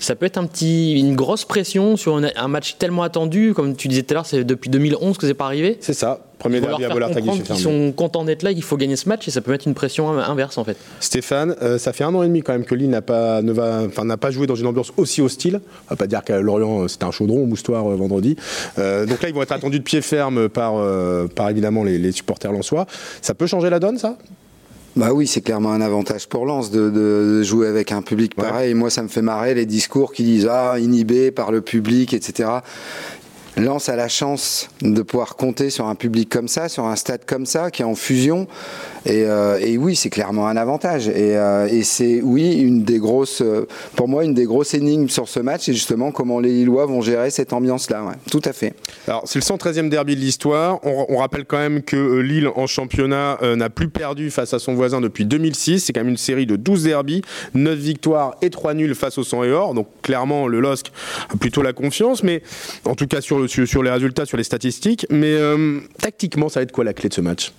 Ça 0.00 0.14
peut 0.14 0.26
être 0.26 0.38
un 0.38 0.46
petit, 0.46 0.98
une 0.98 1.16
grosse 1.16 1.44
pression 1.44 1.96
sur 1.96 2.16
un, 2.16 2.28
un 2.36 2.48
match 2.48 2.76
tellement 2.78 3.02
attendu, 3.02 3.52
comme 3.54 3.74
tu 3.76 3.88
disais 3.88 4.02
tout 4.02 4.12
à 4.12 4.14
l'heure, 4.14 4.26
c'est 4.26 4.44
depuis 4.44 4.70
2011 4.70 5.18
que 5.18 5.26
c'est 5.26 5.34
pas 5.34 5.46
arrivé. 5.46 5.76
C'est 5.80 5.92
ça. 5.94 6.20
Premier 6.38 6.58
Il 6.58 6.60
derby 6.60 6.84
à 6.84 6.88
Bollard 6.90 7.10
fermé. 7.10 7.32
sont 7.56 7.90
contents 7.90 8.22
d'être 8.24 8.44
là, 8.44 8.54
qu'il 8.54 8.62
faut 8.62 8.76
gagner 8.76 8.94
ce 8.94 9.08
match 9.08 9.26
et 9.26 9.32
ça 9.32 9.40
peut 9.40 9.50
mettre 9.50 9.66
une 9.66 9.74
pression 9.74 10.08
in- 10.10 10.18
inverse 10.30 10.56
en 10.56 10.62
fait. 10.62 10.76
Stéphane, 11.00 11.56
euh, 11.62 11.78
ça 11.78 11.92
fait 11.92 12.04
un 12.04 12.14
an 12.14 12.22
et 12.22 12.28
demi 12.28 12.42
quand 12.42 12.52
même 12.52 12.64
que 12.64 12.76
Lille 12.76 12.90
n'a 12.90 13.02
pas, 13.02 13.42
ne 13.42 13.50
va, 13.50 13.82
enfin, 13.86 14.04
n'a 14.04 14.16
pas 14.16 14.30
joué 14.30 14.46
dans 14.46 14.54
une 14.54 14.66
ambiance 14.68 14.92
aussi 14.96 15.20
hostile. 15.20 15.60
On 15.88 15.90
va 15.90 15.96
pas 15.96 16.06
dire 16.06 16.22
qu'à 16.22 16.38
Lorient 16.40 16.82
euh, 16.84 16.86
c'était 16.88 17.06
un 17.06 17.10
chaudron 17.10 17.42
au 17.42 17.46
moustoir 17.46 17.90
euh, 17.90 17.96
vendredi. 17.96 18.36
Euh, 18.78 19.04
donc 19.04 19.20
là 19.20 19.28
ils 19.30 19.34
vont 19.34 19.42
être 19.42 19.50
attendus 19.50 19.80
de 19.80 19.84
pied 19.84 20.00
ferme 20.00 20.48
par, 20.48 20.74
par 21.34 21.50
évidemment 21.50 21.82
les, 21.82 21.98
les 21.98 22.12
supporters 22.12 22.52
lensois. 22.52 22.86
Ça 23.20 23.34
peut 23.34 23.48
changer 23.48 23.68
la 23.68 23.80
donne 23.80 23.98
ça? 23.98 24.16
Bah 24.98 25.12
oui, 25.12 25.28
c'est 25.28 25.42
clairement 25.42 25.70
un 25.70 25.80
avantage 25.80 26.26
pour 26.28 26.44
Lens 26.44 26.72
de, 26.72 26.90
de- 26.90 27.36
de 27.38 27.42
jouer 27.44 27.68
avec 27.68 27.92
un 27.92 28.02
public 28.02 28.32
Ouais. 28.36 28.42
pareil. 28.48 28.74
Moi, 28.74 28.90
ça 28.90 29.00
me 29.04 29.08
fait 29.08 29.22
marrer 29.22 29.54
les 29.54 29.64
discours 29.64 30.12
qui 30.12 30.24
disent 30.24 30.48
ah 30.50 30.74
inhibé 30.80 31.30
par 31.30 31.52
le 31.52 31.60
public, 31.60 32.12
etc. 32.14 32.48
Lens 33.58 33.88
a 33.88 33.96
la 33.96 34.08
chance 34.08 34.68
de 34.82 35.02
pouvoir 35.02 35.36
compter 35.36 35.70
sur 35.70 35.86
un 35.86 35.94
public 35.94 36.28
comme 36.28 36.48
ça, 36.48 36.68
sur 36.68 36.84
un 36.84 36.96
stade 36.96 37.24
comme 37.26 37.44
ça, 37.44 37.70
qui 37.70 37.82
est 37.82 37.84
en 37.84 37.94
fusion. 37.94 38.46
Et, 39.04 39.24
euh, 39.24 39.58
oui, 39.78 39.96
c'est 39.96 40.10
clairement 40.10 40.46
un 40.48 40.56
avantage. 40.56 41.08
Et, 41.08 41.36
euh, 41.36 41.66
c'est, 41.82 42.20
oui, 42.22 42.60
une 42.60 42.84
des 42.84 42.98
grosses, 42.98 43.42
euh, 43.42 43.66
pour 43.96 44.06
moi, 44.06 44.24
une 44.24 44.34
des 44.34 44.44
grosses 44.44 44.74
énigmes 44.74 45.08
sur 45.08 45.28
ce 45.28 45.40
match, 45.40 45.62
c'est 45.64 45.74
justement 45.74 46.12
comment 46.12 46.40
les 46.40 46.50
Lillois 46.50 46.86
vont 46.86 47.00
gérer 47.00 47.30
cette 47.30 47.52
ambiance-là. 47.52 48.04
Tout 48.30 48.42
à 48.44 48.52
fait. 48.52 48.74
Alors, 49.06 49.22
c'est 49.26 49.38
le 49.38 49.44
113e 49.44 49.88
derby 49.88 50.14
de 50.14 50.20
l'histoire. 50.20 50.78
On, 50.84 51.16
rappelle 51.18 51.44
quand 51.44 51.58
même 51.58 51.82
que 51.82 52.18
Lille, 52.20 52.48
en 52.54 52.68
championnat, 52.68 53.38
n'a 53.56 53.70
plus 53.70 53.88
perdu 53.88 54.30
face 54.30 54.54
à 54.54 54.60
son 54.60 54.74
voisin 54.74 55.00
depuis 55.00 55.24
2006. 55.24 55.80
C'est 55.80 55.92
quand 55.92 56.00
même 56.00 56.10
une 56.10 56.16
série 56.16 56.46
de 56.46 56.54
12 56.54 56.84
derbys, 56.84 57.22
9 57.54 57.76
victoires 57.76 58.36
et 58.40 58.50
3 58.50 58.74
nuls 58.74 58.94
face 58.94 59.18
au 59.18 59.24
sang 59.24 59.42
et 59.42 59.50
or. 59.50 59.74
Donc, 59.74 59.88
clairement, 60.02 60.46
le 60.46 60.60
LOSC 60.60 60.92
a 61.32 61.36
plutôt 61.36 61.62
la 61.62 61.72
confiance, 61.72 62.22
mais 62.22 62.42
en 62.84 62.94
tout 62.94 63.06
cas 63.08 63.20
sur, 63.20 63.40
le- 63.40 63.47
sur, 63.48 63.82
les 63.82 63.90
résultats, 63.90 64.26
sur 64.26 64.36
les 64.36 64.44
statistiques. 64.44 65.06
Mais 65.10 65.34
euh, 65.34 65.80
tactiquement, 66.00 66.48
ça 66.48 66.60
va 66.60 66.64
être 66.64 66.72
quoi 66.72 66.84
la 66.84 66.92
clé 66.92 67.08
de 67.08 67.14
ce 67.14 67.20
match? 67.20 67.52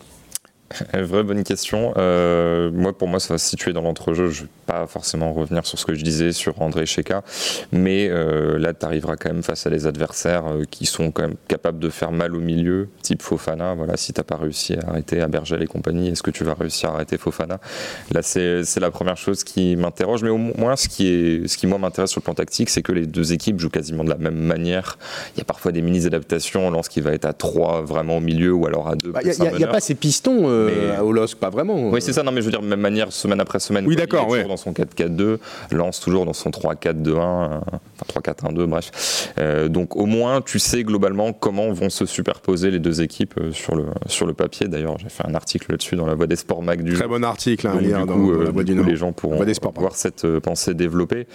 Vraie 0.93 1.23
bonne 1.23 1.43
question. 1.43 1.93
Euh, 1.97 2.69
moi, 2.71 2.95
pour 2.95 3.07
moi, 3.07 3.19
ça 3.19 3.33
va 3.33 3.37
se 3.39 3.47
situer 3.47 3.73
dans 3.73 3.81
l'entrejeu. 3.81 4.29
Je 4.29 4.41
ne 4.41 4.45
vais 4.45 4.51
pas 4.67 4.85
forcément 4.85 5.33
revenir 5.33 5.65
sur 5.65 5.79
ce 5.79 5.85
que 5.85 5.95
je 5.95 6.03
disais 6.03 6.31
sur 6.31 6.61
André 6.61 6.85
Cheka, 6.85 7.23
mais 7.71 8.07
euh, 8.09 8.59
là, 8.59 8.73
tu 8.73 8.85
arriveras 8.85 9.15
quand 9.15 9.29
même 9.29 9.41
face 9.41 9.65
à 9.65 9.71
des 9.71 9.87
adversaires 9.87 10.45
euh, 10.47 10.63
qui 10.69 10.85
sont 10.85 11.11
quand 11.11 11.23
même 11.23 11.37
capables 11.47 11.79
de 11.79 11.89
faire 11.89 12.11
mal 12.11 12.35
au 12.35 12.39
milieu, 12.39 12.87
type 13.01 13.23
Fofana. 13.23 13.73
Voilà, 13.73 13.97
si 13.97 14.13
tu 14.13 14.19
n'as 14.19 14.23
pas 14.23 14.37
réussi 14.37 14.75
à 14.75 14.89
arrêter 14.89 15.21
Abergel 15.21 15.63
et 15.63 15.67
compagnie, 15.67 16.09
est-ce 16.09 16.21
que 16.21 16.31
tu 16.31 16.43
vas 16.43 16.53
réussir 16.53 16.89
à 16.89 16.95
arrêter 16.95 17.17
Fofana? 17.17 17.59
Là, 18.11 18.21
c'est 18.21 18.79
la 18.79 18.91
première 18.91 19.17
chose 19.17 19.43
qui 19.43 19.75
m'interroge, 19.75 20.21
mais 20.21 20.29
au 20.29 20.37
moins, 20.37 20.75
ce 20.75 20.87
qui, 20.87 21.07
est, 21.07 21.47
ce 21.47 21.57
qui 21.57 21.65
moi 21.65 21.79
m'intéresse 21.79 22.11
sur 22.11 22.19
le 22.19 22.25
plan 22.25 22.35
tactique, 22.35 22.69
c'est 22.69 22.83
que 22.83 22.91
les 22.91 23.07
deux 23.07 23.33
équipes 23.33 23.59
jouent 23.59 23.69
quasiment 23.69 24.03
de 24.03 24.09
la 24.09 24.17
même 24.17 24.37
manière. 24.37 24.99
Il 25.35 25.39
y 25.39 25.41
a 25.41 25.45
parfois 25.45 25.71
des 25.71 25.81
mini-adaptations, 25.81 26.69
lorsqu'il 26.69 27.01
va 27.01 27.13
être 27.13 27.25
à 27.25 27.33
3 27.33 27.81
vraiment 27.81 28.17
au 28.17 28.21
milieu, 28.21 28.53
ou 28.53 28.67
alors 28.67 28.87
à 28.87 28.95
2 28.95 29.13
Il 29.23 29.57
n'y 29.57 29.63
a, 29.63 29.67
pas 29.67 29.79
ces 29.79 29.95
pistons 29.95 30.58
Mais- 30.67 30.99
au 30.99 31.11
LOSC, 31.11 31.37
pas 31.37 31.49
vraiment. 31.49 31.89
oui, 31.89 32.01
c'est 32.01 32.13
ça. 32.13 32.23
Non, 32.23 32.31
mais 32.31 32.41
je 32.41 32.45
veux 32.45 32.51
dire, 32.51 32.61
même 32.61 32.79
manière, 32.79 33.11
semaine 33.11 33.39
après 33.39 33.59
semaine. 33.59 33.85
Oui, 33.87 33.95
d'accord, 33.95 34.27
toujours 34.27 34.47
dans 34.47 34.57
son 34.57 34.71
4-4-2, 34.73 35.37
lance 35.71 35.99
toujours 35.99 36.25
dans 36.25 36.33
son 36.33 36.49
3-4-2-1, 36.51 37.51
euh, 37.53 37.59
enfin 38.01 38.21
3-4-1-2, 38.21 38.65
bref. 38.65 39.31
Euh, 39.39 39.67
donc, 39.69 39.95
au 39.95 40.05
moins, 40.05 40.41
tu 40.41 40.59
sais 40.59 40.83
globalement 40.83 41.33
comment 41.33 41.71
vont 41.71 41.89
se 41.89 42.05
superposer 42.05 42.71
les 42.71 42.79
deux 42.79 43.01
équipes 43.01 43.35
euh, 43.39 43.51
sur 43.51 43.75
le, 43.75 43.85
sur 44.07 44.25
le 44.25 44.33
papier. 44.33 44.67
D'ailleurs, 44.67 44.97
j'ai 44.99 45.09
fait 45.09 45.25
un 45.27 45.35
article 45.35 45.71
là-dessus 45.71 45.95
dans 45.95 46.05
la 46.05 46.15
Voix 46.15 46.27
des 46.27 46.35
Sports 46.35 46.61
Mag 46.61 46.83
du 46.83 46.93
Très 46.93 47.07
bon 47.07 47.23
article 47.23 47.67
hein, 47.67 47.71
à 47.71 47.73
Donc, 47.75 47.81
lire 47.83 47.99
du 48.01 48.05
dans, 48.07 48.13
coup, 48.13 48.31
dans 48.33 48.39
euh, 48.41 48.43
la 48.45 48.51
Voix 48.51 48.63
du 48.63 48.75
coup, 48.75 48.83
les 48.83 48.95
gens 48.95 49.11
pourront 49.11 49.35
Voix 49.37 49.45
des 49.45 49.53
sports, 49.53 49.73
voir 49.75 49.95
cette 49.95 50.25
euh, 50.25 50.39
pensée 50.39 50.73
développée. 50.73 51.27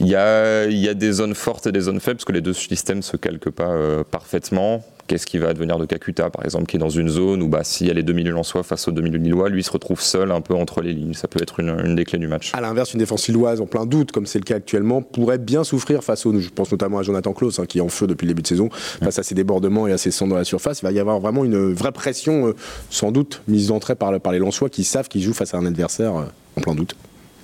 Il 0.00 0.06
y 0.08 0.14
a, 0.16 0.64
il 0.66 0.78
y 0.78 0.88
a 0.88 0.94
des 0.94 1.12
zones 1.12 1.34
fortes 1.34 1.66
et 1.66 1.72
des 1.72 1.80
zones 1.82 2.00
faibles, 2.00 2.16
parce 2.16 2.24
que 2.24 2.32
les 2.32 2.40
deux 2.40 2.52
systèmes 2.52 3.02
se 3.02 3.16
calquent 3.16 3.50
pas 3.50 3.68
euh, 3.68 4.04
parfaitement. 4.08 4.82
Qu'est-ce 5.06 5.26
qui 5.26 5.38
va 5.38 5.48
advenir 5.48 5.78
de 5.78 5.86
Kakuta, 5.86 6.30
par 6.30 6.44
exemple, 6.44 6.66
qui 6.66 6.76
est 6.76 6.78
dans 6.78 6.88
une 6.88 7.08
zone 7.08 7.42
où 7.42 7.48
bah, 7.48 7.64
s'il 7.64 7.86
y 7.86 7.90
a 7.90 7.94
les 7.94 8.02
deux 8.02 8.12
milieux 8.12 8.32
Lensois 8.32 8.62
face 8.62 8.88
aux 8.88 8.92
deux 8.92 9.02
milieux 9.02 9.18
lillois, 9.18 9.48
lui 9.48 9.60
il 9.60 9.64
se 9.64 9.70
retrouve 9.70 10.00
seul 10.00 10.30
un 10.32 10.40
peu 10.40 10.54
entre 10.54 10.80
les 10.80 10.92
lignes. 10.92 11.14
Ça 11.14 11.28
peut 11.28 11.40
être 11.42 11.60
une, 11.60 11.76
une 11.84 11.94
des 11.94 12.04
clés 12.04 12.18
du 12.18 12.26
match. 12.26 12.52
À 12.54 12.60
l'inverse, 12.60 12.92
une 12.92 13.00
défense 13.00 13.28
lilloise 13.28 13.60
en 13.60 13.66
plein 13.66 13.86
doute, 13.86 14.12
comme 14.12 14.26
c'est 14.26 14.38
le 14.38 14.44
cas 14.44 14.56
actuellement, 14.56 15.02
pourrait 15.02 15.38
bien 15.38 15.64
souffrir 15.64 16.02
face 16.02 16.26
au. 16.26 16.38
Je 16.38 16.48
pense 16.48 16.70
notamment 16.72 16.98
à 16.98 17.02
Jonathan 17.02 17.32
Klaus, 17.32 17.58
hein, 17.58 17.66
qui 17.66 17.78
est 17.78 17.82
en 17.82 17.88
feu 17.88 18.06
depuis 18.06 18.26
le 18.26 18.32
début 18.32 18.42
de 18.42 18.46
saison, 18.46 18.68
face 18.70 19.18
à 19.18 19.22
ses 19.22 19.34
débordements 19.34 19.86
et 19.86 19.92
à 19.92 19.98
ses 19.98 20.10
centres 20.10 20.30
dans 20.30 20.36
la 20.36 20.44
surface. 20.44 20.80
Il 20.80 20.84
va 20.84 20.92
y 20.92 20.98
avoir 20.98 21.20
vraiment 21.20 21.44
une 21.44 21.72
vraie 21.72 21.92
pression, 21.92 22.48
euh, 22.48 22.54
sans 22.90 23.12
doute, 23.12 23.42
mise 23.48 23.68
d'entrée 23.68 23.94
par, 23.94 24.18
par 24.20 24.32
les 24.32 24.38
Lensois 24.38 24.68
qui 24.68 24.84
savent 24.84 25.08
qu'ils 25.08 25.22
jouent 25.22 25.34
face 25.34 25.54
à 25.54 25.58
un 25.58 25.66
adversaire 25.66 26.16
euh, 26.16 26.24
en 26.56 26.60
plein 26.60 26.74
doute. 26.74 26.96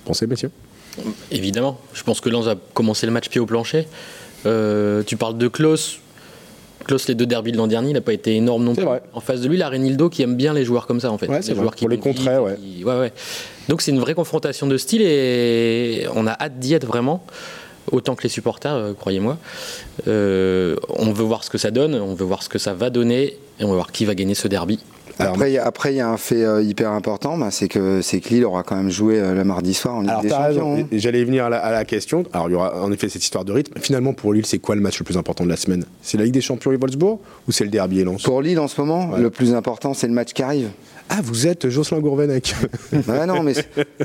Pensez, 0.05 0.27
messieurs? 0.27 0.51
Évidemment. 1.31 1.79
Je 1.93 2.03
pense 2.03 2.21
que 2.21 2.29
Lens 2.29 2.47
a 2.47 2.55
commencé 2.73 3.05
le 3.05 3.11
match 3.11 3.29
pied 3.29 3.39
au 3.39 3.45
plancher. 3.45 3.87
Euh, 4.45 5.03
tu 5.03 5.15
parles 5.17 5.37
de 5.37 5.47
Klaus. 5.47 5.99
Klaus, 6.91 7.07
les 7.07 7.15
deux 7.15 7.25
derbys 7.25 7.53
de 7.53 7.57
l'an 7.57 7.67
dernier, 7.67 7.91
il 7.91 7.93
n'a 7.93 8.01
pas 8.01 8.11
été 8.11 8.35
énorme 8.35 8.65
non 8.65 8.75
plus. 8.75 8.83
vrai. 8.83 9.01
En 9.13 9.21
face 9.21 9.39
de 9.39 9.47
lui, 9.47 9.55
la 9.55 9.69
Renildo 9.69 10.09
qui 10.09 10.23
aime 10.23 10.35
bien 10.35 10.53
les 10.53 10.65
joueurs 10.65 10.87
comme 10.87 10.99
ça, 10.99 11.09
en 11.09 11.17
fait. 11.17 11.27
Ouais, 11.29 11.39
les 11.39 11.55
joueurs 11.55 11.73
qui 11.73 11.85
Pour 11.85 11.89
les 11.89 11.97
contrer, 11.97 12.33
et 12.33 12.37
ouais. 12.37 12.57
qui- 12.57 12.83
ouais, 12.83 12.99
ouais. 12.99 13.13
Donc 13.69 13.81
c'est 13.81 13.91
une 13.91 13.99
vraie 14.01 14.13
confrontation 14.13 14.67
de 14.67 14.75
style 14.77 15.01
et 15.01 16.05
on 16.15 16.27
a 16.27 16.31
hâte 16.33 16.59
d'y 16.59 16.73
être 16.73 16.85
vraiment. 16.85 17.23
Autant 17.93 18.15
que 18.15 18.23
les 18.23 18.29
supporters, 18.29 18.73
euh, 18.75 18.93
croyez-moi. 18.93 19.37
Euh, 20.09 20.75
on 20.89 21.13
veut 21.13 21.23
voir 21.23 21.45
ce 21.45 21.49
que 21.49 21.57
ça 21.57 21.71
donne, 21.71 21.95
on 21.95 22.13
veut 22.13 22.25
voir 22.25 22.43
ce 22.43 22.49
que 22.49 22.59
ça 22.59 22.73
va 22.73 22.89
donner 22.89 23.37
et 23.59 23.63
on 23.63 23.69
veut 23.69 23.75
voir 23.75 23.93
qui 23.93 24.03
va 24.03 24.13
gagner 24.13 24.35
ce 24.35 24.49
derby. 24.49 24.79
Après, 25.27 25.51
il 25.51 25.53
y 25.53 25.57
a- 25.57 25.65
après, 25.65 25.93
il 25.93 25.97
y 25.97 25.99
a 26.01 26.09
un 26.09 26.17
fait 26.17 26.43
euh, 26.43 26.61
hyper 26.63 26.91
important, 26.91 27.37
bah, 27.37 27.49
c'est 27.51 27.67
que, 27.67 28.01
c'est 28.01 28.19
que 28.19 28.29
Lille 28.29 28.45
aura 28.45 28.63
quand 28.63 28.75
même 28.75 28.89
joué 28.89 29.19
euh, 29.19 29.33
le 29.33 29.43
mardi 29.43 29.73
soir 29.73 29.95
en 29.95 30.01
Ligue 30.01 30.09
Alors 30.09 30.21
des 30.23 30.29
Champions. 30.29 30.75
hein. 30.79 30.85
J'allais 30.91 31.23
venir 31.23 31.45
à 31.45 31.49
la, 31.49 31.57
à 31.57 31.71
la 31.71 31.85
question. 31.85 32.23
Alors 32.33 32.49
il 32.49 32.53
y 32.53 32.55
aura 32.55 32.81
en 32.83 32.91
effet 32.91 33.09
cette 33.09 33.23
histoire 33.23 33.45
de 33.45 33.51
rythme. 33.51 33.73
Finalement 33.81 34.13
pour 34.13 34.33
Lille, 34.33 34.45
c'est 34.45 34.59
quoi 34.59 34.75
le 34.75 34.81
match 34.81 34.99
le 34.99 35.05
plus 35.05 35.17
important 35.17 35.43
de 35.43 35.49
la 35.49 35.57
semaine? 35.57 35.85
C'est 36.01 36.17
la 36.17 36.23
Ligue 36.25 36.33
des 36.33 36.41
Champions 36.41 36.71
et 36.71 36.77
Wolfsburg 36.77 37.19
ou 37.47 37.51
c'est 37.51 37.63
le 37.63 37.69
derby 37.69 37.99
et 37.99 38.03
Lens? 38.03 38.23
Pour 38.23 38.41
Lille, 38.41 38.59
en 38.59 38.67
ce 38.67 38.79
moment, 38.81 39.09
Ouais. 39.11 39.19
le 39.21 39.29
plus 39.29 39.53
important, 39.53 39.93
c'est 39.93 40.07
le 40.07 40.13
match 40.13 40.33
qui 40.33 40.43
arrive. 40.43 40.69
Ah 41.13 41.19
vous 41.21 41.45
êtes 41.45 41.67
Jocelyn 41.69 41.99
Gourvenec. 41.99 42.55
Non, 43.27 43.43
mais 43.43 43.53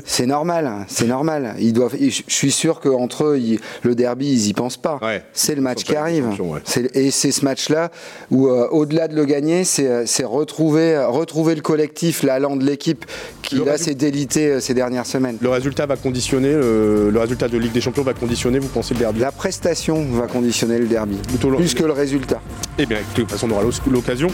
c'est- 0.05 0.25
normal, 0.25 0.85
c'est 0.89 1.07
normal. 1.07 1.55
Ils 1.59 1.71
doivent, 1.73 1.95
je 1.99 2.21
suis 2.27 2.51
sûr 2.51 2.79
qu'entre 2.81 3.23
eux, 3.25 3.39
ils- 3.39 3.59
le 3.83 3.95
derby, 3.95 4.27
ils 4.31 4.47
y 4.49 4.53
pensent 4.53 4.75
pas. 4.77 4.99
Ouais. 5.01 5.23
C'est 5.33 5.55
le 5.55 5.61
match 5.61 5.83
qui 5.83 5.95
arrive. 5.95 6.25
ouais. 6.39 6.59
Et 6.93 7.09
c'est 7.11 7.31
ce 7.31 7.45
match-là 7.45 7.91
où, 8.29 8.47
euh, 8.47 8.67
au-delà 8.71 9.07
de 9.07 9.15
le 9.15 9.23
gagner, 9.25 9.63
c'est 9.63 9.87
euh, 9.87 10.03
c'est 10.05 10.25
retrouver, 10.25 10.97
retrouver 11.05 11.55
le 11.55 11.61
collectif, 11.61 12.23
l'allant 12.23 12.55
de 12.57 12.65
l'équipe 12.65 13.05
qui 13.41 13.55
Le 13.55 13.63
là 13.63 13.77
s'est 13.77 13.93
délité 13.95 14.47
euh, 14.47 14.59
ces 14.59 14.73
dernières 14.73 15.05
semaines. 15.05 15.37
le 15.41 15.49
résultat 15.49 15.85
va 15.85 15.95
conditionner 15.95 16.51
euh, 16.51 17.09
le 17.09 17.19
résultat 17.19 17.47
de 17.47 17.57
Ligue 17.57 17.71
des 17.71 17.81
Champions 17.81 18.03
va 18.03 18.13
conditionner. 18.13 18.59
Vous 18.59 18.67
pensez 18.67 18.93
le 18.93 18.99
derby? 18.99 19.19
La 19.21 19.31
prestation 19.31 20.05
va 20.11 20.27
conditionner 20.27 20.77
le 20.79 20.87
derby, 20.87 21.15
Plutôt 21.27 21.51
plus 21.55 21.73
que 21.73 21.83
le 21.83 21.93
résultat. 21.93 22.41
Eh 22.77 22.85
bien, 22.85 22.97
de 22.99 23.21
toute 23.21 23.31
façon, 23.31 23.47
on 23.49 23.53
aura 23.53 23.63
l'occasion 23.89 24.27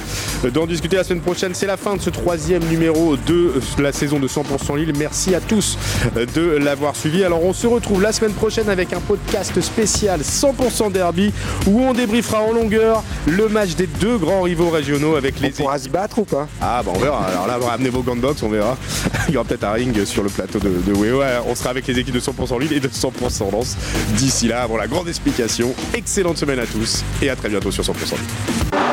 d'en 0.54 0.66
discuter 0.66 0.96
la 0.98 1.04
semaine 1.04 1.22
prochaine. 1.22 1.54
C'est 1.54 1.68
la 1.68 1.78
fin 1.78 1.96
de 1.96 2.02
ce 2.02 2.10
troisième 2.10 2.63
numéro 2.70 3.16
de 3.18 3.54
la 3.80 3.92
saison 3.92 4.20
de 4.20 4.28
100% 4.28 4.78
Lille. 4.78 4.94
Merci 4.98 5.36
à 5.36 5.40
tous 5.42 5.78
de 6.36 6.42
l'avoir 6.42 6.96
suivi. 6.96 7.24
Alors, 7.24 7.44
on 7.44 7.54
se 7.54 7.68
retrouve 7.68 8.02
la 8.02 8.12
semaine 8.12 8.34
prochaine 8.34 8.70
avec 8.70 8.94
un 8.94 9.00
podcast 9.00 9.60
spécial 9.62 10.22
100% 10.22 10.92
Derby 10.92 11.32
où 11.68 11.82
on 11.82 11.94
débriefera 11.94 12.42
en 12.42 12.52
longueur 12.52 13.04
le 13.28 13.48
match 13.50 13.76
des 13.76 13.88
deux 13.88 14.18
grands 14.18 14.42
rivaux 14.42 14.70
régionaux 14.70 15.16
avec 15.16 15.36
On 15.40 15.44
les 15.44 15.50
pourra 15.52 15.80
se 15.80 15.90
battre 15.90 16.20
ou 16.20 16.26
pas? 16.26 16.48
Ah 16.62 16.82
bah 16.84 16.92
on 16.96 17.00
verra, 17.00 17.26
alors 17.26 17.48
là 17.48 17.58
ramenez 17.58 17.90
vos 17.90 18.02
gants 18.02 18.16
de 18.16 18.22
boxe, 18.22 18.44
on 18.44 18.50
verra. 18.50 18.78
Il 19.28 19.34
y 19.34 19.38
aura 19.38 19.46
peut-être 19.46 19.64
un 19.64 19.74
ring 19.74 20.04
sur 20.06 20.24
le 20.24 20.30
plateau 20.30 20.60
de, 20.60 20.70
de 20.70 20.94
WEO. 20.94 21.22
On 21.48 21.56
sera 21.56 21.70
avec 21.70 21.88
les 21.88 21.98
équipes 22.00 22.16
de 22.16 22.20
100% 22.20 22.60
Lille 22.60 22.74
et 22.74 22.80
de 22.80 22.88
100% 22.88 23.52
Lens. 23.52 23.78
D'ici 24.18 24.48
là, 24.48 24.64
avant 24.64 24.78
la 24.78 24.88
grande 24.88 25.08
explication, 25.08 25.74
excellente 25.94 26.38
semaine 26.38 26.60
à 26.60 26.66
tous 26.66 27.04
et 27.22 27.30
à 27.30 27.36
très 27.36 27.50
bientôt 27.50 27.72
sur 27.72 27.84
100% 27.84 27.92
Lille. 28.12 28.93